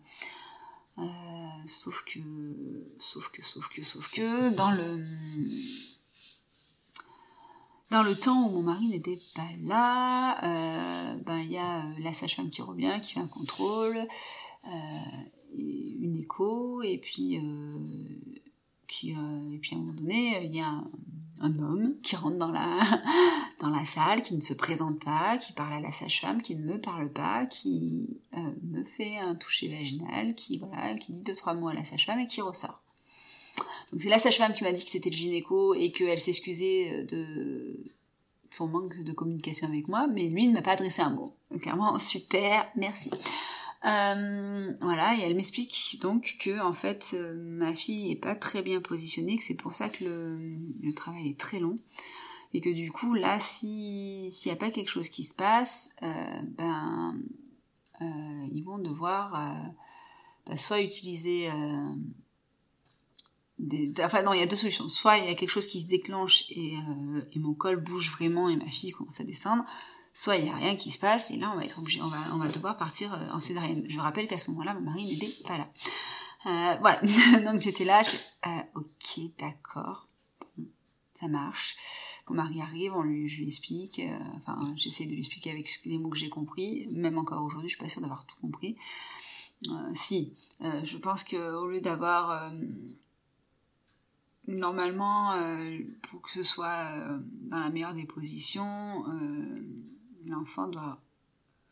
sauf 1.66 2.04
que, 2.04 2.20
sauf 2.98 3.30
que, 3.30 3.42
sauf 3.42 3.68
que, 3.68 3.82
sauf 3.82 4.10
que, 4.10 4.50
dans 4.54 4.72
le, 4.72 5.06
dans 7.90 8.02
le 8.02 8.14
temps 8.16 8.46
où 8.46 8.50
mon 8.50 8.62
mari 8.62 8.86
n'était 8.88 9.18
pas 9.34 9.48
là, 9.64 11.16
ben 11.24 11.38
il 11.40 11.52
y 11.52 11.58
a 11.58 11.84
la 11.98 12.12
sage-femme 12.12 12.50
qui 12.50 12.62
revient, 12.62 12.98
qui 13.02 13.14
fait 13.14 13.20
un 13.20 13.26
contrôle, 13.26 13.98
une 15.52 16.16
écho, 16.16 16.82
et 16.82 16.98
puis 16.98 17.38
qui, 18.86 19.10
et 19.10 19.58
puis 19.60 19.74
à 19.74 19.78
un 19.78 19.80
moment 19.80 19.94
donné, 19.94 20.44
il 20.44 20.54
y 20.54 20.60
a 20.60 20.82
un 21.40 21.58
homme 21.58 21.94
qui 22.02 22.16
rentre 22.16 22.36
dans 22.38 22.50
la, 22.50 23.84
salle, 23.84 24.22
qui 24.22 24.34
ne 24.34 24.40
se 24.40 24.54
présente 24.54 25.02
pas, 25.02 25.38
qui 25.38 25.52
parle 25.52 25.72
à 25.72 25.80
la 25.80 25.92
sage-femme, 25.92 26.42
qui 26.42 26.56
ne 26.56 26.64
me 26.64 26.80
parle 26.80 27.10
pas, 27.12 27.46
qui 27.46 28.20
euh, 28.36 28.52
me 28.62 28.84
fait 28.84 29.18
un 29.18 29.34
toucher 29.34 29.68
vaginal, 29.68 30.34
qui, 30.34 30.58
voilà, 30.58 30.96
qui 30.96 31.12
dit 31.12 31.22
deux, 31.22 31.34
trois 31.34 31.54
mots 31.54 31.68
à 31.68 31.74
la 31.74 31.84
sage-femme 31.84 32.20
et 32.20 32.26
qui 32.26 32.42
ressort. 32.42 32.82
Donc 33.92 34.00
c'est 34.00 34.08
la 34.08 34.18
sage-femme 34.18 34.54
qui 34.54 34.64
m'a 34.64 34.72
dit 34.72 34.84
que 34.84 34.90
c'était 34.90 35.10
le 35.10 35.16
gynéco 35.16 35.74
et 35.74 35.92
qu'elle 35.92 36.18
s'excusait 36.18 37.04
de 37.04 37.90
son 38.50 38.68
manque 38.68 38.98
de 39.02 39.12
communication 39.12 39.68
avec 39.68 39.88
moi, 39.88 40.08
mais 40.08 40.28
lui 40.28 40.46
ne 40.48 40.52
m'a 40.52 40.62
pas 40.62 40.72
adressé 40.72 41.02
un 41.02 41.10
mot. 41.10 41.34
Donc 41.50 41.62
clairement, 41.62 41.98
super, 41.98 42.68
merci. 42.76 43.10
Euh, 43.84 44.72
voilà, 44.82 45.16
et 45.16 45.22
elle 45.22 45.34
m'explique 45.34 45.98
donc 46.02 46.36
que 46.38 46.60
en 46.60 46.74
fait 46.74 47.12
euh, 47.14 47.34
ma 47.34 47.72
fille 47.72 48.10
est 48.10 48.16
pas 48.16 48.34
très 48.34 48.60
bien 48.60 48.82
positionnée, 48.82 49.38
que 49.38 49.42
c'est 49.42 49.54
pour 49.54 49.74
ça 49.74 49.88
que 49.88 50.04
le, 50.04 50.92
travail 50.92 51.30
est 51.30 51.40
très 51.40 51.60
long, 51.60 51.76
et 52.52 52.60
que 52.60 52.68
du 52.68 52.92
coup 52.92 53.14
là, 53.14 53.38
si 53.38 54.28
s'il 54.30 54.52
n'y 54.52 54.58
a 54.58 54.60
pas 54.60 54.70
quelque 54.70 54.90
chose 54.90 55.08
qui 55.08 55.24
se 55.24 55.32
passe, 55.32 55.90
euh, 56.02 56.42
ben 56.58 57.18
ils 58.52 58.62
vont 58.62 58.78
devoir 58.78 59.32
ben, 60.46 60.56
soit 60.56 60.80
utiliser 60.80 61.50
enfin 64.02 64.22
non, 64.22 64.32
il 64.32 64.40
y 64.40 64.42
a 64.42 64.46
deux 64.46 64.56
solutions. 64.56 64.88
Soit 64.88 65.18
il 65.18 65.26
y 65.26 65.28
a 65.28 65.34
quelque 65.34 65.50
chose 65.50 65.66
qui 65.66 65.80
se 65.80 65.86
déclenche 65.86 66.44
et, 66.50 66.74
et 67.32 67.38
mon 67.38 67.54
col 67.54 67.76
bouge 67.76 68.10
vraiment 68.10 68.48
et 68.48 68.56
ma 68.56 68.66
fille 68.66 68.92
commence 68.92 69.20
à 69.20 69.24
descendre, 69.24 69.64
soit 70.12 70.36
il 70.36 70.44
n'y 70.44 70.50
a 70.50 70.56
rien 70.56 70.76
qui 70.76 70.90
se 70.90 70.98
passe, 70.98 71.30
et 71.30 71.36
là 71.36 71.50
on 71.52 71.56
va 71.56 71.64
être 71.64 71.78
obligé, 71.78 72.02
on 72.02 72.08
va, 72.08 72.34
on 72.34 72.38
va 72.38 72.48
devoir 72.48 72.76
partir 72.76 73.14
euh, 73.14 73.30
en 73.30 73.40
césarienne. 73.40 73.84
Je 73.88 73.98
rappelle 73.98 74.26
qu'à 74.26 74.38
ce 74.38 74.50
moment-là, 74.50 74.74
mon 74.74 74.80
mari 74.80 75.04
n'était 75.04 75.32
pas 75.44 75.58
là. 75.58 75.68
Euh, 76.46 76.78
voilà, 76.80 77.00
donc 77.44 77.60
j'étais 77.60 77.84
là, 77.84 78.02
je 78.02 78.10
euh, 78.48 78.62
ok, 78.74 79.20
d'accord, 79.38 80.08
ça 81.18 81.28
marche. 81.28 81.76
Mon 82.28 82.36
mari 82.36 82.60
arrive, 82.60 82.94
on 82.94 83.02
lui, 83.02 83.28
je 83.28 83.38
lui 83.38 83.48
explique, 83.48 84.00
enfin 84.36 84.72
j'essaie 84.76 85.06
de 85.06 85.12
lui 85.12 85.18
expliquer 85.18 85.50
avec 85.50 85.68
les 85.84 85.98
mots 85.98 86.10
que 86.10 86.18
j'ai 86.18 86.28
compris, 86.28 86.88
même 86.92 87.18
encore 87.18 87.44
aujourd'hui, 87.44 87.68
je 87.68 87.74
suis 87.74 87.82
pas 87.82 87.88
sûre 87.88 88.00
d'avoir 88.00 88.24
tout 88.24 88.36
compris. 88.40 88.76
si, 89.94 90.36
je 90.60 90.96
pense 90.96 91.24
qu'au 91.24 91.66
lieu 91.66 91.80
d'avoir 91.80 92.52
normalement, 94.46 95.34
pour 96.02 96.22
que 96.22 96.30
ce 96.30 96.42
soit 96.42 96.90
dans 97.48 97.60
la 97.60 97.70
meilleure 97.70 97.94
des 97.94 98.04
positions, 98.06 99.04
l'enfant 100.26 100.68
doit 100.68 101.00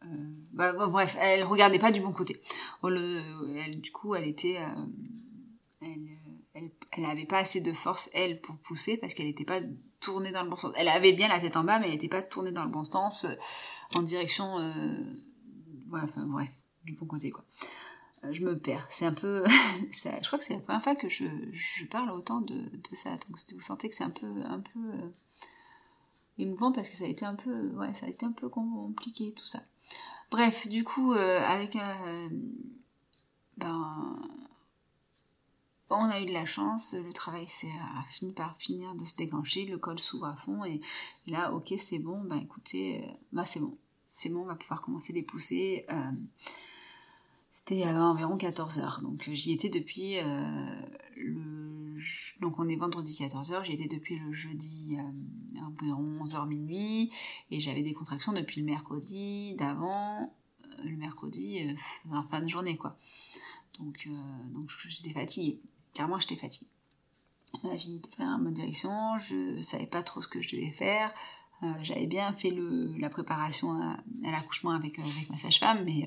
euh, 0.04 0.06
bah, 0.52 0.72
bref, 0.72 1.16
elle 1.20 1.44
regardait 1.44 1.78
pas 1.78 1.90
du 1.90 2.00
bon 2.00 2.12
côté. 2.12 2.40
elle, 2.84 3.80
du 3.80 3.90
coup, 3.90 4.14
elle 4.14 4.28
était, 4.28 4.58
euh, 4.58 4.86
elle, 5.80 6.70
elle, 6.92 7.04
avait 7.04 7.26
pas 7.26 7.38
assez 7.38 7.60
de 7.60 7.72
force 7.72 8.10
elle 8.14 8.40
pour 8.40 8.56
pousser 8.58 8.96
parce 8.96 9.14
qu'elle 9.14 9.26
n'était 9.26 9.44
pas 9.44 9.60
tournée 10.00 10.32
dans 10.32 10.42
le 10.42 10.50
bon 10.50 10.56
sens. 10.56 10.72
Elle 10.76 10.88
avait 10.88 11.12
bien 11.12 11.28
la 11.28 11.40
tête 11.40 11.56
en 11.56 11.64
bas, 11.64 11.78
mais 11.78 11.86
elle 11.86 11.92
n'était 11.92 12.08
pas 12.08 12.22
tournée 12.22 12.52
dans 12.52 12.64
le 12.64 12.70
bon 12.70 12.84
sens 12.84 13.24
euh, 13.24 13.34
en 13.94 14.02
direction, 14.02 14.46
voilà, 15.88 16.04
enfin, 16.04 16.26
bref, 16.26 16.50
du 16.84 16.92
bon 16.92 17.06
côté 17.06 17.30
quoi. 17.30 17.44
Je 18.32 18.42
me 18.42 18.58
perds. 18.58 18.86
C'est 18.88 19.06
un 19.06 19.12
peu, 19.12 19.44
je 19.90 20.26
crois 20.26 20.38
que 20.38 20.44
c'est 20.44 20.54
la 20.54 20.60
première 20.60 20.82
fois 20.82 20.94
que 20.94 21.08
je, 21.08 21.24
parle 21.90 22.10
autant 22.10 22.40
de, 22.40 22.70
ça. 22.92 23.10
Donc 23.10 23.38
vous 23.52 23.60
sentez 23.60 23.88
que 23.88 23.94
c'est 23.94 24.04
un 24.04 24.10
peu, 24.10 24.26
peu 24.72 25.12
émouvant 26.38 26.72
parce 26.72 26.88
que 26.88 26.96
ça 26.96 27.04
a 27.04 27.08
été 27.08 27.24
un 27.24 27.34
peu, 27.34 27.68
ouais, 27.76 27.92
ça 27.94 28.06
a 28.06 28.08
été 28.08 28.24
un 28.24 28.32
peu 28.32 28.48
compliqué 28.48 29.32
tout 29.32 29.46
ça. 29.46 29.60
Bref, 30.30 30.68
du 30.68 30.84
coup, 30.84 31.12
euh, 31.12 31.40
avec 31.40 31.74
euh, 31.76 32.28
ben, 33.56 34.18
on 35.90 36.04
a 36.04 36.20
eu 36.20 36.26
de 36.26 36.32
la 36.32 36.44
chance, 36.44 36.94
le 36.94 37.12
travail 37.12 37.46
s'est 37.46 37.72
fini 38.10 38.32
par 38.32 38.54
finir 38.58 38.94
de 38.94 39.04
se 39.04 39.16
déclencher, 39.16 39.64
le 39.64 39.78
col 39.78 39.98
s'ouvre 39.98 40.26
à 40.26 40.36
fond 40.36 40.64
et 40.64 40.80
là, 41.26 41.52
ok, 41.52 41.72
c'est 41.78 41.98
bon, 41.98 42.22
ben 42.24 42.36
écoutez, 42.36 43.02
euh, 43.02 43.12
bah 43.32 43.46
c'est 43.46 43.60
bon, 43.60 43.76
c'est 44.06 44.28
bon, 44.28 44.42
on 44.42 44.46
va 44.46 44.54
pouvoir 44.54 44.82
commencer 44.82 45.12
les 45.12 45.22
pousser. 45.22 45.86
C'était 47.58 47.84
environ 47.86 48.36
14 48.36 48.78
heures, 48.78 49.00
donc 49.02 49.28
j'y 49.32 49.52
étais 49.52 49.68
depuis 49.68 50.16
le 51.16 51.58
donc 52.40 52.58
on 52.58 52.68
est 52.68 52.76
vendredi 52.76 53.16
14h, 53.20 53.64
j'y 53.64 53.72
étais 53.72 53.88
depuis 53.88 54.18
le 54.18 54.32
jeudi 54.32 54.96
euh, 54.98 55.60
environ 55.60 56.24
11h 56.24 56.46
minuit 56.46 57.12
et 57.50 57.60
j'avais 57.60 57.82
des 57.82 57.94
contractions 57.94 58.32
depuis 58.32 58.60
le 58.60 58.66
mercredi 58.66 59.56
d'avant, 59.56 60.32
euh, 60.64 60.84
le 60.84 60.96
mercredi 60.96 61.60
euh, 61.62 62.14
en 62.14 62.22
fin 62.24 62.40
de 62.40 62.48
journée 62.48 62.76
quoi. 62.76 62.96
Donc, 63.78 64.08
donc 64.52 64.70
j'étais 64.88 65.12
fatiguée, 65.12 65.60
clairement 65.94 66.18
j'étais 66.18 66.36
fatiguée. 66.36 66.70
Ma 67.62 67.76
vie 67.76 67.96
était 67.96 68.22
en 68.22 68.38
mode 68.38 68.54
direction, 68.54 69.18
je 69.18 69.60
savais 69.60 69.86
pas 69.86 70.02
trop 70.02 70.20
ce 70.20 70.28
que 70.28 70.40
je 70.40 70.54
devais 70.54 70.70
faire. 70.70 71.12
j'avais 71.82 72.06
bien 72.06 72.32
fait 72.32 72.50
le, 72.50 72.92
la 72.98 73.08
préparation 73.08 73.80
à, 73.80 73.98
l'accouchement 74.22 74.72
avec, 74.72 74.98
avec 74.98 75.30
ma 75.30 75.38
sage-femme, 75.38 75.84
mais 75.84 76.06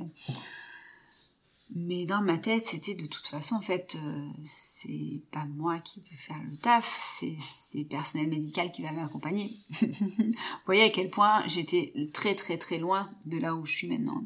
mais 1.73 2.05
dans 2.05 2.21
ma 2.21 2.37
tête, 2.37 2.65
c'était 2.65 2.95
de 2.95 3.05
toute 3.05 3.27
façon, 3.27 3.55
en 3.55 3.61
fait, 3.61 3.95
euh, 3.95 4.27
c'est 4.43 5.21
pas 5.31 5.45
moi 5.45 5.79
qui 5.79 6.01
vais 6.01 6.17
faire 6.17 6.41
le 6.49 6.57
taf, 6.57 6.93
c'est 6.97 7.37
le 7.73 7.85
personnel 7.85 8.27
médical 8.27 8.71
qui 8.71 8.81
va 8.81 8.91
m'accompagner. 8.91 9.51
Vous 9.81 10.33
voyez 10.65 10.83
à 10.83 10.89
quel 10.89 11.09
point 11.09 11.45
j'étais 11.47 11.93
très 12.11 12.35
très 12.35 12.57
très 12.57 12.77
loin 12.77 13.09
de 13.25 13.37
là 13.37 13.55
où 13.55 13.65
je 13.65 13.71
suis 13.71 13.87
maintenant. 13.87 14.25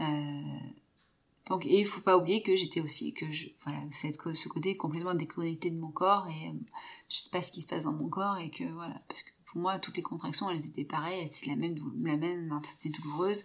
Euh, 0.00 0.58
donc, 1.46 1.66
et 1.66 1.80
il 1.80 1.86
faut 1.86 2.00
pas 2.00 2.16
oublier 2.16 2.42
que 2.42 2.54
j'étais 2.54 2.80
aussi, 2.80 3.12
que 3.12 3.24
voilà, 3.64 3.80
ce 3.90 4.48
côté 4.48 4.76
complètement 4.76 5.14
déconnecté 5.14 5.70
de 5.70 5.78
mon 5.78 5.90
corps 5.90 6.28
et 6.28 6.48
euh, 6.48 6.52
je 7.08 7.16
sais 7.16 7.30
pas 7.30 7.42
ce 7.42 7.50
qui 7.50 7.62
se 7.62 7.66
passe 7.66 7.84
dans 7.84 7.92
mon 7.92 8.08
corps 8.08 8.38
et 8.38 8.50
que 8.50 8.64
voilà, 8.72 8.94
parce 9.08 9.24
que 9.24 9.30
pour 9.46 9.60
moi, 9.60 9.80
toutes 9.80 9.96
les 9.96 10.02
contractions, 10.02 10.48
elles 10.48 10.66
étaient 10.66 10.84
pareilles, 10.84 11.26
c'est 11.30 11.46
la 11.46 11.56
même, 11.56 11.76
la 12.02 12.16
même 12.16 12.52
intensité 12.52 12.88
douloureuse. 12.90 13.42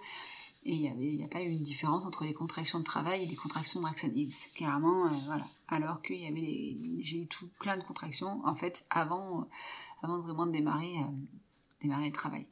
Il 0.69 0.81
n'y 0.81 1.23
a 1.23 1.27
pas 1.29 1.41
eu 1.41 1.47
une 1.47 1.61
différence 1.61 2.05
entre 2.05 2.25
les 2.25 2.33
contractions 2.33 2.79
de 2.79 2.83
travail 2.83 3.23
et 3.23 3.25
les 3.25 3.37
contractions 3.37 3.79
de 3.79 3.85
Braxton 3.85 4.11
Hicks. 4.13 4.51
Clairement, 4.53 5.05
euh, 5.05 5.15
voilà. 5.25 5.45
Alors 5.69 6.01
qu'il 6.01 6.17
y 6.17 6.27
avait 6.27 7.01
j'ai 7.01 7.21
eu 7.21 7.27
tout 7.27 7.49
plein 7.59 7.77
de 7.77 7.83
contractions, 7.83 8.41
en 8.43 8.53
fait, 8.53 8.85
avant, 8.89 9.41
euh, 9.41 9.45
avant 10.01 10.17
de 10.17 10.23
vraiment 10.23 10.45
démarrer, 10.45 10.93
euh, 10.97 11.83
le 11.83 12.11
travail. 12.11 12.45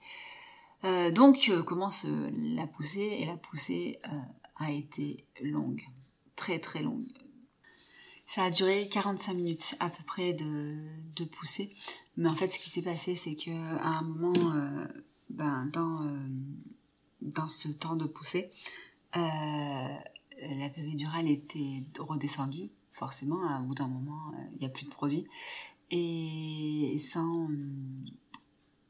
donc, 1.13 1.51
commence 1.65 2.05
la 2.39 2.67
poussée, 2.67 3.17
et 3.19 3.25
la 3.25 3.35
poussée 3.35 3.99
a 4.57 4.71
été 4.71 5.25
longue. 5.41 5.83
Très, 6.37 6.59
très 6.59 6.81
longue. 6.81 7.07
Ça 8.27 8.45
a 8.45 8.49
duré 8.49 8.87
45 8.87 9.33
minutes 9.33 9.75
à 9.79 9.89
peu 9.89 10.03
près 10.03 10.33
de, 10.33 11.25
poussée. 11.25 11.75
Mais 12.15 12.29
en 12.29 12.35
fait, 12.35 12.49
ce 12.49 12.59
qui 12.59 12.69
s'est 12.69 12.83
passé, 12.83 13.15
c'est 13.15 13.35
qu'à 13.35 13.51
un 13.51 14.03
moment, 14.03 14.87
ben, 15.29 15.65
dans 15.73 16.07
dans 17.21 17.47
ce 17.47 17.69
temps 17.69 17.95
de 17.95 18.05
poussée, 18.05 18.51
euh, 19.15 19.19
la 20.41 20.69
péridurale 20.69 21.27
était 21.29 21.83
redescendue, 21.97 22.69
forcément, 22.91 23.39
au 23.59 23.63
bout 23.63 23.75
d'un 23.75 23.87
moment, 23.87 24.31
euh, 24.33 24.43
il 24.53 24.59
n'y 24.59 24.65
a 24.65 24.69
plus 24.69 24.85
de 24.85 24.89
produit. 24.89 25.25
Et 25.91 26.97
sans, 26.99 27.47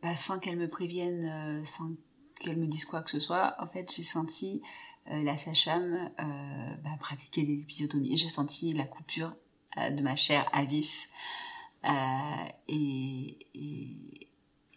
bah, 0.02 0.16
sans 0.16 0.40
qu'elle 0.40 0.58
me 0.58 0.70
prévienne, 0.70 1.26
euh, 1.26 1.66
sans 1.66 1.92
qu'elle 2.40 2.58
me 2.58 2.68
dise 2.68 2.86
quoi 2.86 3.04
que 3.04 3.12
ce 3.12 3.20
soit, 3.20 3.56
en 3.60 3.68
fait, 3.68 3.94
j'ai 3.96 4.04
senti 4.04 4.62
la 5.08 5.38
sage-femme 5.38 6.10
bah, 6.84 6.98
pratiquer. 7.00 7.60
J'ai 7.68 8.28
senti 8.28 8.74
la 8.74 8.86
coupure 8.86 9.36
de 9.78 10.02
ma 10.02 10.16
chair 10.16 10.44
à 10.52 10.66
vif. 10.66 11.10
et 12.68 13.38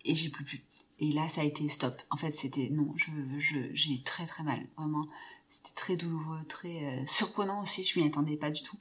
j'ai 0.04 0.28
plus 0.28 0.44
pu. 0.44 0.67
Et 1.00 1.12
là, 1.12 1.28
ça 1.28 1.42
a 1.42 1.44
été 1.44 1.68
stop. 1.68 1.94
En 2.10 2.16
fait, 2.16 2.32
c'était 2.32 2.70
non, 2.70 2.92
je, 2.96 3.10
je, 3.38 3.58
j'ai 3.72 3.92
eu 3.92 4.02
très 4.02 4.26
très 4.26 4.42
mal, 4.42 4.66
vraiment. 4.76 5.06
C'était 5.48 5.74
très 5.74 5.96
douloureux, 5.96 6.44
très 6.48 6.84
euh, 6.84 7.06
surprenant 7.06 7.62
aussi. 7.62 7.84
Je 7.84 8.00
m'y 8.00 8.06
attendais 8.06 8.36
pas 8.36 8.50
du 8.50 8.62
tout. 8.62 8.76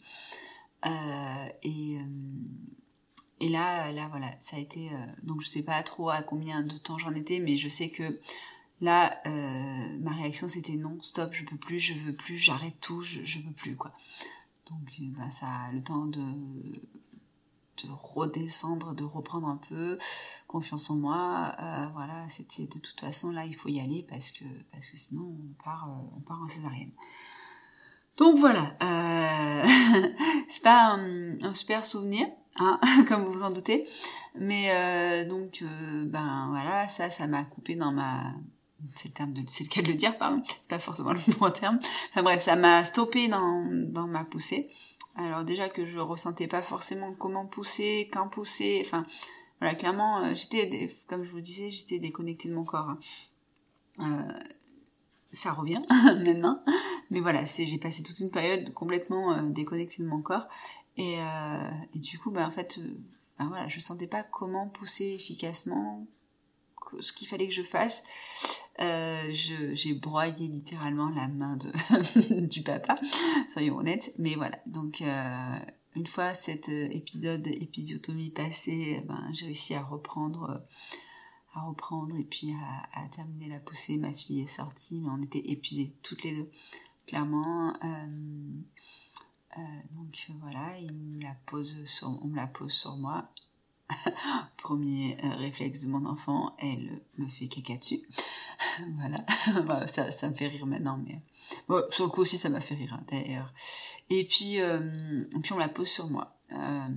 Euh, 0.86 1.48
et 1.64 1.98
euh, 1.98 2.04
et 3.40 3.50
là, 3.50 3.92
là 3.92 4.08
voilà, 4.10 4.36
ça 4.40 4.58
a 4.58 4.60
été. 4.60 4.90
donc, 5.22 5.42
je 5.42 5.50
sais 5.50 5.62
pas 5.62 5.82
trop 5.84 6.10
à 6.10 6.24
combien 6.24 6.64
de 6.64 6.76
temps 6.76 6.98
j'en 6.98 7.14
étais, 7.14 7.40
mais 7.40 7.58
je 7.58 7.68
sais 7.68 7.90
que 7.90 8.20
là, 8.82 9.16
ma 10.00 10.12
réaction 10.12 10.50
c'était 10.50 10.74
non, 10.74 11.00
stop, 11.04 11.34
je 11.34 11.46
peux 11.46 11.58
plus, 11.58 11.80
je 11.80 11.94
veux 11.94 12.14
plus, 12.14 12.40
j'arrête 12.40 12.74
tout, 12.82 13.04
je, 13.04 13.24
je 13.24 13.38
veux 13.40 13.52
plus 13.52 13.76
quoi. 13.76 13.94
Donc, 14.72 14.80
bah, 15.18 15.30
ça 15.30 15.70
le 15.72 15.84
temps 15.84 16.08
de 16.08 16.24
de 17.86 17.90
redescendre, 17.92 18.94
de 18.94 19.04
reprendre 19.04 19.48
un 19.48 19.58
peu 19.58 19.98
confiance 20.48 20.90
en 20.90 20.96
moi. 20.96 21.56
Euh, 21.60 21.88
voilà, 21.94 22.28
c'était 22.30 22.68
de 22.68 22.80
toute 22.80 23.00
façon 23.00 23.32
là, 23.32 23.46
il 23.46 23.56
faut 23.56 23.70
y 23.70 23.80
aller 23.80 24.06
parce 24.10 24.32
que 24.32 24.46
parce 24.72 24.88
que 24.88 24.98
sinon 24.98 25.24
on 25.24 25.64
part 25.64 25.90
on 26.16 26.22
part 26.22 26.42
en 26.42 26.48
césarienne. 26.48 26.92
Donc 28.18 28.40
voilà, 28.40 28.76
c'est 30.48 30.64
pas 30.64 30.98
un, 30.98 31.54
super 31.54 31.86
souvenir, 31.86 32.26
hein, 32.58 32.80
comme 33.08 33.24
vous 33.26 33.32
vous 33.32 33.44
en 33.44 33.52
doutez, 33.52 33.88
mais 34.34 35.26
donc 35.26 35.64
ben 36.08 36.48
voilà, 36.50 36.88
ça 36.88 37.12
ça 37.12 37.28
m'a 37.28 37.44
coupé 37.44 37.76
dans 37.76 37.92
ma 37.92 38.34
c'est 38.94 39.10
le 39.10 39.14
terme 39.14 39.34
de, 39.34 39.44
c'est 39.48 39.64
le 39.64 39.70
cas 39.70 39.82
de 39.82 39.88
le 39.88 39.94
dire, 39.96 40.18
pardon, 40.18 40.42
pas 40.70 40.80
forcément 40.80 41.14
le 41.14 41.38
bon 41.38 41.52
terme. 41.52 41.80
Enfin 42.12 42.24
bref, 42.24 42.42
ça 42.42 42.56
m'a 42.56 42.84
stoppé 42.84 43.28
dans, 43.28 43.66
dans 43.72 44.08
ma 44.08 44.24
poussée. 44.24 44.70
Alors 45.18 45.44
déjà 45.44 45.68
que 45.68 45.86
je 45.86 45.98
ressentais 45.98 46.48
pas 46.48 46.62
forcément 46.62 47.14
comment 47.14 47.48
pousser, 47.48 48.08
quand 48.14 48.30
pousser, 48.30 48.84
enfin 48.86 49.06
voilà, 49.60 49.74
clairement, 49.74 50.24
euh, 50.24 50.36
j'étais, 50.36 50.96
comme 51.08 51.26
je 51.26 51.32
vous 51.32 51.42
disais, 51.42 51.72
j'étais 51.72 51.98
déconnectée 51.98 52.50
de 52.50 52.54
mon 52.54 52.64
corps. 52.64 52.90
Hein. 52.90 53.00
Euh, 54.00 54.40
ça 55.32 55.52
revient 55.52 55.82
maintenant, 55.90 56.64
mais 57.10 57.20
voilà, 57.20 57.46
j'ai 57.46 57.80
passé 57.80 58.04
toute 58.04 58.20
une 58.20 58.30
période 58.30 58.72
complètement 58.74 59.34
euh, 59.34 59.50
déconnectée 59.50 60.04
de 60.04 60.08
mon 60.08 60.22
corps, 60.22 60.48
et, 60.98 61.18
et 61.94 62.00
du 62.00 62.18
coup, 62.18 62.32
bah, 62.32 62.48
en 62.48 62.50
fait, 62.50 62.80
ben, 63.38 63.48
voilà, 63.48 63.68
je 63.68 63.80
sentais 63.80 64.08
pas 64.08 64.24
comment 64.24 64.68
pousser 64.68 65.14
efficacement, 65.14 66.08
ce 67.00 67.14
qu'il 67.14 67.28
fallait 67.28 67.48
que 67.48 67.54
je 67.54 67.64
fasse. 67.64 68.04
Euh, 68.80 69.30
j'ai 69.32 69.94
broyé 69.94 70.48
littéralement 70.48 71.10
la 71.10 71.28
main 71.28 71.58
du 72.30 72.62
papa, 72.62 72.96
soyons 73.48 73.78
honnêtes. 73.78 74.14
Mais 74.20 74.36
voilà, 74.36 74.60
donc 74.66 75.02
euh, 75.02 75.60
une 75.96 76.06
fois 76.06 76.34
cet 76.34 76.70
euh, 76.70 76.88
épisode 76.92 77.48
épisiotomie 77.48 78.30
passé, 78.30 79.04
ben, 79.08 79.30
j'ai 79.34 79.48
réussi 79.48 79.74
à 79.74 79.82
reprendre, 79.82 80.64
à 81.56 81.62
reprendre 81.62 82.16
et 82.18 82.24
puis 82.24 82.54
à, 82.94 83.08
terminer 83.10 83.50
la 83.50 83.60
poussée. 83.60 83.98
Ma 83.98 84.14
fille 84.14 84.42
est 84.42 84.48
sortie, 84.48 85.02
mais 85.02 85.10
on 85.10 85.24
était 85.24 85.50
épuisées 85.50 85.96
toutes 86.04 86.24
les 86.24 86.36
deux, 86.36 86.52
clairement. 87.08 87.74
donc 89.92 90.30
voilà, 90.40 90.78
il 90.78 90.94
me 90.94 91.24
la 91.24 91.36
pose 91.48 91.84
sur, 91.86 92.10
on 92.24 92.28
me 92.28 92.36
la 92.36 92.46
pose 92.46 92.72
sur 92.72 92.96
moi 92.96 93.32
Premier 94.58 95.18
euh, 95.24 95.36
réflexe 95.36 95.86
de 95.86 95.88
mon 95.90 96.06
enfant, 96.06 96.56
elle 96.60 97.02
me 97.18 97.28
fait 97.28 97.48
caca 97.48 97.78
dessus. 97.78 98.02
voilà, 98.96 99.88
ça, 99.88 100.12
ça, 100.12 100.30
me 100.30 100.36
fait 100.36 100.48
rire 100.48 100.66
maintenant, 100.66 101.00
mais 101.04 101.22
bon, 101.68 101.84
sur 101.90 102.06
le 102.06 102.12
coup 102.12 102.22
aussi 102.22 102.38
ça 102.38 102.50
m'a 102.50 102.60
fait 102.60 102.76
rire 102.76 102.94
hein, 102.94 103.04
d'ailleurs. 103.10 103.54
Et 104.10 104.26
puis, 104.26 104.60
euh, 104.60 105.24
puis 105.42 105.54
on 105.54 105.58
la 105.58 105.68
pose 105.68 105.88
sur 105.88 106.08
moi. 106.08 106.36
Euh, 106.52 106.88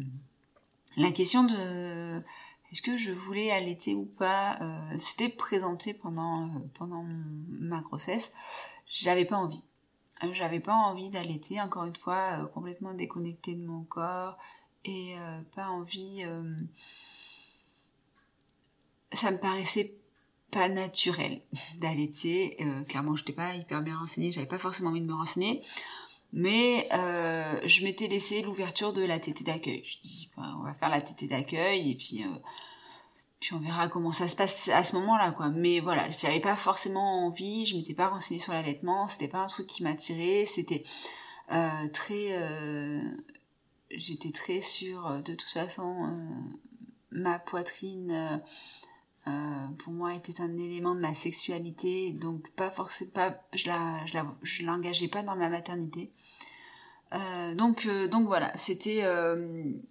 la 0.96 1.10
question 1.12 1.44
de 1.44 2.18
est-ce 2.70 2.82
que 2.82 2.96
je 2.96 3.12
voulais 3.12 3.50
allaiter 3.50 3.94
ou 3.94 4.04
pas, 4.04 4.60
c'était 4.96 5.28
présenté 5.28 5.92
pendant 5.94 6.48
pendant 6.74 7.04
ma 7.48 7.80
grossesse. 7.80 8.32
J'avais 8.86 9.24
pas 9.24 9.36
envie. 9.36 9.64
J'avais 10.32 10.60
pas 10.60 10.74
envie 10.74 11.08
d'allaiter, 11.08 11.60
encore 11.60 11.84
une 11.84 11.96
fois, 11.96 12.46
complètement 12.54 12.94
déconnectée 12.94 13.54
de 13.54 13.64
mon 13.64 13.82
corps 13.84 14.36
et 14.84 15.14
euh, 15.18 15.40
pas 15.54 15.68
envie. 15.68 16.22
Euh, 16.24 16.42
ça 19.12 19.30
me 19.30 19.38
paraissait 19.38 19.94
pas 20.50 20.68
naturel 20.68 21.42
d'allaiter. 21.78 22.56
Euh, 22.60 22.82
clairement, 22.84 23.16
je 23.16 23.22
n'étais 23.22 23.32
pas 23.32 23.54
hyper 23.54 23.82
bien 23.82 23.98
renseignée, 23.98 24.30
j'avais 24.30 24.46
pas 24.46 24.58
forcément 24.58 24.90
envie 24.90 25.00
de 25.02 25.06
me 25.06 25.14
renseigner. 25.14 25.62
Mais 26.32 26.86
je 26.92 27.82
m'étais 27.84 28.06
laissé 28.06 28.42
l'ouverture 28.42 28.92
de 28.92 29.02
la 29.02 29.18
tétée 29.18 29.42
d'accueil. 29.42 29.82
Je 29.84 29.98
dis, 29.98 30.30
bah, 30.36 30.54
on 30.60 30.62
va 30.62 30.74
faire 30.74 30.88
la 30.88 31.00
tétée 31.00 31.26
d'accueil 31.26 31.90
et 31.90 31.96
puis 31.96 32.24
puis 33.40 33.54
on 33.54 33.58
verra 33.58 33.88
comment 33.88 34.12
ça 34.12 34.28
se 34.28 34.36
passe 34.36 34.68
à 34.68 34.84
ce 34.84 34.94
moment-là 34.96 35.32
quoi 35.32 35.48
mais 35.48 35.80
voilà 35.80 36.04
j'avais 36.10 36.40
pas 36.40 36.56
forcément 36.56 37.26
envie 37.26 37.64
je 37.64 37.74
m'étais 37.74 37.94
pas 37.94 38.08
renseignée 38.08 38.38
sur 38.38 38.52
l'allaitement 38.52 39.08
c'était 39.08 39.28
pas 39.28 39.38
un 39.38 39.46
truc 39.46 39.66
qui 39.66 39.82
m'attirait 39.82 40.44
c'était 40.44 40.84
très 41.92 42.36
j'étais 43.90 44.30
très 44.30 44.60
sûre, 44.60 45.06
euh, 45.06 45.20
de 45.22 45.34
toute 45.34 45.48
façon, 45.48 46.04
euh, 46.04 46.56
ma 47.10 47.38
poitrine, 47.38 48.42
euh, 49.26 49.68
pour 49.78 49.92
moi, 49.92 50.14
était 50.14 50.40
un 50.40 50.56
élément 50.56 50.94
de 50.94 51.00
ma 51.00 51.14
sexualité, 51.14 52.12
donc 52.12 52.48
pas 52.52 52.70
forcément, 52.70 53.10
pas, 53.12 53.36
je 53.52 53.66
la, 53.66 54.04
je 54.42 54.64
l'engageais 54.64 55.08
pas 55.08 55.22
dans 55.22 55.36
ma 55.36 55.48
maternité. 55.48 56.10
donc, 57.56 57.88
donc 58.10 58.26
voilà, 58.26 58.56
c'était, 58.56 59.04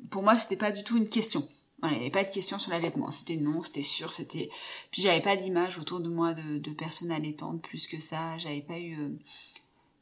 pour 0.09 0.23
moi, 0.23 0.37
c'était 0.37 0.55
pas 0.55 0.71
du 0.71 0.83
tout 0.83 0.97
une 0.97 1.09
question. 1.09 1.47
Il 1.83 1.89
n'y 1.89 1.95
avait 1.95 2.09
pas 2.09 2.23
de 2.23 2.31
question 2.31 2.57
sur 2.57 2.71
l'allaitement. 2.71 3.11
C'était 3.11 3.37
non, 3.37 3.63
c'était 3.63 3.83
sûr, 3.83 4.11
c'était. 4.11 4.49
Puis 4.91 5.01
j'avais 5.01 5.21
pas 5.21 5.37
d'image 5.37 5.77
autour 5.77 6.01
de 6.01 6.09
moi 6.09 6.33
de, 6.33 6.57
de 6.57 6.71
personnes 6.71 7.11
allaitantes 7.11 7.61
plus 7.61 7.87
que 7.87 7.99
ça. 7.99 8.37
J'avais 8.37 8.61
pas 8.61 8.79
eu 8.79 8.97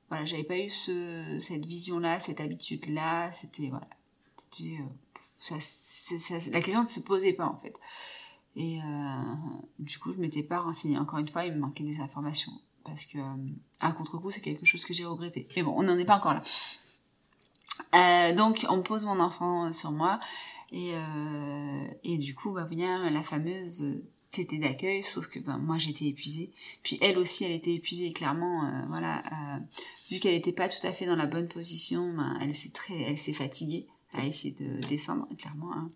voilà, 0.10 0.26
j'avais 0.26 0.44
pas 0.44 0.58
eu 0.58 0.70
ce, 0.70 1.38
cette 1.40 1.66
vision-là, 1.66 2.20
cette 2.20 2.40
habitude-là. 2.40 3.32
C'était 3.32 3.70
voilà, 3.70 3.88
c'était 4.38 4.78
euh, 4.80 6.52
la 6.52 6.62
question 6.62 6.82
ne 6.82 6.88
se 6.88 7.00
posait 7.02 7.34
pas 7.34 7.46
en 7.46 7.60
fait. 7.60 7.76
Et 8.56 8.80
euh, 8.82 9.22
du 9.80 10.00
coup, 10.00 10.14
je 10.14 10.20
m'étais 10.20 10.44
pas 10.44 10.60
renseignée. 10.60 10.98
Encore 10.98 11.20
une 11.20 11.28
fois, 11.28 11.46
il 11.46 11.54
me 11.54 11.60
manquait 11.60 11.84
des 11.84 12.00
informations 12.00 12.54
parce 12.84 13.06
que 13.06 13.18
euh, 13.18 13.36
à 13.82 13.92
contre-coup, 13.92 14.32
c'est 14.32 14.42
quelque 14.42 14.66
chose 14.66 14.86
que 14.86 14.94
j'ai 14.94 15.06
regretté. 15.06 15.48
Mais 15.56 15.64
bon, 15.64 15.74
on 15.76 15.84
n'en 15.84 15.98
est 15.98 16.06
pas 16.06 16.18
encore 16.18 16.34
là. 16.34 16.42
Donc, 18.34 18.66
on 18.70 18.82
pose 18.82 19.06
mon 19.06 19.20
enfant 19.20 19.72
sur 19.72 19.92
moi 19.92 20.20
et, 20.72 20.94
et 22.04 22.18
du 22.18 22.34
coup, 22.34 22.52
va 22.52 22.66
venir 22.66 23.10
la 23.12 23.22
fameuse 23.22 24.02
d'accueil, 24.46 25.04
sauf 25.04 25.28
que 25.28 25.40
ben, 25.40 25.58
moi 25.58 25.78
j'étais 25.78 26.06
épuisée. 26.06 26.52
Puis 26.84 26.98
elle 27.02 27.18
aussi, 27.18 27.44
elle 27.44 27.52
était 27.52 27.74
épuisée, 27.74 28.12
clairement, 28.14 28.66
euh, 28.66 28.82
voilà, 28.90 29.24
euh, 29.26 29.60
vu 30.10 30.20
qu'elle 30.20 30.34
n'était 30.34 30.52
pas 30.52 30.70
tout 30.70 30.86
à 30.86 30.92
fait 30.92 31.06
dans 31.06 31.16
la 31.16 31.26
bonne 31.26 31.48
position, 31.48 32.14
ben, 32.14 32.38
elle 32.42 32.56
s'est 32.56 32.70
très, 32.70 33.00
elle 33.02 33.18
s'est 33.18 33.34
fatiguée 33.34 33.88
à 34.14 34.26
essayer 34.26 34.56
de 34.60 34.86
descendre, 34.88 35.28
clairement. 35.38 35.74
Hein. 35.74 35.92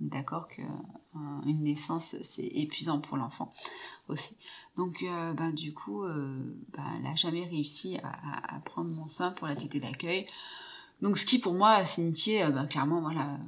On 0.00 0.06
est 0.06 0.10
d'accord 0.10 0.48
que 0.48 0.62
euh, 0.62 1.18
une 1.46 1.62
naissance 1.62 2.16
c'est 2.22 2.46
épuisant 2.46 3.00
pour 3.00 3.16
l'enfant 3.16 3.52
aussi. 4.08 4.36
Donc 4.76 5.04
ben, 5.04 5.52
du 5.52 5.72
coup, 5.74 6.02
ben, 6.02 6.84
elle 6.96 7.02
n'a 7.02 7.14
jamais 7.14 7.44
réussi 7.44 7.98
à, 8.02 8.58
prendre 8.64 8.90
mon 8.90 9.06
sein 9.06 9.30
pour 9.30 9.46
la 9.46 9.54
tétée 9.54 9.80
d'accueil. 9.80 10.26
Donc 11.02 11.18
ce 11.18 11.26
qui 11.26 11.38
pour 11.38 11.54
moi 11.54 11.70
a 11.70 11.84
signifié 11.84 12.44
ben, 12.48 12.66
clairement 12.66 13.00
voilà 13.00 13.38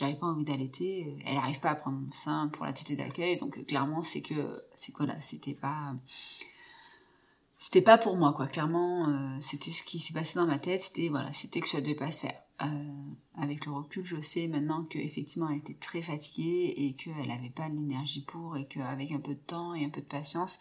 j'avais 0.00 0.14
pas 0.14 0.28
envie 0.28 0.44
d'allaiter, 0.44 1.14
elle 1.26 1.36
arrive 1.36 1.60
pas 1.60 1.70
à 1.70 1.74
prendre 1.74 1.98
mon 1.98 2.12
sein 2.12 2.48
pour 2.48 2.64
la 2.64 2.72
tétée 2.72 2.96
d'accueil, 2.96 3.36
donc 3.36 3.58
euh, 3.58 3.64
clairement 3.64 4.02
c'est 4.02 4.22
que 4.22 4.62
c'est 4.74 4.92
quoi 4.92 5.04
là, 5.04 5.20
c'était 5.20 5.54
pas 5.54 5.94
c'était 7.58 7.82
pas 7.82 7.98
pour 7.98 8.16
moi 8.16 8.32
quoi, 8.32 8.46
clairement 8.46 9.08
euh, 9.10 9.36
c'était 9.40 9.70
ce 9.70 9.82
qui 9.82 9.98
s'est 9.98 10.14
passé 10.14 10.38
dans 10.38 10.46
ma 10.46 10.58
tête, 10.58 10.80
c'était 10.80 11.10
voilà, 11.10 11.34
c'était 11.34 11.60
que 11.60 11.68
ça 11.68 11.82
devait 11.82 11.94
pas 11.94 12.10
se 12.12 12.22
faire. 12.22 12.40
Euh, 12.62 12.66
avec 13.36 13.66
le 13.66 13.72
recul, 13.72 14.04
je 14.04 14.20
sais 14.20 14.48
maintenant 14.48 14.84
que 14.84 14.98
effectivement 14.98 15.50
elle 15.50 15.58
était 15.58 15.74
très 15.74 16.02
fatiguée 16.02 16.74
et 16.76 16.94
qu'elle 16.94 17.30
avait 17.30 17.50
pas 17.50 17.68
l'énergie 17.68 18.22
pour 18.22 18.56
et 18.56 18.66
qu'avec 18.66 19.12
un 19.12 19.20
peu 19.20 19.34
de 19.34 19.40
temps 19.40 19.74
et 19.74 19.84
un 19.84 19.90
peu 19.90 20.00
de 20.00 20.06
patience, 20.06 20.60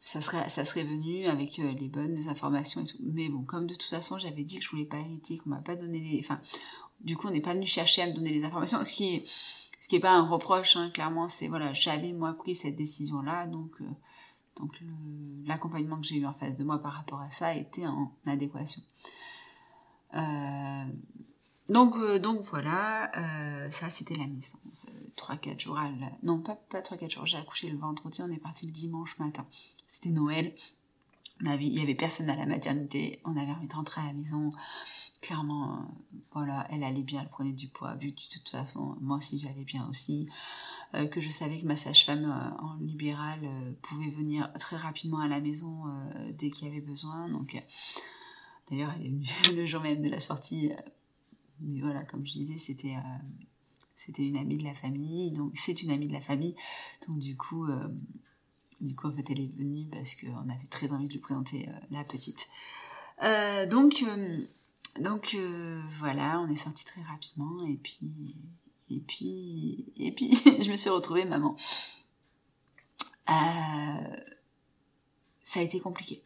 ça 0.00 0.20
serait 0.20 0.48
ça 0.48 0.64
serait 0.64 0.84
venu 0.84 1.26
avec 1.26 1.56
les 1.58 1.88
bonnes 1.88 2.28
informations 2.28 2.82
et 2.82 2.86
tout. 2.86 2.98
Mais 3.00 3.28
bon, 3.28 3.42
comme 3.42 3.66
de 3.66 3.74
toute 3.74 3.90
façon 3.90 4.18
j'avais 4.18 4.42
dit 4.42 4.58
que 4.58 4.64
je 4.64 4.70
voulais 4.70 4.84
pas 4.84 4.98
allaiter, 4.98 5.38
qu'on 5.38 5.50
m'a 5.50 5.60
pas 5.60 5.76
donné 5.76 6.00
les, 6.00 6.18
enfin 6.20 6.40
du 7.00 7.16
coup, 7.16 7.28
on 7.28 7.30
n'est 7.30 7.40
pas 7.40 7.54
venu 7.54 7.66
chercher 7.66 8.02
à 8.02 8.06
me 8.06 8.12
donner 8.12 8.30
les 8.30 8.44
informations, 8.44 8.82
ce 8.84 8.92
qui 8.92 9.14
est, 9.96 10.00
pas 10.00 10.12
un 10.12 10.26
reproche, 10.26 10.76
hein, 10.76 10.90
clairement, 10.90 11.28
c'est 11.28 11.48
voilà, 11.48 11.72
j'avais 11.72 12.12
moi 12.12 12.34
pris 12.34 12.54
cette 12.54 12.76
décision-là, 12.76 13.46
donc, 13.46 13.80
euh, 13.80 13.90
donc 14.56 14.78
l'accompagnement 15.46 15.98
que 15.98 16.06
j'ai 16.06 16.16
eu 16.16 16.26
en 16.26 16.34
face 16.34 16.56
de 16.56 16.64
moi 16.64 16.78
par 16.78 16.92
rapport 16.92 17.20
à 17.20 17.30
ça 17.30 17.54
était 17.54 17.86
en 17.86 18.12
adéquation. 18.26 18.82
Euh, 20.14 20.84
donc, 21.68 21.96
euh, 21.96 22.18
donc 22.18 22.42
voilà, 22.50 23.10
ça 23.70 23.88
c'était 23.90 24.16
la 24.16 24.26
naissance. 24.26 24.86
3-4 25.16 25.60
jours 25.60 25.78
Non, 26.22 26.40
pas, 26.40 26.56
pas 26.56 26.80
3-4 26.80 27.10
jours, 27.10 27.26
j'ai 27.26 27.38
accouché 27.38 27.70
le 27.70 27.78
vendredi, 27.78 28.22
on 28.22 28.30
est 28.30 28.38
parti 28.38 28.66
le 28.66 28.72
dimanche 28.72 29.18
matin. 29.18 29.46
C'était 29.86 30.10
Noël. 30.10 30.54
Il 31.42 31.78
y 31.78 31.80
avait 31.80 31.94
personne 31.94 32.28
à 32.28 32.36
la 32.36 32.46
maternité, 32.46 33.20
on 33.24 33.36
avait 33.36 33.52
envie 33.52 33.66
de 33.66 33.74
rentrer 33.74 34.00
à 34.00 34.04
la 34.04 34.12
maison. 34.12 34.52
Clairement, 35.22 35.74
euh, 35.74 35.82
voilà, 36.32 36.66
elle 36.70 36.84
allait 36.84 37.02
bien, 37.02 37.22
elle 37.22 37.28
prenait 37.28 37.52
du 37.52 37.68
poids, 37.68 37.96
vu 37.96 38.12
de 38.12 38.16
toute 38.16 38.48
façon, 38.48 38.96
moi 39.00 39.18
aussi 39.18 39.38
j'allais 39.38 39.64
bien 39.64 39.86
aussi, 39.88 40.28
euh, 40.94 41.06
que 41.06 41.20
je 41.20 41.30
savais 41.30 41.60
que 41.60 41.66
ma 41.66 41.76
sage-femme 41.76 42.24
euh, 42.24 42.62
en 42.62 42.74
libéral 42.76 43.40
pouvait 43.82 44.10
venir 44.10 44.52
très 44.54 44.76
rapidement 44.76 45.20
à 45.20 45.28
la 45.28 45.40
maison 45.40 45.84
dès 46.38 46.50
qu'il 46.50 46.68
y 46.68 46.70
avait 46.70 46.80
besoin. 46.80 47.28
Donc, 47.28 47.62
d'ailleurs, 48.70 48.92
elle 48.96 49.06
est 49.06 49.08
venue 49.08 49.26
le 49.56 49.66
jour 49.66 49.82
même 49.82 50.02
de 50.02 50.08
la 50.08 50.20
sortie. 50.20 50.72
mais 51.60 51.80
voilà, 51.80 52.02
comme 52.04 52.26
je 52.26 52.32
disais, 52.32 52.58
c'était 52.58 52.96
c'était 53.96 54.26
une 54.26 54.38
amie 54.38 54.56
de 54.56 54.64
la 54.64 54.72
famille, 54.72 55.30
donc 55.32 55.52
c'est 55.54 55.82
une 55.82 55.90
amie 55.90 56.08
de 56.08 56.14
la 56.14 56.22
famille, 56.22 56.54
donc 57.06 57.18
du 57.18 57.36
coup, 57.36 57.66
du 58.80 58.94
coup 58.94 59.08
en 59.08 59.12
fait 59.14 59.30
elle 59.30 59.40
est 59.40 59.56
venue 59.56 59.86
parce 59.90 60.14
qu'on 60.14 60.48
avait 60.48 60.66
très 60.70 60.92
envie 60.92 61.08
de 61.08 61.12
lui 61.12 61.20
présenter 61.20 61.68
la 61.90 62.04
petite. 62.04 62.48
donc 63.70 64.04
donc 64.98 65.34
euh, 65.34 65.80
voilà, 65.98 66.40
on 66.40 66.48
est 66.48 66.56
sorti 66.56 66.84
très 66.84 67.02
rapidement 67.02 67.64
et 67.66 67.76
puis 67.76 68.34
Et 68.90 69.00
puis, 69.00 69.92
et 69.96 70.12
puis 70.12 70.34
je 70.62 70.70
me 70.70 70.76
suis 70.76 70.90
retrouvée 70.90 71.24
maman. 71.24 71.54
Euh, 73.28 74.16
ça 75.44 75.60
a 75.60 75.62
été 75.62 75.78
compliqué. 75.78 76.22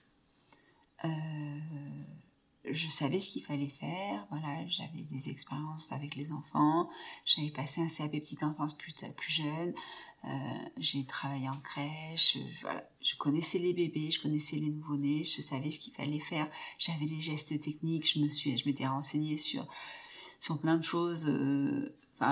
Euh, 2.75 2.77
je 2.77 2.89
savais 2.89 3.21
ce 3.21 3.31
qu'il 3.31 3.45
fallait 3.45 3.69
faire. 3.69 4.27
Voilà, 4.31 4.67
j'avais 4.67 5.03
des 5.03 5.29
expériences 5.31 5.93
avec 5.93 6.17
les 6.17 6.33
enfants. 6.33 6.89
J'avais 7.25 7.51
passé 7.51 7.81
un 7.81 7.89
CAP 7.89 8.13
petite 8.13 8.43
enfance 8.43 8.75
plus, 8.75 8.95
plus 9.17 9.33
jeune. 9.33 9.75
Euh, 10.25 10.29
j'ai 10.79 11.05
travaillé 11.05 11.49
en 11.49 11.59
crèche. 11.61 12.39
Voilà, 12.63 12.83
je 13.01 13.17
connaissais 13.17 13.59
les 13.59 13.75
bébés, 13.75 14.11
je 14.11 14.21
connaissais 14.21 14.57
les 14.57 14.71
nouveau-nés. 14.71 15.25
Je 15.25 15.41
savais 15.41 15.71
ce 15.71 15.79
qu'il 15.79 15.93
fallait 15.93 16.19
faire. 16.19 16.49
J'avais 16.79 17.07
les 17.07 17.21
gestes 17.21 17.61
techniques. 17.61 18.11
Je 18.13 18.21
me 18.21 18.29
suis, 18.29 18.57
je 18.57 18.67
m'étais 18.67 18.87
renseignée 18.87 19.37
sur 19.37 19.67
sur 20.41 20.61
plein 20.61 20.77
de 20.77 20.83
choses. 20.85 21.27
Euh, 21.27 21.89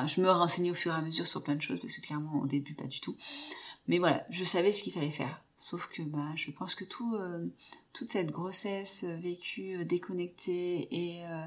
je 0.07 0.21
me 0.21 0.31
renseignais 0.31 0.71
au 0.71 0.75
fur 0.75 0.93
et 0.93 0.97
à 0.97 1.03
mesure 1.03 1.27
sur 1.27 1.43
plein 1.43 1.57
de 1.57 1.63
choses 1.63 1.81
parce 1.81 1.97
que 1.97 2.03
clairement 2.03 2.41
au 2.41 2.47
début 2.47 2.75
pas 2.75 2.87
du 2.87 3.01
tout. 3.01 3.17
Mais 3.89 3.99
voilà, 3.99 4.25
je 4.31 4.45
savais 4.45 4.73
ce 4.73 4.83
qu'il 4.83 4.93
fallait 4.93 5.11
faire. 5.11 5.43
Sauf 5.63 5.87
que 5.87 6.03
bah, 6.03 6.33
je 6.35 6.51
pense 6.51 6.75
que 6.75 6.83
euh, 7.15 7.47
toute 7.93 8.11
cette 8.11 8.33
grossesse 8.33 9.05
vécue 9.05 9.77
euh, 9.77 9.85
déconnectée 9.85 10.89
et, 10.91 11.25
euh, 11.25 11.47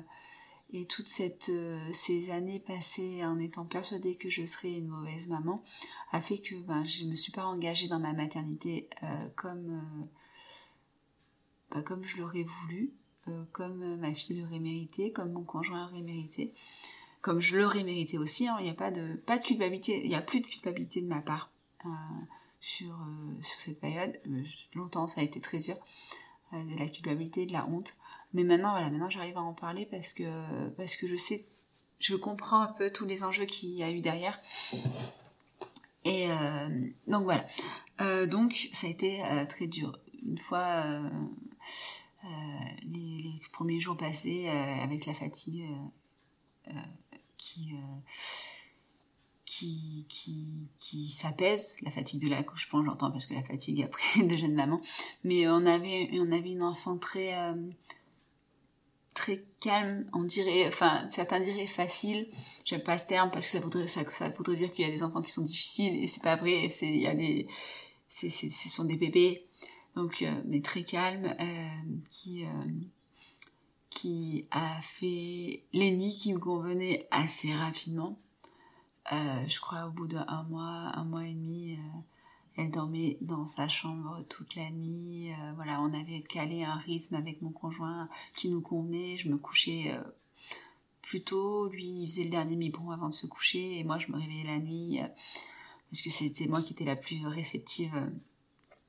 et 0.71 0.85
toutes 0.85 1.09
ces 1.09 2.31
années 2.31 2.61
passées 2.61 3.25
en 3.25 3.37
étant 3.39 3.65
persuadée 3.65 4.15
que 4.15 4.29
je 4.29 4.45
serais 4.45 4.79
une 4.79 4.87
mauvaise 4.87 5.27
maman 5.27 5.61
a 6.13 6.21
fait 6.21 6.37
que 6.37 6.55
bah, 6.61 6.85
je 6.85 7.03
ne 7.03 7.09
me 7.09 7.15
suis 7.15 7.33
pas 7.33 7.43
engagée 7.43 7.89
dans 7.89 7.99
ma 7.99 8.13
maternité 8.13 8.89
comme, 9.35 10.07
bah, 11.69 11.81
comme 11.81 12.05
je 12.05 12.17
l'aurais 12.17 12.45
voulu, 12.45 12.93
comme 13.51 13.97
ma 13.97 14.13
fille 14.13 14.39
l'aurait 14.39 14.61
mérité, 14.61 15.11
comme 15.11 15.33
mon 15.33 15.43
conjoint 15.43 15.89
aurait 15.89 16.01
mérité 16.01 16.53
comme 17.19 17.41
je 17.41 17.57
l'aurais 17.57 17.83
mérité 17.83 18.17
aussi, 18.19 18.47
hein. 18.47 18.55
il 18.59 18.63
n'y 18.63 18.69
a 18.69 18.75
pas 18.75 18.91
de, 18.91 19.15
pas 19.25 19.39
de 19.39 19.43
culpabilité, 19.43 19.99
il 20.03 20.09
n'y 20.09 20.15
a 20.15 20.21
plus 20.21 20.41
de 20.41 20.45
culpabilité 20.45 21.01
de 21.01 21.07
ma 21.07 21.21
part 21.21 21.51
sur, 22.65 22.95
euh, 22.95 23.41
sur 23.41 23.59
cette 23.59 23.79
période. 23.79 24.19
Euh, 24.27 24.43
longtemps, 24.73 25.07
ça 25.07 25.21
a 25.21 25.23
été 25.23 25.39
très 25.39 25.59
dur. 25.59 25.77
Euh, 26.53 26.61
de 26.63 26.79
la 26.79 26.87
culpabilité, 26.89 27.45
de 27.45 27.53
la 27.53 27.67
honte. 27.67 27.93
Mais 28.33 28.43
maintenant, 28.43 28.71
voilà, 28.71 28.89
maintenant 28.89 29.09
j'arrive 29.09 29.37
à 29.37 29.41
en 29.41 29.53
parler 29.53 29.85
parce 29.85 30.13
que, 30.13 30.69
parce 30.69 30.95
que 30.95 31.05
je 31.05 31.15
sais, 31.15 31.45
je 31.99 32.15
comprends 32.15 32.61
un 32.61 32.73
peu 32.73 32.91
tous 32.91 33.05
les 33.05 33.23
enjeux 33.23 33.45
qu'il 33.45 33.69
y 33.69 33.83
a 33.83 33.91
eu 33.91 34.01
derrière. 34.01 34.39
Et 36.03 36.27
donc 37.07 37.23
voilà. 37.23 37.47
donc 38.27 38.69
ça 38.73 38.85
a 38.85 38.89
été 38.91 39.23
très 39.49 39.65
dur. 39.65 39.97
Une 40.23 40.37
fois 40.37 41.01
les, 42.83 43.21
les, 43.23 43.41
premiers 43.53 43.79
jours 43.79 43.97
passés 43.97 44.47
avec 44.47 45.07
la 45.07 45.15
fatigue 45.15 45.65
qui 47.37 47.73
qui, 49.57 50.05
qui, 50.09 50.67
qui 50.77 51.07
s'apaise, 51.07 51.77
la 51.81 51.91
fatigue 51.91 52.21
de 52.21 52.27
l'accouchement, 52.29 52.83
j'entends 52.83 53.09
parce 53.09 53.25
que 53.25 53.33
la 53.33 53.43
fatigue 53.43 53.83
après 53.83 54.23
de 54.23 54.35
jeune 54.35 54.53
maman, 54.53 54.81
mais 55.23 55.47
on 55.47 55.65
avait, 55.65 56.09
on 56.13 56.29
avait 56.31 56.51
une 56.51 56.63
enfant 56.63 56.97
très, 56.97 57.33
euh, 57.37 57.53
très 59.13 59.45
calme, 59.61 60.09
on 60.13 60.23
dirait, 60.23 60.67
enfin 60.67 61.07
certains 61.09 61.39
diraient 61.39 61.67
facile, 61.67 62.27
j'aime 62.65 62.83
pas 62.83 62.97
ce 62.97 63.07
terme 63.07 63.31
parce 63.31 63.45
que 63.45 63.51
ça 63.53 63.59
voudrait, 63.61 63.87
ça, 63.87 64.01
ça 64.11 64.29
voudrait 64.29 64.57
dire 64.57 64.73
qu'il 64.73 64.85
y 64.85 64.89
a 64.89 64.91
des 64.91 65.03
enfants 65.03 65.21
qui 65.21 65.31
sont 65.31 65.43
difficiles 65.43 66.03
et 66.03 66.07
c'est 66.07 66.23
pas 66.23 66.35
vrai, 66.35 66.69
c'est, 66.69 66.89
il 66.89 67.01
y 67.01 67.07
a 67.07 67.15
des, 67.15 67.47
c'est, 68.09 68.29
c'est, 68.29 68.49
ce 68.49 68.67
sont 68.67 68.83
des 68.83 68.97
bébés, 68.97 69.47
donc, 69.95 70.21
euh, 70.21 70.41
mais 70.47 70.59
très 70.61 70.83
calme, 70.83 71.33
euh, 71.39 71.97
qui, 72.09 72.43
qui 73.89 74.47
a 74.51 74.81
fait 74.81 75.63
les 75.71 75.91
nuits 75.93 76.17
qui 76.17 76.33
me 76.33 76.39
convenaient 76.39 77.07
assez 77.09 77.53
rapidement 77.53 78.19
euh, 79.11 79.47
je 79.47 79.59
crois 79.59 79.85
au 79.85 79.91
bout 79.91 80.07
d'un 80.07 80.43
mois, 80.49 80.91
un 80.95 81.03
mois 81.03 81.25
et 81.25 81.33
demi, 81.33 81.73
euh, 81.73 81.99
elle 82.57 82.71
dormait 82.71 83.17
dans 83.21 83.47
sa 83.47 83.67
chambre 83.67 84.23
toute 84.29 84.55
la 84.55 84.69
nuit. 84.71 85.31
Euh, 85.31 85.53
voilà, 85.55 85.81
on 85.81 85.93
avait 85.93 86.21
calé 86.21 86.63
un 86.63 86.75
rythme 86.75 87.15
avec 87.15 87.41
mon 87.41 87.51
conjoint 87.51 88.09
qui 88.33 88.49
nous 88.49 88.61
convenait. 88.61 89.17
Je 89.17 89.29
me 89.29 89.37
couchais 89.37 89.95
plus 91.03 91.21
tôt, 91.21 91.67
lui 91.69 92.01
il 92.01 92.07
faisait 92.07 92.23
le 92.23 92.31
dernier 92.31 92.55
biberon 92.55 92.89
avant 92.89 93.09
de 93.09 93.13
se 93.13 93.27
coucher 93.27 93.77
et 93.79 93.83
moi 93.83 93.99
je 93.99 94.11
me 94.11 94.17
réveillais 94.17 94.45
la 94.45 94.57
nuit 94.57 94.99
parce 95.89 96.01
que 96.01 96.09
c'était 96.09 96.47
moi 96.47 96.63
qui 96.63 96.73
étais 96.73 96.83
la 96.83 96.95
plus 96.95 97.27
réceptive 97.27 97.93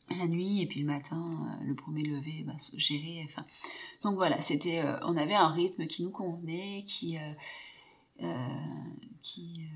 la 0.09 0.27
nuit 0.27 0.63
et 0.63 0.67
puis 0.67 0.81
le 0.81 0.87
matin 0.87 1.61
le 1.67 1.75
premier 1.75 2.05
lever 2.05 2.43
bah, 2.47 2.55
gérer 2.79 3.21
enfin 3.27 3.45
donc 4.03 4.15
voilà 4.15 4.41
c'était 4.41 4.83
on 5.03 5.15
avait 5.15 5.35
un 5.35 5.49
rythme 5.49 5.87
qui 5.87 6.05
nous 6.05 6.11
convenait 6.11 6.85
qui 6.87 7.19
qui 9.21 9.69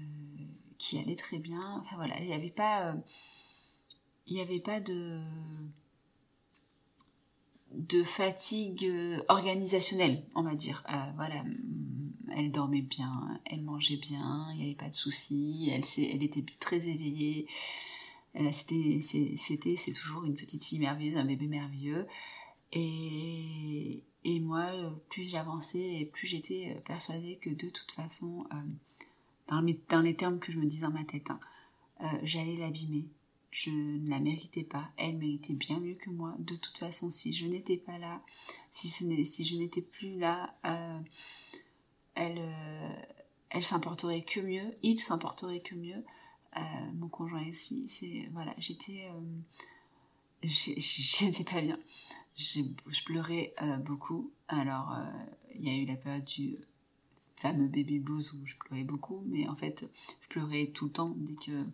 qui 0.80 0.98
allait 0.98 1.14
très 1.14 1.38
bien. 1.38 1.76
Enfin 1.78 1.96
voilà, 1.96 2.18
il 2.20 2.26
n'y 2.26 2.32
avait 2.32 2.50
pas, 2.50 2.94
euh, 2.94 4.40
avait 4.40 4.60
pas 4.60 4.80
de 4.80 5.22
fatigue 8.02 8.86
euh, 8.86 9.22
organisationnelle, 9.28 10.24
on 10.34 10.42
va 10.42 10.54
dire. 10.54 10.82
Euh, 10.88 11.12
voilà, 11.16 11.44
elle 12.30 12.50
dormait 12.50 12.80
bien, 12.80 13.40
elle 13.44 13.62
mangeait 13.62 13.98
bien, 13.98 14.48
il 14.52 14.58
n'y 14.58 14.64
avait 14.64 14.74
pas 14.74 14.88
de 14.88 14.94
soucis, 14.94 15.70
elle, 15.70 16.22
était 16.22 16.44
très 16.58 16.88
éveillée. 16.88 17.46
C'était, 18.52 19.00
c'est 19.00 19.92
toujours 19.92 20.24
une 20.24 20.36
petite 20.36 20.64
fille 20.64 20.78
merveilleuse, 20.78 21.16
un 21.16 21.24
bébé 21.24 21.46
merveilleux. 21.46 22.06
Et, 22.72 24.04
et 24.24 24.40
moi, 24.40 24.72
plus 25.10 25.28
j'avançais 25.28 26.00
et 26.00 26.06
plus 26.06 26.28
j'étais 26.28 26.80
persuadée 26.86 27.36
que 27.36 27.50
de 27.50 27.68
toute 27.68 27.90
façon, 27.90 28.46
dans, 29.50 30.00
les 30.00 30.14
termes 30.14 30.38
que 30.38 30.52
je 30.52 30.58
me 30.58 30.66
dis 30.66 30.78
dans 30.78 30.90
ma 30.90 31.04
tête, 31.04 31.30
hein. 31.30 31.40
euh, 32.02 32.06
j'allais 32.22 32.56
l'abîmer. 32.56 33.06
Je 33.50 33.70
ne 33.70 34.08
la 34.08 34.20
méritais 34.20 34.62
pas. 34.62 34.90
Elle 34.96 35.16
méritait 35.16 35.54
bien 35.54 35.80
mieux 35.80 35.96
que 35.96 36.08
moi. 36.08 36.36
De 36.38 36.54
toute 36.54 36.78
façon, 36.78 37.10
si 37.10 37.32
je 37.32 37.46
n'étais 37.46 37.76
pas 37.76 37.98
là, 37.98 38.22
si, 38.70 38.86
si 38.88 39.44
je 39.44 39.56
n'étais 39.56 39.82
plus 39.82 40.16
là, 40.18 40.54
euh, 40.64 41.00
elle, 42.14 42.38
euh, 42.38 43.02
elle 43.48 43.64
s'importerait 43.64 44.22
que 44.22 44.38
mieux. 44.38 44.76
Il 44.84 45.00
s'importerait 45.00 45.60
que 45.60 45.74
mieux. 45.74 46.04
mon 46.94 47.08
conjoint 47.08 47.42
ici, 47.42 47.88
c'est 47.88 48.28
voilà, 48.32 48.54
j'étais, 48.58 49.08
j'étais 50.44 51.44
pas 51.44 51.60
bien. 51.60 51.78
Je 52.36 53.04
pleurais 53.04 53.52
beaucoup. 53.84 54.30
Alors, 54.46 54.96
il 55.56 55.66
y 55.66 55.70
a 55.70 55.76
eu 55.76 55.86
la 55.86 55.96
période 55.96 56.24
du 56.24 56.56
fameux 57.40 57.68
baby 57.68 57.98
blues 57.98 58.32
où 58.34 58.46
je 58.46 58.54
pleurais 58.56 58.84
beaucoup, 58.84 59.22
mais 59.26 59.48
en 59.48 59.56
fait, 59.56 59.90
je 60.22 60.28
pleurais 60.28 60.66
tout 60.74 60.86
le 60.86 60.92
temps 60.92 61.14
dès 61.16 61.34
que 61.34 61.66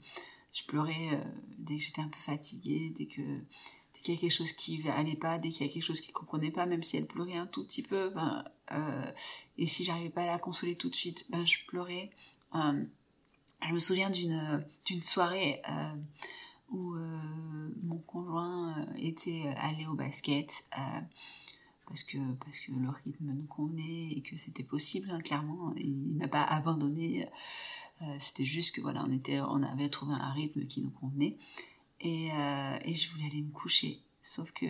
je 0.53 0.65
pleurais, 0.65 1.11
euh, 1.13 1.25
dès 1.59 1.77
que 1.77 1.83
j'étais 1.83 2.01
un 2.01 2.09
peu 2.09 2.21
fatiguée, 2.21 2.93
dès 2.97 3.07
que 3.07 3.23
dès 3.23 4.01
qu'il 4.03 4.15
y 4.15 4.17
a 4.17 4.21
quelque 4.21 4.33
chose 4.33 4.53
qui 4.53 4.89
allait 4.89 5.17
pas, 5.17 5.39
dès 5.39 5.49
qu'il 5.49 5.67
y 5.67 5.71
a 5.71 5.73
quelque 5.73 5.83
chose 5.83 6.01
qui 6.01 6.13
comprenait 6.13 6.53
pas, 6.53 6.67
même 6.67 6.83
si 6.83 6.97
elle 6.97 7.07
pleurait 7.07 7.37
un 7.37 7.47
tout 7.47 7.65
petit 7.65 7.83
peu, 7.83 8.11
ben, 8.11 8.45
euh, 8.73 9.11
et 9.59 9.67
si 9.67 9.85
j'arrivais 9.85 10.11
pas 10.11 10.23
à 10.23 10.27
la 10.27 10.39
consoler 10.39 10.77
tout 10.77 10.89
de 10.89 10.95
suite, 10.95 11.27
ben 11.31 11.45
je 11.45 11.59
pleurais. 11.67 12.11
Euh, 12.55 12.85
je 13.67 13.73
me 13.73 13.79
souviens 13.79 14.11
d'une 14.11 14.65
d'une 14.85 15.03
soirée 15.03 15.61
où 16.71 16.95
mon 17.83 17.99
conjoint 17.99 18.87
était 18.97 19.53
allé 19.57 19.87
au 19.87 19.95
basket 19.95 20.65
parce 21.87 22.03
que, 22.03 22.19
parce 22.45 22.61
que 22.61 22.73
le 22.73 22.89
rythme 22.89 23.33
nous 23.33 23.47
convenait 23.47 24.13
et 24.13 24.23
que 24.23 24.37
c'était 24.37 24.65
possible, 24.65 25.11
hein, 25.11 25.21
clairement. 25.21 25.75
Il 25.77 26.17
m'a 26.17 26.29
pas 26.29 26.43
abandonné. 26.43 27.29
Euh, 28.03 28.17
c'était 28.19 28.45
juste 28.45 28.75
que 28.75 28.81
voilà, 28.81 29.05
on, 29.07 29.13
était, 29.13 29.41
on 29.41 29.63
avait 29.63 29.89
trouvé 29.89 30.15
un 30.15 30.33
rythme 30.33 30.67
qui 30.67 30.83
nous 30.83 30.91
convenait. 30.91 31.37
Et, 32.01 32.31
euh, 32.33 32.79
je 32.85 33.11
voulais 33.11 33.27
aller 33.27 33.43
me 33.43 33.53
coucher. 33.53 34.01
Sauf 34.21 34.51
que 34.53 34.67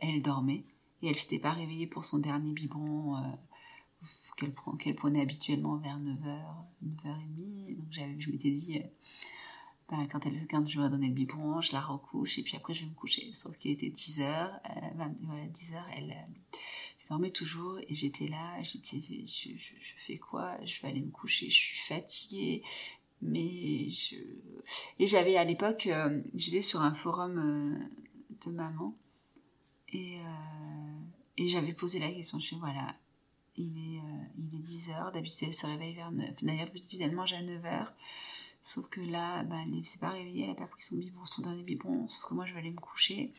elle 0.00 0.22
dormait 0.22 0.64
et 1.02 1.08
elle 1.08 1.16
s'était 1.16 1.40
pas 1.40 1.52
réveillée 1.52 1.88
pour 1.88 2.04
son 2.04 2.18
dernier 2.18 2.52
biberon 2.52 3.16
euh, 3.16 3.20
qu'elle 4.78 4.94
prenait 4.94 5.20
habituellement 5.20 5.76
vers 5.76 5.98
9h, 5.98 6.42
9h30. 6.84 7.76
Donc 7.76 8.20
je 8.20 8.30
m'étais 8.30 8.52
dit, 8.52 8.80
ben, 9.90 10.06
quand, 10.06 10.24
elle, 10.24 10.46
quand 10.48 10.64
je 10.68 10.80
ai 10.80 10.88
donné 10.88 11.08
le 11.08 11.14
biberon, 11.14 11.60
je 11.60 11.72
la 11.72 11.80
recouche 11.80 12.38
et 12.38 12.42
puis 12.42 12.56
après 12.56 12.74
je 12.74 12.84
vais 12.84 12.90
me 12.90 12.94
coucher. 12.94 13.32
Sauf 13.32 13.56
qu'il 13.58 13.72
était 13.72 13.88
10h, 13.88 14.22
euh, 14.22 14.80
voilà, 14.94 15.46
10h, 15.46 15.82
elle, 15.96 16.12
euh, 16.12 16.58
dormait 17.08 17.30
toujours 17.32 17.80
et 17.88 17.94
j'étais 17.94 18.28
là, 18.28 18.62
j'étais, 18.62 19.00
je, 19.00 19.50
fais 20.06 20.16
quoi? 20.16 20.64
Je 20.64 20.80
vais 20.80 20.88
aller 20.88 21.00
me 21.00 21.10
coucher, 21.10 21.50
je 21.50 21.56
suis 21.56 21.78
fatiguée. 21.88 22.62
Mais 23.20 23.90
je... 23.90 24.16
Et 25.00 25.06
j'avais 25.08 25.36
à 25.36 25.44
l'époque, 25.44 25.88
euh, 25.88 26.22
j'étais 26.34 26.62
sur 26.62 26.80
un 26.82 26.94
forum 26.94 27.90
de 28.46 28.50
maman 28.52 28.94
et, 29.88 30.18
et 31.36 31.48
j'avais 31.48 31.72
posé 31.74 31.98
la 31.98 32.10
question, 32.12 32.38
je 32.38 32.46
suis 32.46 32.56
voilà, 32.56 32.96
il 33.56 33.76
est, 33.76 34.00
il 34.38 34.54
est 34.54 34.62
10h, 34.62 35.12
d'habitude 35.12 35.48
elle 35.48 35.54
se 35.54 35.66
réveille 35.66 35.94
vers 35.94 36.12
9 36.12 36.44
D'ailleurs, 36.44 36.66
d'habitude 36.66 37.00
elle 37.02 37.14
mange 37.14 37.32
à 37.32 37.42
9h. 37.42 37.88
Sauf 38.62 38.88
que 38.88 39.00
là, 39.00 39.42
bah, 39.44 39.56
elle 39.62 39.70
ne 39.70 39.82
s'est 39.82 39.98
pas 39.98 40.10
réveillée, 40.10 40.42
elle 40.42 40.50
n'a 40.50 40.54
pas 40.54 40.66
pris 40.66 40.82
son 40.82 40.96
biberon, 40.96 41.24
son 41.24 41.42
dernier 41.42 41.62
biberon. 41.62 42.08
Sauf 42.08 42.26
que 42.28 42.34
moi, 42.34 42.44
je 42.44 42.52
vais 42.52 42.60
aller 42.60 42.70
me 42.70 42.80
coucher. 42.80 43.32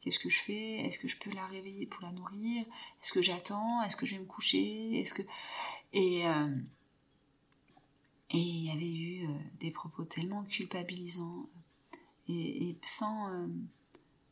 Qu'est-ce 0.00 0.18
que 0.18 0.28
je 0.28 0.42
fais? 0.42 0.84
Est-ce 0.84 0.98
que 0.98 1.08
je 1.08 1.16
peux 1.18 1.30
la 1.30 1.46
réveiller 1.46 1.86
pour 1.86 2.02
la 2.02 2.12
nourrir? 2.12 2.64
Est-ce 3.00 3.12
que 3.12 3.22
j'attends? 3.22 3.82
Est-ce 3.82 3.96
que 3.96 4.06
je 4.06 4.14
vais 4.14 4.20
me 4.20 4.26
coucher? 4.26 5.00
Est-ce 5.00 5.14
que 5.14 5.22
et 5.92 6.26
euh, 6.26 6.48
Et 8.30 8.38
il 8.38 8.64
y 8.66 8.70
avait 8.70 8.92
eu 8.92 9.26
des 9.60 9.70
propos 9.70 10.04
tellement 10.04 10.42
culpabilisants 10.44 11.46
et, 12.28 12.76
sans, 12.82 13.48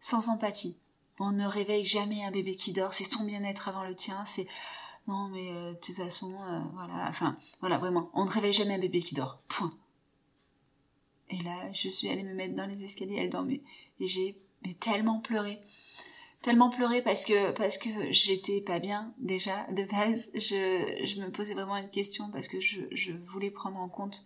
sans 0.01 0.29
empathie. 0.29 0.77
On 1.21 1.31
ne 1.31 1.47
réveille 1.47 1.85
jamais 1.85 2.25
un 2.25 2.33
bébé 2.33 2.57
qui 2.57 2.73
dort, 2.73 2.93
c'est 2.93 3.05
son 3.05 3.25
bien-être 3.25 3.69
avant 3.69 3.85
le 3.85 3.95
tien, 3.95 4.25
c'est 4.25 4.49
non 5.07 5.29
mais 5.29 5.75
de 5.75 5.79
toute 5.81 5.95
façon 5.97 6.37
voilà. 6.75 7.07
Enfin 7.09 7.37
voilà 7.61 7.79
vraiment. 7.79 8.11
On 8.15 8.25
ne 8.25 8.31
réveille 8.31 8.53
jamais 8.53 8.75
un 8.75 8.81
bébé 8.81 9.01
qui 9.01 9.15
dort. 9.15 9.39
Point 9.49 9.73
et 11.35 11.43
là 11.43 11.73
je 11.73 11.89
suis 11.89 12.09
allée 12.09 12.23
me 12.23 12.35
mettre 12.35 12.55
dans 12.55 12.67
les 12.67 12.83
escaliers 12.85 13.17
elle 13.19 13.31
dormait 13.31 13.63
et 14.01 14.07
j'ai 14.07 14.37
tellement 14.81 15.21
pleuré 15.21 15.61
tellement 16.45 16.69
pleuré 16.69 17.01
parce 17.01 17.25
que 17.25 17.53
parce 17.53 17.79
que 17.79 17.89
j'étais 18.11 18.61
pas 18.61 18.79
bien 18.79 19.15
déjà 19.19 19.67
de 19.73 19.83
base. 19.85 20.31
Je, 20.35 21.03
je 21.07 21.21
me 21.23 21.31
posais 21.31 21.55
vraiment 21.55 21.77
une 21.79 21.89
question 21.89 22.31
parce 22.31 22.49
que 22.49 22.61
je, 22.61 22.83
je 22.93 23.13
voulais 23.33 23.51
prendre 23.51 23.79
en 23.79 23.89
compte 23.89 24.25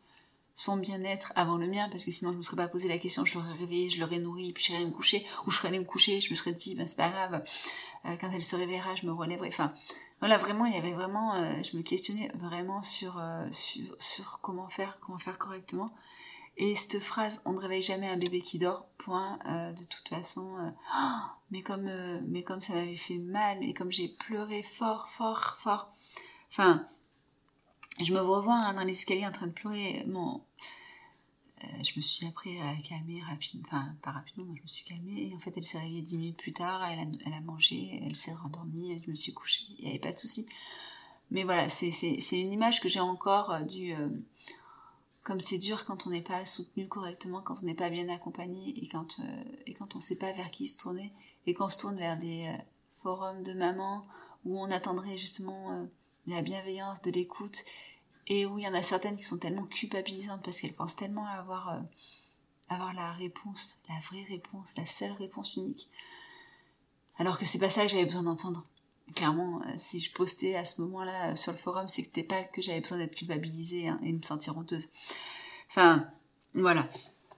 son 0.53 0.77
bien-être 0.79 1.33
avant 1.37 1.57
le 1.57 1.69
mien 1.69 1.89
parce 1.89 2.05
que 2.05 2.11
sinon 2.11 2.33
je 2.33 2.39
me 2.39 2.43
serais 2.43 2.57
pas 2.57 2.67
posé 2.67 2.89
la 2.89 2.99
question. 2.99 3.25
Je 3.25 3.39
l'aurais 3.39 3.53
réveillé, 3.53 3.89
je 3.89 4.01
l'aurais 4.01 4.19
nourri, 4.19 4.53
puis 4.53 4.65
j'irais 4.65 4.85
me 4.85 4.91
coucher 4.91 5.25
ou 5.47 5.53
je 5.53 5.59
serais 5.59 5.69
allée 5.69 5.79
me 5.79 5.85
coucher. 5.85 6.21
Je 6.21 6.31
me 6.31 6.35
serais 6.35 6.53
dit 6.53 6.75
ben 6.75 6.87
c'est 6.89 6.97
pas 6.97 7.09
grave. 7.09 7.45
Euh, 8.07 8.17
quand 8.21 8.31
elle 8.33 8.43
se 8.43 8.57
réveillera, 8.57 8.97
je 8.97 9.07
me 9.07 9.13
relèverai. 9.13 9.49
Enfin 9.49 9.73
voilà 10.19 10.39
vraiment 10.39 10.67
il 10.67 10.75
y 10.75 10.77
avait 10.77 10.95
vraiment 10.95 11.37
euh, 11.37 11.63
je 11.63 11.77
me 11.77 11.83
questionnais 11.83 12.33
vraiment 12.35 12.83
sur, 12.83 13.17
euh, 13.21 13.47
sur 13.53 13.95
sur 14.01 14.41
comment 14.43 14.69
faire 14.69 14.99
comment 15.01 15.21
faire 15.21 15.39
correctement 15.39 15.93
et 16.59 16.75
cette 16.75 16.99
phrase, 16.99 17.41
on 17.45 17.53
ne 17.53 17.61
réveille 17.61 17.83
jamais 17.83 18.09
un 18.09 18.17
bébé 18.17 18.43
qui 18.43 18.59
dort, 18.59 18.89
point, 18.99 19.39
euh, 19.47 19.73
de 19.73 19.85
toute 19.85 20.09
façon, 20.09 20.59
euh, 20.59 20.71
mais, 21.53 21.63
comme, 21.63 21.87
euh, 21.87 22.21
mais 22.27 22.43
comme 22.43 22.61
ça 22.61 22.75
m'avait 22.75 22.97
fait 22.97 23.19
mal, 23.19 23.63
et 23.63 23.73
comme 23.73 23.93
j'ai 23.93 24.09
pleuré 24.09 24.65
fort, 24.65 25.09
fort, 25.09 25.57
fort. 25.61 25.89
Enfin, 26.51 26.85
je 28.03 28.13
me 28.13 28.21
revois 28.21 28.57
hein, 28.57 28.75
dans 28.75 28.83
l'escalier 28.83 29.25
en 29.25 29.31
train 29.31 29.47
de 29.47 29.53
pleurer. 29.53 30.05
Bon, 30.09 30.43
je 31.61 31.93
me 31.97 32.01
suis 32.01 32.27
après 32.27 32.57
calmée 32.89 33.21
rapidement, 33.23 33.63
enfin, 33.67 33.95
pas 34.03 34.11
rapidement, 34.11 34.53
je 34.57 34.63
me 34.63 34.67
suis 34.67 34.85
calmée, 34.85 35.29
et 35.29 35.35
en 35.37 35.39
fait, 35.39 35.57
elle 35.57 35.65
s'est 35.65 35.79
réveillée 35.79 36.03
dix 36.03 36.19
minutes 36.19 36.37
plus 36.39 36.53
tard, 36.53 36.85
elle 36.89 36.99
a, 36.99 37.05
elle 37.25 37.35
a 37.35 37.41
mangé, 37.41 38.01
elle 38.05 38.17
s'est 38.17 38.35
rendormie, 38.35 39.01
je 39.05 39.11
me 39.11 39.15
suis 39.15 39.33
couchée, 39.33 39.65
il 39.79 39.85
n'y 39.85 39.91
avait 39.91 40.01
pas 40.01 40.13
de 40.13 40.19
souci. 40.19 40.45
Mais 41.31 41.45
voilà, 41.45 41.69
c'est 41.69 41.91
une 42.33 42.53
image 42.53 42.81
que 42.81 42.89
j'ai 42.89 43.01
encore 43.01 43.63
du 43.65 43.93
comme 45.29 45.41
c'est 45.41 45.59
dur 45.59 45.85
quand 45.85 46.07
on 46.07 46.11
n'est 46.11 46.23
pas 46.23 46.47
soutenu 46.47 46.89
correctement, 46.89 47.43
quand 47.43 47.63
on 47.63 47.67
n'est 47.67 47.75
pas 47.75 47.91
bien 47.91 48.09
accompagné 48.09 48.83
et 48.83 48.89
quand, 48.89 49.21
euh, 49.21 49.45
et 49.67 49.75
quand 49.75 49.95
on 49.95 49.99
ne 49.99 50.03
sait 50.03 50.17
pas 50.17 50.33
vers 50.33 50.51
qui 50.51 50.67
se 50.67 50.79
tourner 50.79 51.13
et 51.47 51.53
qu'on 51.53 51.69
se 51.69 51.77
tourne 51.77 51.99
vers 51.99 52.17
des 52.17 52.47
euh, 52.47 52.63
forums 53.03 53.43
de 53.43 53.53
maman 53.53 54.07
où 54.47 54.59
on 54.59 54.71
attendrait 54.71 55.19
justement 55.19 55.73
euh, 55.73 55.85
la 56.29 56.41
bienveillance, 56.41 57.03
de 57.03 57.11
l'écoute 57.11 57.63
et 58.27 58.47
où 58.47 58.59
il 58.59 58.65
y 58.65 58.69
en 58.69 58.73
a 58.73 58.81
certaines 58.81 59.17
qui 59.17 59.23
sont 59.23 59.37
tellement 59.37 59.67
culpabilisantes 59.67 60.43
parce 60.43 60.63
qu'elles 60.63 60.73
pensent 60.73 60.97
tellement 60.97 61.27
avoir, 61.27 61.83
avoir 62.71 62.95
la 62.95 63.13
réponse, 63.13 63.83
la 63.91 64.01
vraie 64.09 64.25
réponse, 64.25 64.75
la 64.79 64.87
seule 64.87 65.13
réponse 65.13 65.57
unique. 65.57 65.91
Alors 67.19 67.39
que 67.39 67.45
c'est 67.45 67.59
pas 67.59 67.69
ça 67.69 67.83
que 67.83 67.89
j'avais 67.89 68.07
besoin 68.07 68.23
d'entendre 68.23 68.65
clairement, 69.15 69.63
si 69.77 70.01
je 70.01 70.13
postais 70.13 70.55
à 70.55 70.65
ce 70.65 70.81
moment-là 70.83 71.37
sur 71.37 71.53
le 71.53 71.59
forum, 71.59 71.89
c'était 71.89 72.23
pas 72.23 72.45
que 72.45 72.63
j'avais 72.63 72.81
besoin 72.81 72.99
d'être 72.99 73.17
culpabilisée 73.17 73.89
hein, 73.89 73.99
et 74.03 74.13
de 74.13 74.19
me 74.19 74.23
sentir 74.23 74.57
honteuse. 74.57 74.89
Enfin, 75.71 76.09
voilà. 76.55 76.89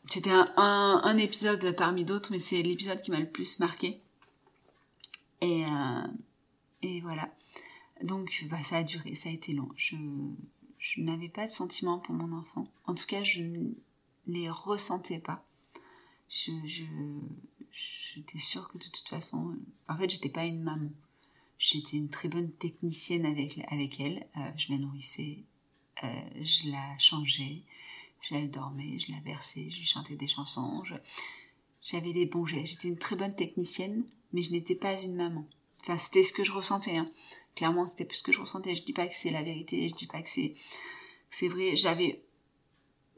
C'était 0.07 0.33
un, 0.33 1.19
épisode 1.19 1.77
parmi 1.77 2.05
d'autres, 2.05 2.33
mais 2.33 2.39
c'est 2.39 2.63
l'épisode 2.63 3.01
qui 3.03 3.11
m'a 3.11 3.21
le 3.21 3.31
plus 3.31 3.61
marqué. 3.61 4.01
Et, 5.41 5.65
euh, 5.65 7.01
voilà. 7.03 7.33
Donc, 8.03 8.45
bah, 8.51 8.63
ça 8.65 8.79
a 8.79 8.83
duré, 8.83 9.15
ça 9.15 9.29
a 9.29 9.33
été 9.33 9.53
long. 9.53 9.69
Je, 9.77 9.97
n'avais 10.97 11.29
pas 11.29 11.47
de 11.47 11.51
sentiments 11.51 11.99
pour 11.99 12.15
mon 12.15 12.37
enfant. 12.37 12.67
En 12.87 12.95
tout 12.95 13.07
cas, 13.07 13.23
je 13.23 13.43
ne 13.43 13.71
les 14.27 14.51
ressentais 14.51 15.21
pas. 15.21 15.45
Je, 16.29 16.53
j'étais 17.71 18.39
sûre 18.39 18.69
que 18.69 18.79
de 18.79 18.85
toute 18.85 19.09
façon, 19.09 19.57
en 19.89 19.97
fait, 19.97 20.11
j'étais 20.11 20.31
pas 20.31 20.45
une 20.45 20.63
maman. 20.63 20.91
J'étais 21.61 21.99
une 21.99 22.09
très 22.09 22.29
bonne 22.31 22.51
technicienne 22.53 23.27
avec, 23.27 23.61
avec 23.69 24.01
elle. 24.01 24.27
Euh, 24.39 24.41
je 24.57 24.73
la 24.73 24.79
nourrissais, 24.79 25.45
euh, 26.03 26.09
je 26.41 26.71
la 26.71 26.99
changeais, 26.99 27.65
elle 28.31 28.51
dormait, 28.51 28.99
je 28.99 29.13
la 29.13 29.21
berçais, 29.21 29.69
je 29.69 29.79
lui 29.79 29.85
chantais 29.85 30.17
des 30.17 30.27
chansons. 30.27 30.83
J'avais 31.83 32.13
les 32.13 32.25
bons 32.25 32.47
gestes. 32.47 32.73
J'étais 32.73 32.89
une 32.89 32.97
très 32.97 33.15
bonne 33.15 33.37
technicienne, 33.37 34.05
mais 34.33 34.41
je 34.41 34.53
n'étais 34.53 34.75
pas 34.75 34.99
une 35.03 35.15
maman. 35.15 35.47
Enfin, 35.83 35.99
c'était 35.99 36.23
ce 36.23 36.33
que 36.33 36.45
je 36.45 36.53
ressentais. 36.53 36.97
Hein. 36.97 37.11
Clairement, 37.55 37.87
c'était 37.87 38.09
ce 38.11 38.23
que 38.23 38.33
je 38.33 38.41
ressentais. 38.41 38.75
Je 38.75 38.83
dis 38.83 38.95
pas 38.95 39.07
que 39.07 39.15
c'est 39.15 39.31
la 39.31 39.43
vérité, 39.43 39.87
je 39.87 39.95
dis 39.95 40.07
pas 40.07 40.23
que 40.23 40.31
c'est 40.31 40.55
c'est 41.29 41.49
vrai. 41.49 41.77
J'avais 41.77 42.23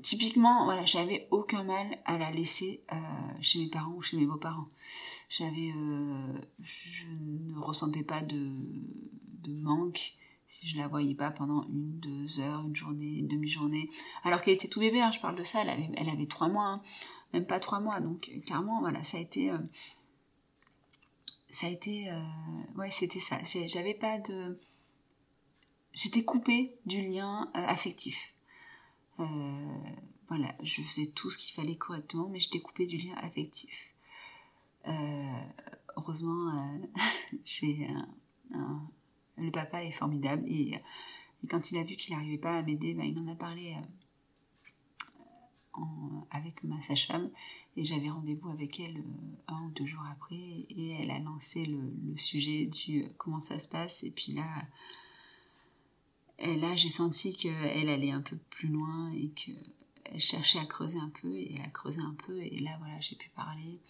typiquement, 0.02 0.64
voilà, 0.64 0.84
j'avais 0.84 1.28
aucun 1.30 1.64
mal 1.64 1.98
à 2.04 2.18
la 2.18 2.30
laisser 2.30 2.82
euh, 2.92 2.96
chez 3.40 3.60
mes 3.60 3.68
parents 3.68 3.92
ou 3.92 4.02
chez 4.02 4.16
mes 4.16 4.26
beaux-parents. 4.26 4.68
J'avais, 5.28 5.72
euh, 5.74 6.40
je 6.60 7.06
ne 7.06 7.58
ressentais 7.58 8.02
pas 8.02 8.20
de, 8.20 8.52
manque 9.48 10.14
si 10.46 10.68
je 10.68 10.76
la 10.76 10.88
voyais 10.88 11.14
pas 11.14 11.30
pendant 11.30 11.62
une, 11.68 11.98
deux 12.00 12.40
heures, 12.40 12.62
une 12.62 12.76
journée, 12.76 13.18
une 13.18 13.28
demi-journée. 13.28 13.88
Alors 14.24 14.42
qu'elle 14.42 14.54
était 14.54 14.68
tout 14.68 14.80
bébé, 14.80 15.00
hein, 15.00 15.10
je 15.10 15.20
parle 15.20 15.36
de 15.36 15.42
ça, 15.42 15.62
elle 15.62 16.08
avait, 16.08 16.26
trois 16.26 16.48
mois, 16.48 16.66
hein. 16.66 16.82
même 17.32 17.46
pas 17.46 17.60
trois 17.60 17.80
mois, 17.80 18.00
donc 18.00 18.30
clairement, 18.44 18.80
voilà, 18.80 19.02
ça 19.04 19.16
a 19.16 19.20
été, 19.20 19.50
euh, 19.50 19.58
ça 21.48 21.68
a 21.68 21.70
été, 21.70 22.10
ouais, 22.76 22.90
c'était 22.90 23.18
ça. 23.18 23.38
J'avais 23.44 23.94
pas 23.94 24.18
de, 24.18 24.58
j'étais 25.94 26.24
coupée 26.24 26.74
du 26.86 27.02
lien 27.02 27.50
affectif. 27.54 28.34
Euh, 29.20 29.24
voilà, 30.28 30.54
je 30.62 30.82
faisais 30.82 31.06
tout 31.06 31.30
ce 31.30 31.38
qu'il 31.38 31.54
fallait 31.54 31.76
correctement, 31.76 32.28
mais 32.28 32.40
j'étais 32.40 32.60
coupée 32.60 32.86
du 32.86 32.96
lien 32.96 33.14
affectif. 33.16 33.94
Euh, 34.88 35.42
heureusement, 35.96 36.50
euh, 36.50 36.78
le 39.38 39.50
papa 39.50 39.84
est 39.84 39.92
formidable 39.92 40.44
et, 40.46 40.80
quand 41.48 41.72
il 41.72 41.78
a 41.78 41.84
vu 41.84 41.96
qu'il 41.96 42.14
n'arrivait 42.14 42.38
pas 42.38 42.58
à 42.58 42.62
m'aider, 42.62 42.94
ben, 42.94 43.04
il 43.04 43.18
en 43.18 43.26
a 43.26 43.34
parlé 43.34 43.76
avec 46.30 46.62
ma 46.64 46.80
sage-femme 46.80 47.30
et 47.76 47.84
j'avais 47.84 48.10
rendez-vous 48.10 48.48
avec 48.50 48.78
elle 48.78 49.02
un 49.48 49.62
ou 49.64 49.70
deux 49.70 49.86
jours 49.86 50.04
après 50.10 50.36
et 50.36 50.90
elle 51.00 51.10
a 51.10 51.18
lancé 51.18 51.64
le 51.64 52.16
sujet 52.16 52.66
du 52.66 53.06
comment 53.18 53.40
ça 53.40 53.58
se 53.58 53.68
passe 53.68 54.04
et 54.04 54.10
puis 54.10 54.32
là 54.32 54.46
et 56.38 56.56
là, 56.56 56.74
j'ai 56.74 56.88
senti 56.88 57.34
qu'elle 57.36 57.88
allait 57.88 58.10
un 58.10 58.20
peu 58.20 58.36
plus 58.36 58.68
loin 58.68 59.12
et 59.12 59.28
qu'elle 59.30 60.20
cherchait 60.20 60.58
à 60.58 60.66
creuser 60.66 60.98
un 60.98 61.10
peu 61.20 61.32
et 61.34 61.54
elle 61.54 61.62
a 61.62 61.70
creusé 61.70 62.00
un 62.00 62.16
peu. 62.26 62.40
Et 62.40 62.58
là, 62.58 62.76
voilà, 62.78 62.98
j'ai 63.00 63.16
pu 63.16 63.30
parler. 63.30 63.80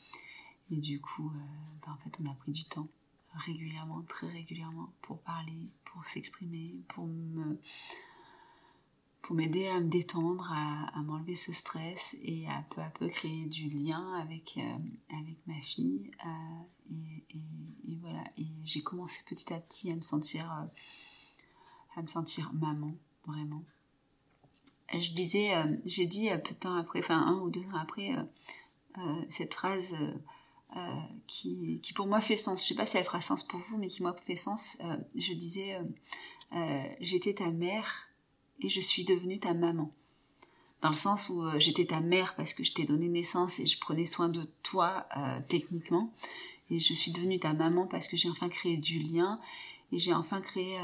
Et 0.71 0.77
du 0.77 1.01
coup, 1.01 1.29
euh, 1.29 1.77
ben, 1.87 1.93
en 1.93 1.97
fait, 1.99 2.21
on 2.23 2.31
a 2.31 2.35
pris 2.35 2.53
du 2.53 2.65
temps 2.65 2.89
régulièrement, 3.35 4.03
très 4.03 4.29
régulièrement, 4.29 4.93
pour 5.01 5.21
parler, 5.21 5.71
pour 5.85 6.05
s'exprimer, 6.05 6.77
pour 6.89 7.07
me 7.07 7.59
pour 9.23 9.37
m'aider 9.37 9.69
à 9.69 9.81
me 9.81 9.89
détendre, 9.89 10.51
à, 10.53 11.01
m'enlever 11.05 11.37
ce 11.37 11.53
stress 11.53 12.17
et 12.23 12.49
à 12.49 12.67
peu 12.71 12.81
à 12.81 12.91
peu 12.91 13.09
créer 13.09 13.47
du 13.47 13.69
lien 13.69 14.15
avec, 14.15 14.59
euh, 14.59 15.17
avec 15.17 15.37
ma 15.47 15.55
fille. 15.55 16.11
Euh, 16.27 16.91
et, 16.91 17.39
et, 17.87 17.97
voilà, 18.01 18.25
et 18.37 18.49
j'ai 18.65 18.83
commencé 18.83 19.23
petit 19.25 19.53
à 19.53 19.61
petit 19.61 19.93
à 19.93 19.95
me 19.95 20.03
sentir 20.03 20.69
à 21.97 22.03
me 22.03 22.09
sentir 22.09 22.53
maman, 22.55 22.95
vraiment. 23.27 23.63
Je 24.99 25.11
disais, 25.13 25.55
euh, 25.55 25.65
j'ai 25.85 26.07
dit 26.07 26.29
euh, 26.31 26.37
peu 26.37 26.51
de 26.51 26.59
temps 26.59 26.77
après, 26.77 26.99
enfin 26.99 27.19
un 27.19 27.39
ou 27.41 27.51
deux 27.51 27.67
ans 27.69 27.79
après, 27.81 28.13
euh, 28.99 29.23
cette 29.31 29.55
phrase 29.55 29.95
qui, 31.27 31.81
qui, 31.83 31.93
pour 31.93 32.07
moi 32.07 32.21
fait 32.21 32.37
sens. 32.37 32.63
Je 32.63 32.69
sais 32.69 32.75
pas 32.75 32.87
si 32.87 32.97
elle 32.97 33.05
fera 33.05 33.21
sens 33.21 33.43
pour 33.43 33.61
vous, 33.61 33.77
mais 33.77 33.89
qui 33.89 34.03
moi 34.03 34.17
fait 34.27 34.37
sens. 34.37 34.79
je 35.15 35.35
disais, 35.35 35.79
j'étais 37.01 37.35
ta 37.35 37.51
mère 37.51 38.09
et 38.61 38.71
je 38.71 38.81
suis 38.81 39.05
devenue 39.05 39.39
ta 39.39 39.53
maman. 39.53 39.91
Dans 40.81 40.89
le 40.89 40.95
sens 40.95 41.29
où 41.29 41.43
j'étais 41.59 41.85
ta 41.85 42.01
mère 42.01 42.35
parce 42.37 42.55
que 42.55 42.65
je 42.65 42.73
t'ai 42.73 42.85
donné 42.85 43.09
naissance 43.09 43.61
et 43.61 43.67
je 43.67 43.79
prenais 43.79 44.07
soin 44.07 44.31
de 44.31 44.49
toi 44.63 45.07
techniquement. 45.49 46.11
Et 46.71 46.79
je 46.79 46.95
suis 46.95 47.13
devenue 47.13 47.39
ta 47.39 47.53
maman 47.53 47.87
parce 47.87 48.09
que 48.09 48.17
j'ai 48.17 48.31
enfin 48.31 48.49
créé 48.49 48.79
du 48.79 48.99
lien 48.99 49.39
et 49.93 49.99
j'ai 49.99 50.15
enfin 50.15 50.41
créé 50.41 50.79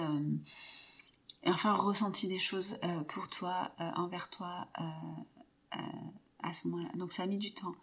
enfin 1.53 1.74
ressenti 1.74 2.28
des 2.28 2.38
choses 2.38 2.78
euh, 2.84 3.03
pour 3.05 3.28
toi, 3.28 3.70
euh, 3.80 3.90
envers 3.96 4.30
toi 4.30 4.68
euh, 4.80 5.78
à 6.42 6.55
ce 6.55 6.68
moment-là. 6.68 6.90
Donc 6.94 7.12
ça 7.12 7.24
a 7.24 7.26
mis 7.26 7.38
du 7.38 7.53
temps. 7.53 7.74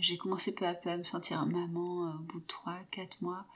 j'ai 0.00 0.18
commencé 0.18 0.54
peu 0.54 0.66
à 0.66 0.74
peu 0.74 0.90
à 0.90 0.96
me 0.96 1.04
sentir 1.04 1.46
maman 1.46 2.14
au 2.14 2.18
bout 2.18 2.40
de 2.40 2.46
3-4 2.46 3.22
mois 3.22 3.46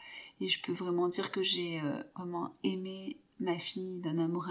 et 0.40 0.48
je 0.48 0.62
peux 0.62 0.72
vraiment 0.72 1.08
dire 1.08 1.32
que 1.32 1.42
j'ai 1.42 1.82
vraiment 2.16 2.54
aimé 2.62 3.18
ma 3.40 3.58
fille 3.58 4.00
d'un 4.00 4.18
amour 4.18 4.46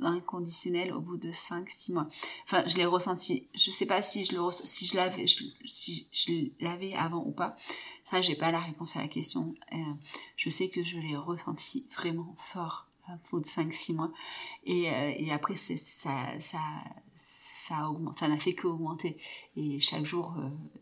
inconditionnel 0.00 0.92
au 0.92 1.00
bout 1.00 1.16
de 1.16 1.30
5-6 1.30 1.92
mois. 1.92 2.08
Enfin, 2.44 2.64
je 2.66 2.76
l'ai 2.76 2.86
ressenti. 2.86 3.48
Je 3.54 3.70
sais 3.70 3.86
pas 3.86 4.02
si 4.02 4.24
je 4.24 4.34
l'avais 6.64 6.94
avant 6.94 7.24
ou 7.24 7.32
pas. 7.32 7.56
Ça, 8.04 8.22
j'ai 8.22 8.36
pas 8.36 8.50
la 8.50 8.60
réponse 8.60 8.96
à 8.96 9.02
la 9.02 9.08
question. 9.08 9.54
je 10.36 10.48
sais 10.48 10.70
que 10.70 10.82
je 10.82 10.98
l'ai 10.98 11.16
ressenti 11.16 11.86
vraiment 11.90 12.34
fort 12.38 12.88
faute 13.24 13.44
de 13.44 13.48
5-6 13.48 13.94
mois. 13.94 14.12
Et, 14.64 14.84
et 14.84 15.32
après, 15.32 15.56
ça, 15.56 15.74
ça, 16.40 16.58
ça, 17.16 17.90
augmente, 17.90 18.18
ça 18.18 18.28
n'a 18.28 18.36
fait 18.36 18.54
qu'augmenter. 18.54 19.16
Et 19.56 19.80
chaque 19.80 20.04
jour, 20.04 20.34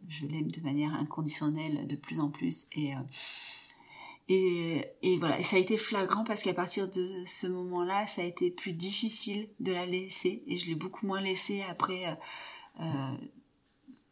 je 0.09 0.27
l'aime 0.27 0.51
de 0.51 0.61
manière 0.61 0.95
inconditionnelle 0.95 1.87
de 1.87 1.97
plus 1.97 2.21
en 2.21 2.31
plus. 2.31 2.67
Et, 2.73 2.95
et, 4.29 4.85
et, 5.03 5.17
voilà, 5.19 5.39
et 5.39 5.43
ça 5.43 5.57
a 5.57 5.59
été 5.59 5.77
flagrant 5.77 6.25
parce 6.25 6.43
qu'à 6.43 6.55
partir 6.55 6.89
de 6.89 7.23
ce 7.27 7.47
moment-là, 7.47 8.07
ça 8.07 8.23
a 8.23 8.25
été 8.25 8.51
plus 8.51 8.73
difficile 8.73 9.49
de 9.61 9.73
la 9.73 9.85
laisser. 9.85 10.43
Et 10.47 10.57
je 10.57 10.69
l'ai 10.69 10.75
beaucoup 10.75 11.07
moins 11.07 11.21
laissée 11.21 11.63
après 11.63 12.17
euh, 12.81 13.17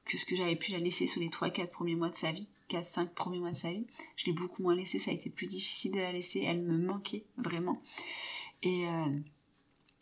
que 0.05 0.19
ce 0.19 0.27
que 0.27 0.37
j'avais 0.37 0.57
pu 0.57 0.73
la 0.73 0.79
laisser 0.79 1.07
sur 1.07 1.21
les 1.21 1.29
3-4 1.29 1.69
premiers 1.69 1.95
mois 1.95 2.11
de 2.11 2.17
sa 2.17 2.33
vie. 2.33 2.49
4-5 2.71 3.09
premiers 3.09 3.41
mois 3.41 3.53
de 3.53 3.57
sa 3.57 3.73
vie. 3.73 3.87
Je 4.17 4.27
l'ai 4.27 4.33
beaucoup 4.33 4.63
moins 4.63 4.75
laissée, 4.75 4.99
ça 4.99 5.11
a 5.11 5.15
été 5.15 5.31
plus 5.31 5.47
difficile 5.47 5.93
de 5.93 5.99
la 5.99 6.13
laisser. 6.13 6.41
Elle 6.41 6.63
me 6.63 6.79
manquait 6.79 7.25
vraiment. 7.37 7.83
Et, 8.63 8.87
euh, 8.87 9.21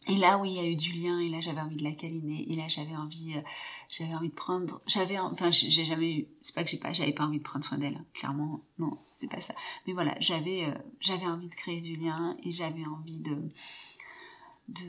et 0.08 0.16
là, 0.16 0.38
oui, 0.38 0.50
il 0.52 0.56
y 0.56 0.60
a 0.60 0.66
eu 0.66 0.76
du 0.76 0.92
lien, 0.92 1.18
et 1.20 1.28
là, 1.28 1.40
j'avais 1.40 1.60
envie 1.60 1.76
de 1.76 1.84
la 1.84 1.92
câliner, 1.92 2.50
et 2.50 2.56
là, 2.56 2.66
j'avais 2.68 2.96
envie, 2.96 3.34
euh, 3.36 3.42
j'avais 3.90 4.14
envie 4.14 4.30
de 4.30 4.34
prendre, 4.34 4.80
j'avais, 4.86 5.18
enfin, 5.18 5.50
j'ai 5.50 5.84
jamais 5.84 6.20
eu, 6.20 6.28
c'est 6.40 6.54
pas 6.54 6.64
que 6.64 6.70
j'ai 6.70 6.78
pas, 6.78 6.94
j'avais 6.94 7.12
pas 7.12 7.26
envie 7.26 7.38
de 7.38 7.42
prendre 7.42 7.64
soin 7.64 7.76
d'elle, 7.76 7.96
hein, 7.96 8.06
clairement, 8.14 8.62
non, 8.78 8.96
c'est 9.10 9.28
pas 9.28 9.42
ça. 9.42 9.54
Mais 9.86 9.92
voilà, 9.92 10.14
j'avais, 10.18 10.64
euh, 10.64 10.74
j'avais 11.00 11.26
envie 11.26 11.48
de 11.48 11.54
créer 11.54 11.82
du 11.82 11.96
lien, 11.96 12.38
et 12.42 12.50
j'avais 12.50 12.86
envie 12.86 13.18
de, 13.18 13.50
de, 14.68 14.86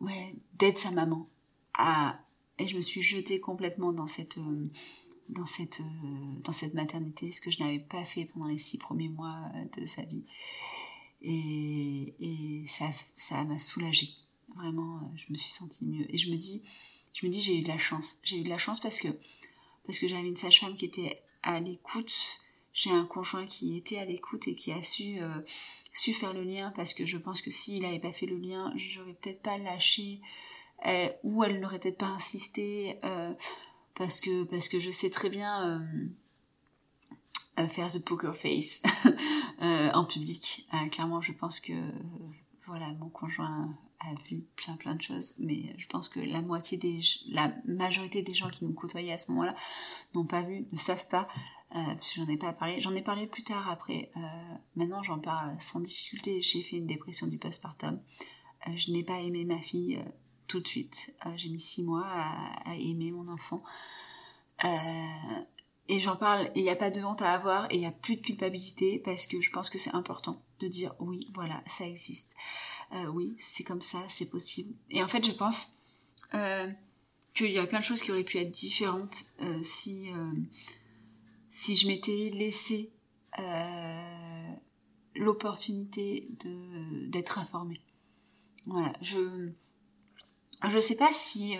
ouais, 0.00 0.34
d'être 0.54 0.78
sa 0.78 0.90
maman. 0.90 1.28
À, 1.74 2.18
et 2.58 2.66
je 2.66 2.76
me 2.76 2.82
suis 2.82 3.02
jetée 3.02 3.38
complètement 3.38 3.92
dans 3.92 4.08
cette, 4.08 4.38
dans 5.28 5.46
cette, 5.46 5.80
dans 6.44 6.52
cette 6.52 6.74
maternité, 6.74 7.30
ce 7.30 7.40
que 7.40 7.50
je 7.50 7.60
n'avais 7.60 7.78
pas 7.78 8.04
fait 8.04 8.26
pendant 8.26 8.46
les 8.46 8.58
six 8.58 8.78
premiers 8.78 9.08
mois 9.08 9.50
de 9.76 9.86
sa 9.86 10.02
vie. 10.02 10.24
Et, 11.24 12.64
ça, 12.66 12.86
ça 13.14 13.44
m'a 13.44 13.58
soulagée. 13.58 14.10
Vraiment, 14.56 14.96
euh, 14.96 15.06
je 15.14 15.26
me 15.30 15.36
suis 15.36 15.52
sentie 15.52 15.86
mieux. 15.86 16.06
Et 16.12 16.18
je 16.18 16.30
me 16.30 16.36
dis, 16.36 16.62
je 17.14 17.26
me 17.26 17.30
dis, 17.30 17.40
j'ai 17.40 17.58
eu 17.58 17.62
de 17.62 17.68
la 17.68 17.78
chance. 17.78 18.18
J'ai 18.22 18.38
eu 18.38 18.42
de 18.42 18.48
la 18.48 18.58
chance 18.58 18.80
parce 18.80 18.98
que, 18.98 19.08
parce 19.86 19.98
que 19.98 20.08
j'avais 20.08 20.26
une 20.26 20.34
sage-femme 20.34 20.76
qui 20.76 20.84
était 20.84 21.22
à 21.42 21.60
l'écoute. 21.60 22.40
J'ai 22.74 22.90
un 22.90 23.04
conjoint 23.04 23.46
qui 23.46 23.76
était 23.76 23.98
à 23.98 24.04
l'écoute 24.04 24.48
et 24.48 24.54
qui 24.54 24.72
a 24.72 24.82
su, 24.82 25.20
euh, 25.20 25.40
su 25.92 26.12
faire 26.12 26.32
le 26.32 26.42
lien 26.42 26.72
parce 26.74 26.94
que 26.94 27.04
je 27.04 27.18
pense 27.18 27.42
que 27.42 27.50
s'il 27.50 27.82
n'avait 27.82 28.00
pas 28.00 28.12
fait 28.12 28.26
le 28.26 28.38
lien, 28.38 28.72
j'aurais 28.76 29.12
peut-être 29.12 29.42
pas 29.42 29.58
lâché 29.58 30.20
euh, 30.86 31.08
ou 31.22 31.44
elle 31.44 31.60
n'aurait 31.60 31.78
peut-être 31.78 31.98
pas 31.98 32.06
insisté 32.06 32.98
parce 34.02 34.20
que 34.20 34.42
parce 34.44 34.68
que 34.68 34.80
je 34.80 34.90
sais 34.90 35.10
très 35.10 35.30
bien 35.30 35.80
faire 37.68 37.88
the 37.88 38.04
poker 38.04 38.34
face 38.34 38.82
euh, 39.62 39.90
en 39.92 40.04
public. 40.04 40.66
Euh, 40.74 40.88
clairement, 40.88 41.20
je 41.20 41.32
pense 41.32 41.60
que 41.60 41.72
voilà, 42.66 42.92
mon 42.94 43.08
conjoint 43.08 43.76
a 44.00 44.14
vu 44.28 44.44
plein 44.56 44.76
plein 44.76 44.96
de 44.96 45.02
choses, 45.02 45.34
mais 45.38 45.74
je 45.78 45.86
pense 45.86 46.08
que 46.08 46.18
la 46.18 46.42
moitié 46.42 46.78
des, 46.78 47.00
la 47.28 47.54
majorité 47.64 48.22
des 48.22 48.34
gens 48.34 48.50
qui 48.50 48.64
nous 48.64 48.72
côtoyaient 48.72 49.12
à 49.12 49.18
ce 49.18 49.30
moment-là 49.30 49.54
n'ont 50.14 50.24
pas 50.24 50.42
vu, 50.42 50.66
ne 50.72 50.78
savent 50.78 51.06
pas, 51.08 51.28
euh, 51.76 51.84
parce 51.84 52.12
que 52.12 52.16
j'en 52.16 52.28
ai 52.28 52.36
pas 52.36 52.52
parlé. 52.52 52.80
J'en 52.80 52.94
ai 52.94 53.02
parlé 53.02 53.26
plus 53.26 53.44
tard 53.44 53.70
après. 53.70 54.10
maintenant, 54.74 55.02
j'en 55.02 55.18
parle 55.20 55.54
sans 55.60 55.80
difficulté. 55.80 56.42
J'ai 56.42 56.62
fait 56.62 56.76
une 56.76 56.86
dépression 56.86 57.28
du 57.28 57.38
postpartum. 57.38 58.00
je 58.74 58.90
n'ai 58.90 59.04
pas 59.04 59.20
aimé 59.20 59.44
ma 59.44 59.58
fille 59.58 60.02
tout 60.46 60.60
de 60.60 60.68
suite. 60.68 61.14
J'ai 61.36 61.48
mis 61.48 61.60
six 61.60 61.82
mois 61.82 62.06
à, 62.06 62.74
aimer 62.76 63.10
mon 63.10 63.28
enfant. 63.28 63.62
Euh, 64.64 64.68
et 65.88 65.98
j'en 65.98 66.16
parle, 66.16 66.46
et 66.54 66.60
il 66.60 66.62
n'y 66.62 66.70
a 66.70 66.76
pas 66.76 66.90
de 66.90 67.02
honte 67.02 67.22
à 67.22 67.32
avoir, 67.32 67.70
et 67.70 67.74
il 67.74 67.80
n'y 67.80 67.86
a 67.86 67.92
plus 67.92 68.16
de 68.16 68.22
culpabilité, 68.22 69.00
parce 69.04 69.26
que 69.26 69.40
je 69.40 69.50
pense 69.50 69.68
que 69.68 69.78
c'est 69.78 69.94
important 69.94 70.40
de 70.60 70.68
dire 70.68 70.94
oui, 71.00 71.20
voilà, 71.34 71.62
ça 71.66 71.86
existe. 71.86 72.30
Euh, 72.92 73.06
oui, 73.06 73.36
c'est 73.40 73.64
comme 73.64 73.82
ça, 73.82 73.98
c'est 74.08 74.30
possible. 74.30 74.74
Et 74.90 75.02
en 75.02 75.08
fait, 75.08 75.24
je 75.24 75.32
pense 75.32 75.74
euh, 76.34 76.70
qu'il 77.34 77.50
y 77.50 77.58
a 77.58 77.66
plein 77.66 77.80
de 77.80 77.84
choses 77.84 78.02
qui 78.02 78.10
auraient 78.12 78.24
pu 78.24 78.38
être 78.38 78.50
différentes 78.50 79.24
euh, 79.40 79.60
si, 79.62 80.10
si 81.50 81.74
je 81.76 81.86
m'étais 81.86 82.30
laissé 82.32 82.92
l'opportunité 85.14 86.28
d'être 87.08 87.38
informée. 87.38 87.80
Voilà, 88.66 88.92
je 89.00 89.50
je 90.68 90.78
sais 90.78 90.96
pas 90.96 91.12
si 91.12 91.56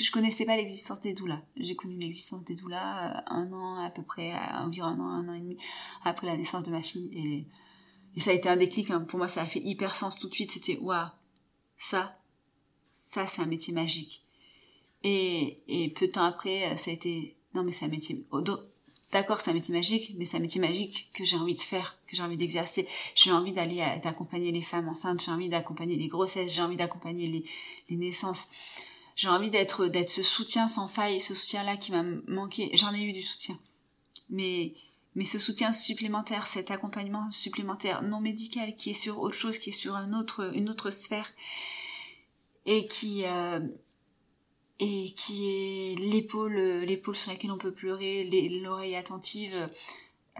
je 0.00 0.10
connaissais 0.10 0.46
pas 0.46 0.56
l'existence 0.56 1.00
des 1.00 1.12
doulas. 1.12 1.42
J'ai 1.56 1.76
connu 1.76 1.96
l'existence 1.98 2.44
des 2.44 2.54
doulas 2.54 3.18
euh, 3.18 3.20
un 3.26 3.52
an 3.52 3.84
à 3.84 3.90
peu 3.90 4.02
près, 4.02 4.32
environ 4.54 4.88
un 4.88 5.00
an, 5.00 5.08
un 5.08 5.28
an 5.28 5.34
et 5.34 5.40
demi 5.40 5.56
après 6.04 6.26
la 6.26 6.36
naissance 6.36 6.62
de 6.62 6.70
ma 6.70 6.82
fille. 6.82 7.10
Et, 7.14 8.20
ça 8.20 8.30
a 8.30 8.34
été 8.34 8.48
un 8.48 8.56
déclic. 8.56 8.90
Hein. 8.90 9.02
Pour 9.02 9.18
moi, 9.18 9.28
ça 9.28 9.42
a 9.42 9.46
fait 9.46 9.60
hyper 9.60 9.96
sens 9.96 10.18
tout 10.18 10.28
de 10.28 10.34
suite. 10.34 10.52
C'était 10.52 10.78
waouh, 10.78 11.08
ça, 11.78 12.18
ça, 12.92 13.26
c'est 13.26 13.42
un 13.42 13.46
métier 13.46 13.72
magique. 13.72 14.24
Et 15.02 15.92
peu 15.96 16.06
de 16.06 16.12
temps 16.12 16.24
après, 16.24 16.76
ça 16.76 16.90
a 16.90 16.94
été 16.94 17.36
non 17.54 17.64
mais 17.64 17.72
c'est 17.72 17.84
un 17.84 17.88
métier. 17.88 18.24
D'accord, 19.12 19.40
c'est 19.40 19.50
un 19.50 19.54
métier 19.54 19.74
magique, 19.74 20.14
mais 20.16 20.24
c'est 20.24 20.38
un 20.38 20.40
métier 20.40 20.60
magique 20.60 21.10
que 21.12 21.24
j'ai 21.24 21.36
envie 21.36 21.54
de 21.54 21.60
faire, 21.60 21.98
que 22.06 22.16
j'ai 22.16 22.22
envie 22.22 22.38
d'exercer. 22.38 22.88
J'ai 23.14 23.30
envie 23.30 23.52
d'aller 23.52 23.84
d'accompagner 24.02 24.52
les 24.52 24.62
femmes 24.62 24.88
enceintes, 24.88 25.22
j'ai 25.24 25.30
envie 25.30 25.50
d'accompagner 25.50 25.96
les 25.96 26.08
grossesses, 26.08 26.54
j'ai 26.54 26.62
envie 26.62 26.76
d'accompagner 26.76 27.26
les, 27.26 27.44
les 27.90 27.96
naissances 27.96 28.48
j'ai 29.16 29.28
envie 29.28 29.50
d'être 29.50 29.86
d'être 29.86 30.10
ce 30.10 30.22
soutien 30.22 30.68
sans 30.68 30.88
faille, 30.88 31.20
ce 31.20 31.34
soutien-là 31.34 31.76
qui 31.76 31.92
m'a 31.92 32.02
manqué. 32.26 32.70
J'en 32.74 32.94
ai 32.94 33.02
eu 33.02 33.12
du 33.12 33.22
soutien, 33.22 33.58
mais 34.30 34.74
mais 35.14 35.24
ce 35.24 35.38
soutien 35.38 35.72
supplémentaire, 35.72 36.46
cet 36.46 36.70
accompagnement 36.70 37.30
supplémentaire 37.32 38.02
non 38.02 38.20
médical 38.20 38.74
qui 38.74 38.90
est 38.90 38.94
sur 38.94 39.20
autre 39.20 39.34
chose, 39.34 39.58
qui 39.58 39.68
est 39.68 39.72
sur 39.72 39.94
un 39.94 40.18
autre, 40.18 40.50
une 40.54 40.70
autre 40.70 40.90
sphère 40.90 41.30
et 42.64 42.86
qui 42.86 43.24
euh, 43.26 43.60
et 44.78 45.12
qui 45.12 45.48
est 45.48 45.94
l'épaule 45.98 46.54
l'épaule 46.54 47.14
sur 47.14 47.30
laquelle 47.30 47.52
on 47.52 47.58
peut 47.58 47.72
pleurer, 47.72 48.24
l'oreille 48.62 48.96
attentive, 48.96 49.70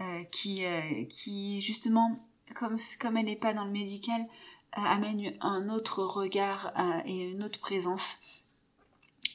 euh, 0.01 0.23
qui 0.31 0.65
euh, 0.65 1.05
qui 1.05 1.61
justement 1.61 2.19
comme 2.55 2.77
comme 2.99 3.17
elle 3.17 3.25
n'est 3.25 3.35
pas 3.35 3.53
dans 3.53 3.65
le 3.65 3.71
médical 3.71 4.25
amène 4.73 5.35
un 5.39 5.69
autre 5.69 6.03
regard 6.03 6.73
et 7.05 7.31
une 7.31 7.43
autre 7.43 7.59
présence 7.59 8.17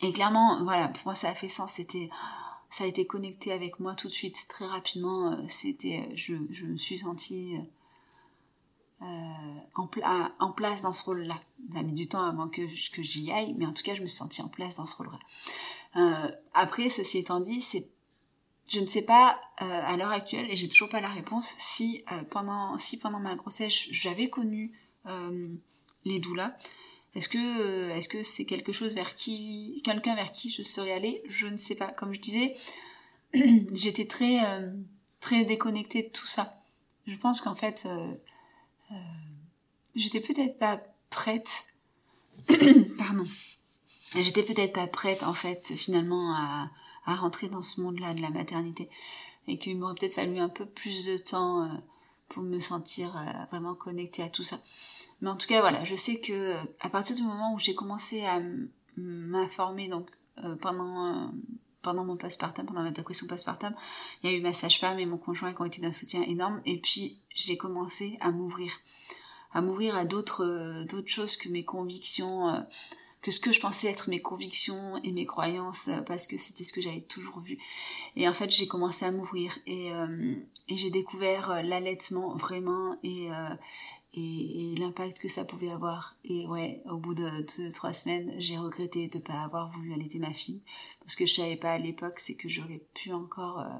et 0.02 0.12
clairement, 0.12 0.62
voilà, 0.62 0.88
pour 0.88 1.06
moi 1.06 1.14
ça 1.14 1.30
a 1.30 1.34
fait 1.34 1.48
sens, 1.48 1.72
c'était 1.74 2.08
ça 2.70 2.84
a 2.84 2.86
été 2.86 3.06
connecté 3.06 3.52
avec 3.52 3.80
moi 3.80 3.94
tout 3.94 4.08
de 4.08 4.12
suite, 4.12 4.46
très 4.48 4.66
rapidement. 4.66 5.32
Euh, 5.32 5.36
c'était, 5.48 6.10
je, 6.14 6.34
je 6.50 6.66
me 6.66 6.76
suis 6.76 6.98
sentie 6.98 7.58
euh, 9.02 9.06
en, 9.74 9.88
en, 10.38 10.52
place 10.52 10.82
dans 10.82 10.92
ce 10.92 11.02
rôle-là. 11.04 11.40
Ça 11.72 11.80
a 11.80 11.82
mis 11.82 11.92
du 11.92 12.06
temps 12.06 12.24
avant 12.24 12.48
que, 12.48 12.62
que 12.92 13.02
j'y 13.02 13.30
aille, 13.32 13.54
mais 13.58 13.66
en 13.66 13.72
tout 13.72 13.82
cas, 13.82 13.94
je 13.94 14.02
me 14.02 14.06
suis 14.06 14.16
sentie 14.16 14.42
en 14.42 14.48
place 14.48 14.76
dans 14.76 14.86
ce 14.86 14.96
rôle-là. 14.96 15.18
Euh, 15.96 16.30
après, 16.54 16.88
ceci 16.88 17.18
étant 17.18 17.40
dit, 17.40 17.64
je 18.66 18.80
ne 18.80 18.86
sais 18.86 19.02
pas 19.02 19.40
à 19.56 19.96
l'heure 19.96 20.10
actuelle, 20.12 20.46
et 20.50 20.56
j'ai 20.56 20.68
toujours 20.68 20.88
pas 20.88 21.00
la 21.00 21.08
réponse, 21.08 21.54
si 21.58 22.04
pendant, 22.30 22.78
si 22.78 22.98
pendant 22.98 23.18
ma 23.18 23.34
grossesse, 23.34 23.88
j'avais 23.90 24.28
connu 24.28 24.72
les 26.04 26.18
doulas. 26.20 26.54
Est-ce 27.14 27.28
que 27.28 27.38
euh, 27.38 27.94
est-ce 27.96 28.08
que 28.08 28.22
c'est 28.22 28.44
quelque 28.44 28.72
chose 28.72 28.94
vers 28.94 29.14
qui 29.14 29.80
quelqu'un 29.84 30.14
vers 30.14 30.32
qui 30.32 30.50
je 30.50 30.62
serais 30.62 30.92
allée? 30.92 31.22
Je 31.26 31.46
ne 31.46 31.56
sais 31.56 31.74
pas. 31.74 31.88
Comme 31.88 32.12
je 32.12 32.20
disais, 32.20 32.56
j'étais 33.72 34.06
très 34.06 34.44
euh, 34.44 34.70
très 35.20 35.44
déconnectée 35.44 36.02
de 36.04 36.08
tout 36.08 36.26
ça. 36.26 36.62
Je 37.06 37.16
pense 37.16 37.40
qu'en 37.40 37.54
fait, 37.54 37.86
euh, 37.86 38.94
j'étais 39.94 40.20
peut-être 40.20 40.58
pas 40.58 40.80
prête. 41.10 41.66
Pardon. 42.98 43.26
J'étais 44.14 44.42
peut-être 44.42 44.72
pas 44.72 44.86
prête 44.86 45.22
en 45.22 45.34
fait 45.34 45.74
finalement 45.74 46.32
à, 46.34 46.70
à 47.04 47.14
rentrer 47.14 47.48
dans 47.48 47.62
ce 47.62 47.80
monde-là 47.80 48.14
de 48.14 48.22
la 48.22 48.30
maternité 48.30 48.88
et 49.46 49.58
qu'il 49.58 49.78
m'aurait 49.78 49.94
peut-être 49.94 50.14
fallu 50.14 50.38
un 50.38 50.48
peu 50.48 50.64
plus 50.64 51.04
de 51.04 51.18
temps 51.18 51.68
pour 52.28 52.42
me 52.42 52.58
sentir 52.58 53.12
vraiment 53.50 53.74
connectée 53.74 54.22
à 54.22 54.28
tout 54.28 54.42
ça. 54.42 54.58
Mais 55.20 55.28
en 55.28 55.36
tout 55.36 55.46
cas, 55.46 55.60
voilà, 55.60 55.84
je 55.84 55.94
sais 55.94 56.20
que 56.20 56.54
à 56.80 56.88
partir 56.88 57.16
du 57.16 57.22
moment 57.22 57.54
où 57.54 57.58
j'ai 57.58 57.74
commencé 57.74 58.24
à 58.24 58.40
m'informer, 58.96 59.88
donc 59.88 60.08
euh, 60.44 60.56
pendant 60.56 61.06
euh, 61.06 61.26
pendant 61.82 62.04
mon 62.04 62.16
postpartum, 62.16 62.66
pendant 62.66 62.82
ma 62.82 62.90
dépression 62.90 63.26
postpartum, 63.26 63.74
il 64.22 64.30
y 64.30 64.34
a 64.34 64.36
eu 64.36 64.40
ma 64.40 64.52
sage-femme 64.52 64.98
et 64.98 65.06
mon 65.06 65.16
conjoint 65.16 65.52
qui 65.52 65.62
ont 65.62 65.64
été 65.64 65.80
d'un 65.80 65.92
soutien 65.92 66.22
énorme. 66.22 66.60
Et 66.66 66.78
puis 66.78 67.18
j'ai 67.34 67.56
commencé 67.56 68.16
à 68.20 68.30
m'ouvrir, 68.30 68.72
à 69.52 69.62
m'ouvrir 69.62 69.96
à 69.96 70.04
d'autres 70.04 70.44
euh, 70.44 70.84
d'autres 70.84 71.08
choses 71.08 71.36
que 71.36 71.48
mes 71.48 71.64
convictions, 71.64 72.66
que 73.22 73.30
ce 73.30 73.40
que 73.40 73.52
je 73.52 73.60
pensais 73.60 73.88
être 73.88 74.10
mes 74.10 74.22
convictions 74.22 74.96
et 75.02 75.12
mes 75.12 75.26
croyances, 75.26 75.90
parce 76.06 76.26
que 76.26 76.36
c'était 76.36 76.64
ce 76.64 76.72
que 76.72 76.80
j'avais 76.80 77.00
toujours 77.00 77.40
vu. 77.40 77.58
Et 78.16 78.28
en 78.28 78.32
fait, 78.32 78.50
j'ai 78.50 78.66
commencé 78.66 79.04
à 79.04 79.10
m'ouvrir 79.10 79.58
et, 79.66 79.90
j'ai 80.68 80.90
découvert 80.90 81.62
l'allaitement 81.64 82.36
vraiment 82.36 82.96
et 83.02 83.30
l'impact 84.78 85.18
que 85.18 85.28
ça 85.28 85.44
pouvait 85.44 85.70
avoir. 85.70 86.16
Et 86.24 86.46
ouais, 86.46 86.82
au 86.86 86.96
bout 86.96 87.14
de, 87.14 87.70
trois 87.70 87.92
semaines, 87.92 88.34
j'ai 88.38 88.58
regretté 88.58 89.08
de 89.08 89.18
ne 89.18 89.22
pas 89.22 89.42
avoir 89.42 89.70
voulu 89.70 89.92
allaiter 89.92 90.18
ma 90.18 90.32
fille. 90.32 90.62
Parce 91.00 91.14
que 91.14 91.26
je 91.26 91.34
savais 91.34 91.56
pas 91.56 91.72
à 91.72 91.78
l'époque, 91.78 92.18
c'est 92.18 92.34
que 92.34 92.48
j'aurais 92.48 92.82
pu 92.94 93.12
encore 93.12 93.60
euh, 93.60 93.78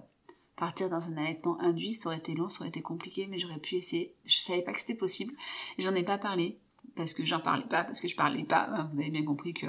partir 0.58 0.90
dans 0.90 1.08
un 1.08 1.16
allaitement 1.16 1.60
induit, 1.60 1.94
ça 1.94 2.08
aurait 2.08 2.18
été 2.18 2.34
long, 2.34 2.48
ça 2.48 2.60
aurait 2.60 2.68
été 2.68 2.82
compliqué, 2.82 3.26
mais 3.28 3.38
j'aurais 3.38 3.58
pu 3.58 3.76
essayer. 3.76 4.14
Je 4.24 4.38
savais 4.38 4.62
pas 4.62 4.72
que 4.72 4.80
c'était 4.80 4.94
possible. 4.94 5.32
J'en 5.78 5.94
ai 5.94 6.04
pas 6.04 6.18
parlé 6.18 6.58
parce 6.96 7.14
que 7.14 7.24
j'en 7.24 7.40
parlais 7.40 7.66
pas, 7.66 7.84
parce 7.84 8.00
que 8.00 8.08
je 8.08 8.16
parlais 8.16 8.44
pas. 8.44 8.88
Vous 8.92 9.00
avez 9.00 9.10
bien 9.10 9.24
compris 9.24 9.54
que 9.54 9.66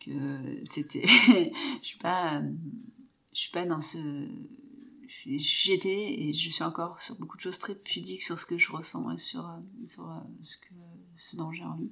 que 0.00 0.62
c'était. 0.70 1.06
je 1.06 1.50
suis 1.82 1.98
pas, 1.98 2.40
je 3.32 3.38
suis 3.38 3.50
pas 3.50 3.66
dans 3.66 3.80
ce. 3.80 4.28
J'étais 5.26 6.20
et 6.20 6.32
je 6.32 6.50
suis 6.50 6.62
encore 6.62 7.00
sur 7.00 7.16
beaucoup 7.16 7.36
de 7.36 7.42
choses 7.42 7.58
très 7.58 7.74
pudiques 7.74 8.22
sur 8.22 8.38
ce 8.38 8.46
que 8.46 8.58
je 8.58 8.70
ressens 8.70 9.10
et 9.10 9.18
sur, 9.18 9.44
sur 9.84 10.08
ce, 10.40 10.56
que, 10.56 10.74
ce 11.16 11.36
dont 11.36 11.50
j'ai 11.50 11.64
envie. 11.64 11.90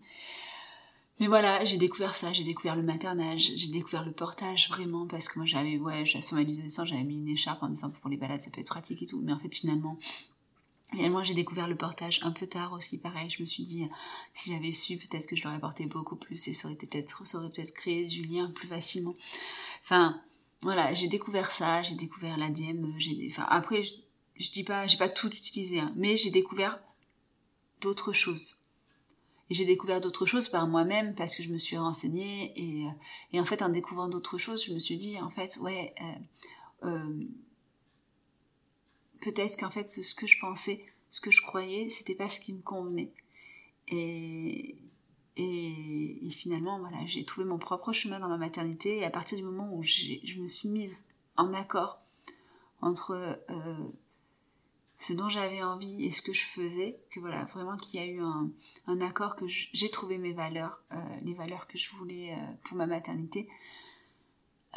Mais 1.21 1.29
voilà, 1.29 1.65
j'ai 1.65 1.77
découvert 1.77 2.17
ça, 2.17 2.33
j'ai 2.33 2.43
découvert 2.43 2.75
le 2.75 2.83
maternage, 2.83 3.53
j'ai 3.55 3.69
découvert 3.69 4.05
le 4.05 4.11
portage 4.11 4.69
vraiment 4.69 5.07
parce 5.07 5.29
que 5.29 5.39
moi 5.39 5.47
j'avais, 5.47 5.79
ouais, 5.79 6.05
sur 6.07 6.35
ma 6.37 6.43
liste 6.43 6.59
de 6.61 6.65
naissance, 6.65 6.89
j'avais 6.89 7.05
mis 7.05 7.19
une 7.19 7.29
écharpe 7.29 7.63
en 7.63 7.69
disant 7.69 7.91
pour 7.91 8.11
les 8.11 8.17
balades 8.17 8.43
ça 8.43 8.51
peut 8.51 8.61
être 8.61 8.67
pratique 8.67 9.03
et 9.03 9.07
tout. 9.07 9.21
Mais 9.23 9.33
en 9.33 9.39
fait 9.39 9.55
finalement, 9.55 9.97
moi 10.93 11.23
j'ai 11.23 11.35
découvert 11.35 11.69
le 11.69 11.77
portage 11.77 12.19
un 12.25 12.33
peu 12.33 12.49
tard 12.49 12.73
aussi, 12.73 12.99
pareil. 12.99 13.31
Je 13.31 13.41
me 13.41 13.47
suis 13.47 13.63
dit, 13.63 13.89
si 14.33 14.53
j'avais 14.53 14.73
su, 14.73 14.97
peut-être 14.97 15.27
que 15.27 15.37
je 15.37 15.45
l'aurais 15.45 15.61
porté 15.61 15.87
beaucoup 15.87 16.17
plus 16.17 16.49
et 16.49 16.53
ça 16.53 16.67
aurait 16.67 16.77
peut-être, 16.77 17.23
peut-être 17.53 17.75
créé 17.75 18.09
du 18.09 18.25
lien 18.25 18.51
plus 18.51 18.67
facilement. 18.67 19.15
Enfin, 19.85 20.21
voilà, 20.63 20.95
j'ai 20.95 21.07
découvert 21.07 21.53
ça, 21.53 21.83
j'ai 21.83 21.95
découvert 21.95 22.39
l'ADM, 22.39 22.93
j'ai, 22.99 23.29
enfin 23.31 23.47
après, 23.49 23.85
je, 23.85 23.93
je 24.37 24.51
dis 24.51 24.65
pas, 24.65 24.89
j'ai 24.89 24.99
pas 24.99 25.09
tout 25.09 25.31
utilisé, 25.31 25.79
hein, 25.79 25.93
mais 25.95 26.17
j'ai 26.17 26.31
découvert 26.31 26.81
d'autres 27.81 28.13
choses 28.13 28.64
j'ai 29.51 29.65
découvert 29.65 30.01
d'autres 30.01 30.27
choses 30.27 30.49
par 30.49 30.67
moi-même 30.67 31.15
parce 31.15 31.37
que 31.37 31.43
je 31.43 31.51
me 31.51 31.59
suis 31.59 31.77
renseignée 31.77 32.53
et, 32.57 32.87
euh, 32.87 32.91
et 33.33 33.41
en 33.41 33.45
fait 33.45 33.63
en 33.63 33.69
découvrant 33.69 34.09
d'autres 34.09 34.39
choses 34.39 34.65
je 34.65 34.73
me 34.73 34.79
suis 34.79 34.97
dit 34.97 35.21
en 35.21 35.31
fait 35.31 35.57
ouais 35.59 35.95
euh, 36.01 36.89
euh, 36.89 37.25
peut-être 39.21 39.59
qu'en 39.59 39.71
fait 39.71 39.89
ce 39.89 40.15
que 40.15 40.27
je 40.27 40.39
pensais 40.41 40.85
ce 41.11 41.21
que 41.21 41.31
je 41.31 41.43
croyais 41.43 41.89
c'était 41.89 42.15
pas 42.15 42.29
ce 42.29 42.41
qui 42.41 42.53
me 42.53 42.63
convenait. 42.63 43.13
Et, 43.89 44.77
finalement 46.31 46.79
voilà 46.81 46.99
j'ai 47.07 47.25
trouvé 47.25 47.47
mon 47.47 47.59
propre 47.59 47.93
chemin 47.93 48.19
dans 48.19 48.29
ma 48.29 48.39
maternité 48.39 48.99
et 48.99 49.05
à 49.05 49.11
partir 49.11 49.39
du 49.39 49.45
moment 49.45 49.73
où 49.75 49.83
je 49.83 50.39
me 50.39 50.47
suis 50.47 50.69
mise 50.69 51.05
en 51.37 51.53
accord 51.53 52.01
entre 52.81 53.41
ce 55.05 55.13
dont 55.13 55.29
j'avais 55.29 55.63
envie 55.63 56.03
et 56.03 56.11
ce 56.11 56.23
que 56.23 56.33
je 56.33 56.45
faisais, 56.45 56.97
que 57.11 57.21
voilà, 57.21 57.45
vraiment 57.47 57.77
qu'il 57.77 58.01
y 58.01 58.03
a 58.03 58.07
eu 58.07 58.21
un, 58.21 59.01
accord, 59.03 59.37
que 59.37 59.45
j'ai 59.47 59.91
trouvé 59.91 60.17
mes 60.17 60.33
valeurs, 60.33 60.83
euh, 60.93 60.97
les 61.23 61.35
valeurs 61.35 61.67
que 61.67 61.77
je 61.77 61.91
voulais 61.91 62.33
euh, 62.33 62.37
pour 62.65 62.79
ma 62.79 62.87
maternité. 62.87 63.47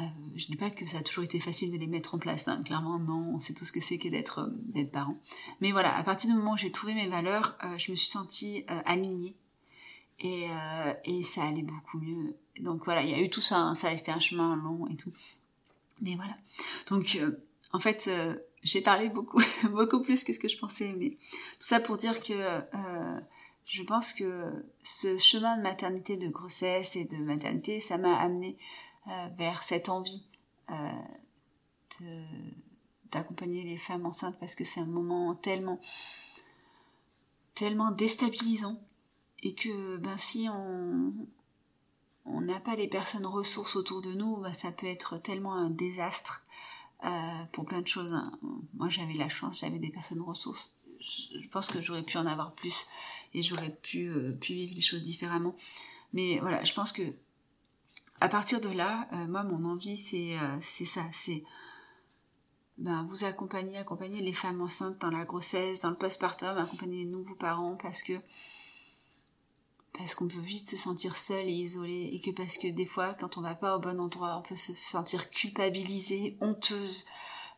Euh, 0.02 0.04
je 0.36 0.46
ne 0.48 0.52
dis 0.52 0.58
pas 0.58 0.70
que 0.70 0.86
ça 0.86 0.98
a 0.98 1.02
toujours 1.02 1.24
été 1.24 1.40
facile 1.40 1.72
de 1.72 1.78
les 1.78 1.88
mettre 1.88 2.14
en 2.14 2.20
place, 2.20 2.50
hein. 2.50 2.62
clairement 2.64 3.00
non, 3.00 3.36
on 3.36 3.40
sait 3.40 3.54
tout 3.54 3.64
ce 3.64 3.72
que 3.72 3.80
c'est 3.80 3.98
que 3.98 4.10
d'être 4.10 4.52
parent. 4.92 5.16
Mais 5.62 5.72
voilà, 5.72 5.96
à 5.96 6.04
partir 6.04 6.30
du 6.30 6.36
moment 6.36 6.54
où 6.54 6.58
j'ai 6.58 6.74
trouvé 6.74 6.94
mes 6.94 7.08
valeurs, 7.08 7.58
je 7.78 7.90
me 7.92 7.96
suis 7.96 8.12
sentie 8.12 8.66
alignée 8.68 9.36
et, 10.20 10.48
et 11.06 11.24
ça 11.24 11.46
allait 11.46 11.64
beaucoup 11.64 12.00
mieux. 12.00 12.36
Donc 12.60 12.84
voilà, 12.86 13.02
il 13.02 13.10
y 13.10 13.14
a 13.14 13.22
eu 13.22 13.30
tout 13.30 13.42
ça, 13.42 13.60
hein. 13.60 13.76
ça 13.76 13.88
a 13.88 13.94
été 13.94 14.12
un 14.12 14.20
chemin 14.20 14.56
long 14.58 14.88
et 14.88 14.98
tout. 14.98 15.14
Mais 16.02 16.16
voilà. 16.16 16.38
Donc 16.90 17.18
en 17.72 17.80
fait, 17.80 18.08
j'ai 18.64 18.82
parlé 18.82 19.10
beaucoup, 19.10 19.42
beaucoup 19.72 20.02
plus 20.02 20.24
que 20.24 20.34
ce 20.34 20.40
que 20.40 20.48
je 20.48 20.58
pensais, 20.58 20.94
mais 20.94 21.12
tout 21.12 21.18
ça 21.60 21.80
pour 21.80 21.98
dire 21.98 22.22
que 22.22 22.34
euh, 22.34 23.20
je 23.66 23.84
pense 23.84 24.14
que 24.14 24.52
ce 24.82 25.18
chemin 25.18 25.58
de 25.58 25.62
maternité, 25.62 26.18
de 26.18 26.28
grossesse 26.28 26.96
et 26.96 27.06
de 27.06 27.18
maternité, 27.18 27.80
ça 27.80 27.98
m'a 27.98 28.16
amené 28.18 28.58
euh, 29.08 29.28
vers 29.38 29.64
cette 29.64 29.90
envie 29.90 30.26
euh, 30.70 32.26
d'accompagner 33.12 33.64
les 33.64 33.78
femmes 33.78 34.06
enceintes 34.06 34.38
parce 34.40 34.56
que 34.56 34.64
c'est 34.64 34.80
un 34.80 34.86
moment 34.86 35.36
tellement, 35.36 35.80
tellement 37.54 37.92
déstabilisant 37.92 38.80
et 39.44 39.54
que 39.54 39.98
ben 39.98 40.18
si 40.18 40.48
on 40.50 41.14
on 42.28 42.42
n'a 42.42 42.60
pas 42.60 42.76
les 42.76 42.88
personnes 42.88 43.26
ressources 43.26 43.76
autour 43.76 44.02
de 44.02 44.14
nous, 44.14 44.38
ben, 44.38 44.54
ça 44.54 44.72
peut 44.72 44.88
être 44.88 45.18
tellement 45.18 45.56
un 45.56 45.70
désastre. 45.70 46.46
Euh, 47.06 47.46
pour 47.52 47.66
plein 47.66 47.82
de 47.82 47.88
choses. 47.88 48.12
Hein. 48.14 48.32
Moi, 48.74 48.90
j'avais 48.90 49.14
la 49.14 49.30
chance, 49.30 49.60
j'avais 49.60 49.78
des 49.78 49.92
personnes 49.92 50.22
ressources. 50.22 50.82
Je, 51.00 51.48
pense 51.50 51.68
que 51.68 51.80
j'aurais 51.80 52.02
pu 52.02 52.18
en 52.18 52.26
avoir 52.26 52.54
plus 52.54 52.88
et 53.36 53.44
j'aurais 53.44 53.76
pu, 53.76 54.10
euh, 54.10 54.32
pu 54.32 54.54
vivre 54.54 54.74
les 54.74 54.82
choses 54.82 55.04
différemment. 55.04 55.56
Mais 56.14 56.40
voilà, 56.40 56.64
je 56.64 56.74
pense 56.74 56.92
que 56.92 57.04
à 58.20 58.30
partir 58.30 58.62
de 58.62 58.70
là, 58.70 59.08
euh, 59.14 59.28
moi, 59.28 59.44
mon 59.44 59.64
envie, 59.70 59.96
c'est 59.96 60.36
c'est 60.60 60.86
ça, 60.86 61.04
c'est 61.12 61.44
ben, 62.80 63.06
vous 63.10 63.26
accompagner, 63.26 63.78
accompagner 63.78 64.22
les 64.22 64.34
femmes 64.34 64.62
enceintes 64.62 64.98
dans 65.00 65.12
la 65.12 65.24
grossesse, 65.24 65.80
dans 65.80 65.92
le 65.92 65.96
postpartum, 65.96 66.58
accompagner 66.58 67.04
les 67.04 67.10
nouveaux 67.10 67.36
parents 67.36 67.76
parce 67.76 68.02
que 68.02 68.14
parce 69.98 70.14
qu'on 70.14 70.28
peut 70.28 70.40
vite 70.40 70.70
se 70.70 70.78
sentir 70.78 71.18
seul 71.18 71.48
et 71.48 71.52
isolé 71.52 72.12
et 72.14 72.20
que 72.20 72.32
parce 72.32 72.58
que 72.58 72.68
des 72.68 72.86
fois 72.86 73.14
quand 73.16 73.38
on 73.38 73.42
va 73.42 73.56
pas 73.56 73.76
au 73.76 73.80
bon 73.80 74.00
endroit 74.00 74.38
on 74.38 74.48
peut 74.48 74.56
se 74.56 74.74
sentir 74.74 75.30
culpabilisée, 75.32 76.38
honteuse. 76.40 77.06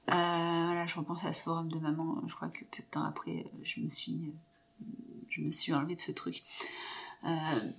Euh, 0.08 0.12
voilà, 0.12 0.88
je 0.88 0.96
repense 0.96 1.26
à 1.26 1.34
ce 1.34 1.44
forum 1.44 1.70
de 1.70 1.80
maman, 1.80 2.22
je 2.28 2.34
crois 2.34 2.48
que 2.48 2.64
peu 2.66 2.82
de 2.82 2.88
temps 2.90 3.04
après 3.04 3.46
je 3.64 3.82
me 3.82 3.90
suis 3.90 4.34
je 5.30 5.42
me 5.42 5.50
suis 5.50 5.74
enlevée 5.74 5.96
de 5.96 6.00
ce 6.00 6.12
truc. 6.12 6.44
Euh, 7.26 7.72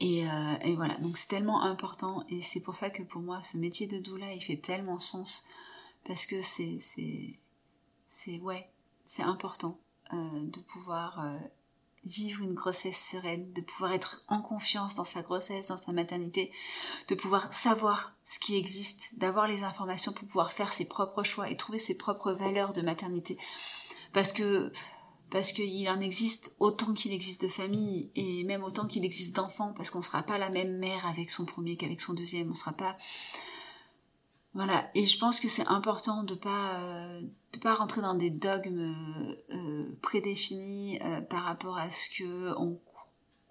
et, 0.00 0.24
euh, 0.30 0.54
et, 0.62 0.76
voilà, 0.76 0.96
donc 0.98 1.16
c'est 1.16 1.26
tellement 1.26 1.62
important 1.62 2.24
et 2.28 2.40
c'est 2.40 2.60
pour 2.60 2.76
ça 2.76 2.88
que 2.88 3.02
pour 3.02 3.20
moi 3.20 3.42
ce 3.42 3.58
métier 3.58 3.88
de 3.88 3.98
doula 3.98 4.32
il 4.32 4.40
fait 4.40 4.56
tellement 4.56 5.00
sens 5.00 5.44
parce 6.06 6.24
que 6.24 6.40
c'est 6.40 6.78
c'est 6.80 7.34
c'est 8.08 8.38
ouais 8.38 8.70
c'est 9.04 9.24
important 9.24 9.78
de 10.12 10.60
pouvoir 10.60 11.20
vivre 12.04 12.42
une 12.42 12.54
grossesse 12.54 12.98
sereine, 12.98 13.52
de 13.52 13.60
pouvoir 13.60 13.92
être 13.92 14.22
en 14.28 14.40
confiance 14.40 14.94
dans 14.94 15.04
sa 15.04 15.22
grossesse, 15.22 15.68
dans 15.68 15.76
sa 15.76 15.92
maternité, 15.92 16.52
de 17.08 17.14
pouvoir 17.14 17.52
savoir 17.52 18.14
ce 18.24 18.38
qui 18.38 18.56
existe, 18.56 19.18
d'avoir 19.18 19.46
les 19.46 19.62
informations 19.64 20.12
pour 20.12 20.26
pouvoir 20.26 20.52
faire 20.52 20.72
ses 20.72 20.84
propres 20.84 21.22
choix 21.22 21.50
et 21.50 21.56
trouver 21.56 21.78
ses 21.78 21.96
propres 21.96 22.32
valeurs 22.32 22.72
de 22.72 22.82
maternité. 22.82 23.38
Parce 24.12 24.32
que 24.32 24.72
parce 25.30 25.52
qu'il 25.52 25.86
en 25.90 26.00
existe 26.00 26.56
autant 26.58 26.94
qu'il 26.94 27.12
existe 27.12 27.42
de 27.42 27.48
familles 27.48 28.10
et 28.14 28.44
même 28.44 28.64
autant 28.64 28.86
qu'il 28.86 29.04
existe 29.04 29.36
d'enfants 29.36 29.74
parce 29.76 29.90
qu'on 29.90 29.98
ne 29.98 30.04
sera 30.04 30.22
pas 30.22 30.38
la 30.38 30.48
même 30.48 30.78
mère 30.78 31.04
avec 31.06 31.30
son 31.30 31.44
premier 31.44 31.76
qu'avec 31.76 32.00
son 32.00 32.14
deuxième, 32.14 32.50
on 32.50 32.54
sera 32.54 32.72
pas 32.72 32.96
voilà, 34.54 34.90
et 34.94 35.06
je 35.06 35.18
pense 35.18 35.40
que 35.40 35.48
c'est 35.48 35.66
important 35.66 36.24
de 36.24 36.34
pas 36.34 36.80
euh, 36.80 37.22
de 37.52 37.58
pas 37.58 37.74
rentrer 37.74 38.00
dans 38.00 38.14
des 38.14 38.30
dogmes 38.30 38.94
euh, 39.50 39.92
prédéfinis 40.02 40.98
euh, 41.02 41.20
par 41.20 41.44
rapport 41.44 41.78
à 41.78 41.90
ce 41.90 42.08
que 42.10 42.58
on, 42.58 42.78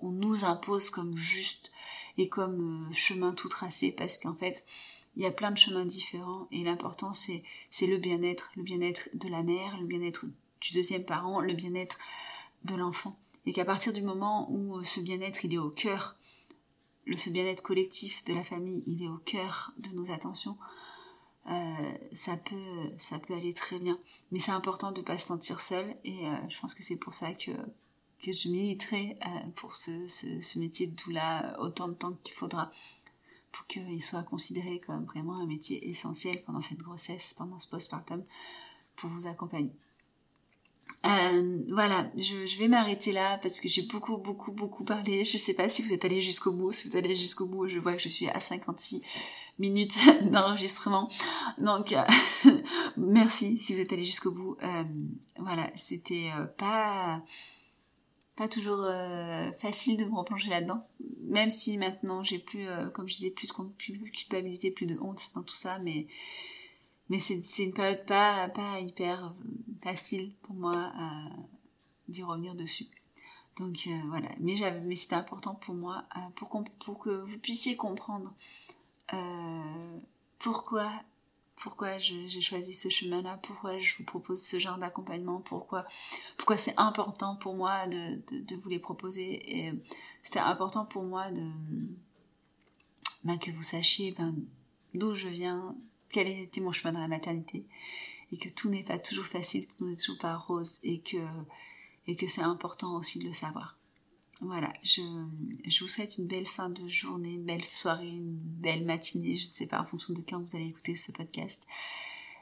nous 0.02 0.46
impose 0.46 0.90
comme 0.92 1.16
juste 1.16 1.72
et 2.18 2.30
comme 2.30 2.88
chemin 2.94 3.34
tout 3.34 3.50
tracé, 3.50 3.92
parce 3.92 4.18
qu'en 4.18 4.36
fait 4.36 4.64
il 5.16 5.24
y 5.24 5.26
a 5.26 5.32
plein 5.32 5.50
de 5.50 5.58
chemins 5.58 5.86
différents 5.86 6.48
et 6.52 6.64
l'important 6.64 7.14
c'est 7.14 7.44
c'est 7.72 7.88
le 7.88 7.98
bien-être, 7.98 8.52
le 8.56 8.64
bien-être 8.64 9.10
de 9.16 9.28
la 9.28 9.42
mère, 9.42 9.78
le 9.80 9.86
bien-être 9.86 10.26
du 10.62 10.74
deuxième 10.74 11.04
parent, 11.04 11.40
le 11.40 11.54
bien-être 11.54 11.98
de 12.64 12.76
l'enfant, 12.76 13.18
et 13.48 13.54
qu'à 13.54 13.66
partir 13.66 13.92
du 13.92 14.02
moment 14.02 14.52
où 14.52 14.84
ce 14.84 15.00
bien-être 15.00 15.44
il 15.46 15.56
est 15.56 15.60
au 15.60 15.72
cœur 15.72 16.16
ce 17.16 17.30
bien-être 17.30 17.64
collectif 17.64 18.26
de 18.26 18.34
la 18.34 18.44
famille, 18.44 18.84
il 18.86 19.04
est 19.04 19.08
au 19.08 19.18
cœur 19.18 19.72
de 19.78 19.90
nos 19.96 20.12
attentions, 20.12 20.58
euh, 20.60 20.66
ça 22.14 22.36
peut 22.38 22.92
ça 22.98 23.20
peut 23.20 23.34
aller 23.34 23.54
très 23.54 23.80
bien. 23.80 23.98
Mais 24.32 24.40
c'est 24.40 24.52
important 24.52 24.92
de 24.92 25.00
ne 25.02 25.06
pas 25.06 25.18
se 25.18 25.28
sentir 25.28 25.62
seul 25.62 25.96
et 26.04 26.28
euh, 26.28 26.50
je 26.50 26.60
pense 26.60 26.74
que 26.74 26.84
c'est 26.84 26.96
pour 26.98 27.14
ça 27.14 27.34
que, 27.34 27.52
que 28.22 28.32
je 28.32 28.50
militerai 28.50 29.18
euh, 29.26 29.50
pour 29.56 29.76
ce, 29.76 30.08
ce, 30.08 30.60
métier 30.60 30.88
de 30.88 30.96
doula 30.96 31.56
autant 31.60 31.88
de 31.88 31.94
temps 31.94 32.14
qu'il 32.24 32.34
faudra 32.34 32.72
pour 33.52 33.66
qu'il 33.68 34.02
soit 34.04 34.24
considéré 34.24 34.80
comme 34.80 35.06
vraiment 35.06 35.38
un 35.38 35.46
métier 35.46 35.90
essentiel 35.90 36.44
pendant 36.44 36.62
cette 36.62 36.80
grossesse, 36.80 37.34
pendant 37.34 37.60
ce 37.60 37.68
postpartum, 37.68 38.24
pour 38.98 39.10
vous 39.10 39.26
accompagner. 39.26 39.72
Euh, 41.06 41.60
voilà, 41.70 42.12
je, 42.18 42.58
vais 42.58 42.68
m'arrêter 42.68 43.12
là 43.12 43.38
parce 43.38 43.62
que 43.62 43.70
j'ai 43.70 43.84
beaucoup, 43.84 44.18
beaucoup, 44.18 44.52
beaucoup 44.52 44.84
parlé. 44.84 45.24
Je 45.24 45.38
sais 45.38 45.54
pas 45.54 45.70
si 45.70 45.82
vous 45.82 45.94
êtes 45.94 46.04
allé 46.04 46.22
jusqu'au 46.22 46.52
bout. 46.54 46.72
Si 46.72 46.88
vous 46.88 46.98
êtes 46.98 47.06
allé 47.06 47.16
jusqu'au 47.16 47.48
bout, 47.48 47.68
je 47.68 47.80
vois 47.80 47.94
que 47.94 48.02
je 48.02 48.10
suis 48.10 48.28
à 48.28 48.40
56 48.40 49.02
minutes 49.60 49.98
d'enregistrement. 50.32 51.10
Donc, 51.60 51.94
euh, 51.94 52.04
merci 52.98 53.58
si 53.58 53.74
vous 53.74 53.82
êtes 53.82 53.94
allé 53.94 54.06
jusqu'au 54.06 54.32
bout. 54.32 54.58
Euh, 54.64 54.84
voilà, 55.38 55.72
c'était 55.76 56.30
pas 56.58 57.22
pas 58.36 58.48
toujours 58.48 58.86
facile 59.60 59.98
de 59.98 60.06
me 60.06 60.16
replonger 60.16 60.52
là-dedans. 60.52 60.86
Même 61.24 61.50
si 61.50 61.76
maintenant 61.80 62.24
j'ai 62.24 62.38
plus, 62.38 62.68
comme 62.94 63.10
je 63.10 63.16
disais, 63.16 63.32
plus 63.32 63.48
de 63.48 64.10
culpabilité, 64.10 64.70
plus 64.70 64.86
de 64.86 65.00
honte 65.00 65.32
dans 65.34 65.42
tout 65.42 65.56
ça, 65.56 65.80
mais 65.80 66.06
mais 67.10 67.20
c'est 67.20 67.64
une 67.64 67.74
période 67.74 68.06
pas, 68.06 68.50
hyper 68.80 69.34
facile 69.82 70.34
pour 70.44 70.56
moi 70.56 70.94
d'y 72.08 72.24
revenir 72.24 72.56
dessus. 72.56 72.88
Donc 73.58 73.88
euh, 73.88 74.00
voilà, 74.08 74.30
mais, 74.40 74.56
c'était 74.96 75.16
important 75.16 75.56
pour 75.56 75.74
moi 75.74 76.04
euh, 76.16 76.20
pour, 76.36 77.00
que 77.00 77.10
vous 77.10 77.38
puissiez 77.40 77.76
comprendre 77.76 78.32
euh, 79.14 80.00
pourquoi, 80.38 80.92
pourquoi 81.56 81.98
j'ai 81.98 82.42
choisi 82.42 82.74
ce 82.74 82.90
chemin-là, 82.90 83.40
pourquoi 83.42 83.80
je 83.80 83.98
vous 83.98 84.04
propose 84.04 84.42
ce 84.44 84.60
genre 84.60 84.78
d'accompagnement, 84.78 85.42
pourquoi, 85.42 85.86
pourquoi 86.38 86.56
c'est 86.56 86.76
important 86.78 87.36
pour 87.36 87.56
moi 87.56 87.88
de, 87.88 88.42
de, 88.42 88.56
vous 88.58 88.70
les 88.70 88.80
proposer. 88.80 89.68
Et 89.68 89.74
c'était 90.22 90.40
important 90.40 90.86
pour 90.86 91.04
moi 91.04 91.32
de 91.32 91.50
ben, 93.24 93.40
que 93.40 93.50
vous 93.50 93.64
sachiez 93.64 94.12
ben, 94.12 94.36
d'où 94.94 95.16
je 95.16 95.30
viens, 95.30 95.76
quel 96.10 96.28
était 96.28 96.62
mon 96.62 96.72
chemin 96.72 96.94
dans 96.94 97.00
la 97.00 97.08
maternité, 97.08 97.66
et 98.32 98.38
que 98.38 98.50
tout 98.50 98.70
n'est 98.70 98.84
pas 98.84 99.00
toujours 99.00 99.26
facile, 99.26 99.68
tout 99.68 99.86
n'est 99.86 99.96
toujours 99.96 100.20
pas 100.20 100.38
rose, 100.38 100.80
et 100.84 101.00
que, 101.00 101.18
et 102.08 102.28
c'est 102.28 102.42
important 102.42 102.96
aussi 102.96 103.20
de 103.20 103.26
le 103.26 103.34
savoir. 103.34 103.78
Voilà, 104.42 104.72
je, 104.84 105.02
je, 105.66 105.80
vous 105.80 105.88
souhaite 105.88 106.20
une 106.20 106.28
belle 106.28 106.46
fin 106.46 106.70
de 106.70 106.88
journée, 106.88 107.34
une 107.34 107.46
belle 107.46 107.64
soirée, 107.74 108.08
une 108.08 108.36
belle 108.36 108.86
matinée, 108.86 109.36
je 109.36 109.50
ne 109.50 109.54
sais 109.54 109.66
pas 109.66 109.82
en 109.82 109.86
fonction 109.86 110.14
de 110.14 110.22
quand 110.22 110.40
vous 110.40 110.56
allez 110.56 110.68
écouter 110.68 110.94
ce 110.94 111.12
podcast. 111.12 111.66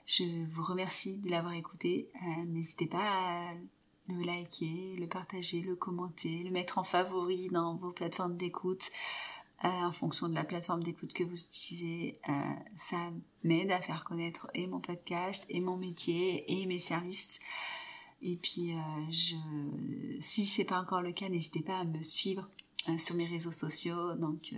Je 0.06 0.46
vous 0.52 0.64
remercie 0.64 1.18
de 1.18 1.32
l'avoir 1.32 1.54
écouté. 1.54 2.10
Euh, 2.22 2.44
n'hésitez 2.46 2.86
pas 2.86 3.00
à 3.00 3.54
le 4.08 4.22
liker, 4.22 4.96
le 5.00 5.08
partager, 5.08 5.62
le 5.62 5.76
commenter, 5.76 6.44
le 6.44 6.52
mettre 6.52 6.78
en 6.78 6.84
favori 6.84 7.48
dans 7.48 7.76
vos 7.76 7.92
plateformes 7.92 8.38
d'écoute. 8.38 8.92
Euh, 9.64 9.68
en 9.68 9.92
fonction 9.92 10.28
de 10.28 10.36
la 10.36 10.44
plateforme 10.44 10.84
d'écoute 10.84 11.14
que 11.14 11.24
vous 11.24 11.42
utilisez, 11.42 12.20
euh, 12.28 12.34
ça 12.78 12.98
m'aide 13.44 13.72
à 13.72 13.80
faire 13.80 14.04
connaître 14.04 14.48
et 14.54 14.68
mon 14.68 14.82
podcast, 14.82 15.46
et 15.50 15.62
mon 15.62 15.78
métier, 15.78 16.62
et 16.62 16.66
mes 16.66 16.80
services. 16.80 17.40
Et 18.22 18.36
puis, 18.36 18.74
euh, 18.74 19.12
je, 19.12 19.36
si 20.20 20.46
c'est 20.46 20.66
pas 20.66 20.82
encore 20.82 21.02
le 21.02 21.14
cas, 21.14 21.30
n'hésitez 21.30 21.62
pas 21.62 21.80
à 21.80 21.84
me 21.86 22.02
suivre 22.02 22.50
euh, 22.90 22.98
sur 22.98 23.16
mes 23.16 23.26
réseaux 23.26 23.52
sociaux. 23.52 24.16
Donc, 24.16 24.54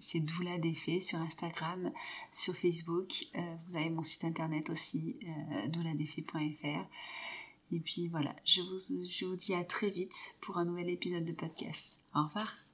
c'est 0.00 0.20
Doula 0.20 0.56
sur 0.98 1.20
Instagram, 1.20 1.92
sur 2.32 2.56
Facebook. 2.56 3.26
vous 3.68 3.76
avez 3.76 3.90
mon 3.90 4.02
site 4.02 4.24
internet 4.24 4.70
aussi, 4.70 5.18
douladéfait.fr. 5.68 6.88
Et 7.70 7.80
puis 7.80 8.08
voilà, 8.08 8.34
je 8.44 8.60
vous, 8.60 8.78
je 8.78 9.24
vous 9.24 9.36
dis 9.36 9.54
à 9.54 9.64
très 9.64 9.90
vite 9.90 10.36
pour 10.40 10.58
un 10.58 10.64
nouvel 10.64 10.90
épisode 10.90 11.24
de 11.24 11.32
podcast. 11.32 11.96
Au 12.14 12.24
revoir. 12.24 12.71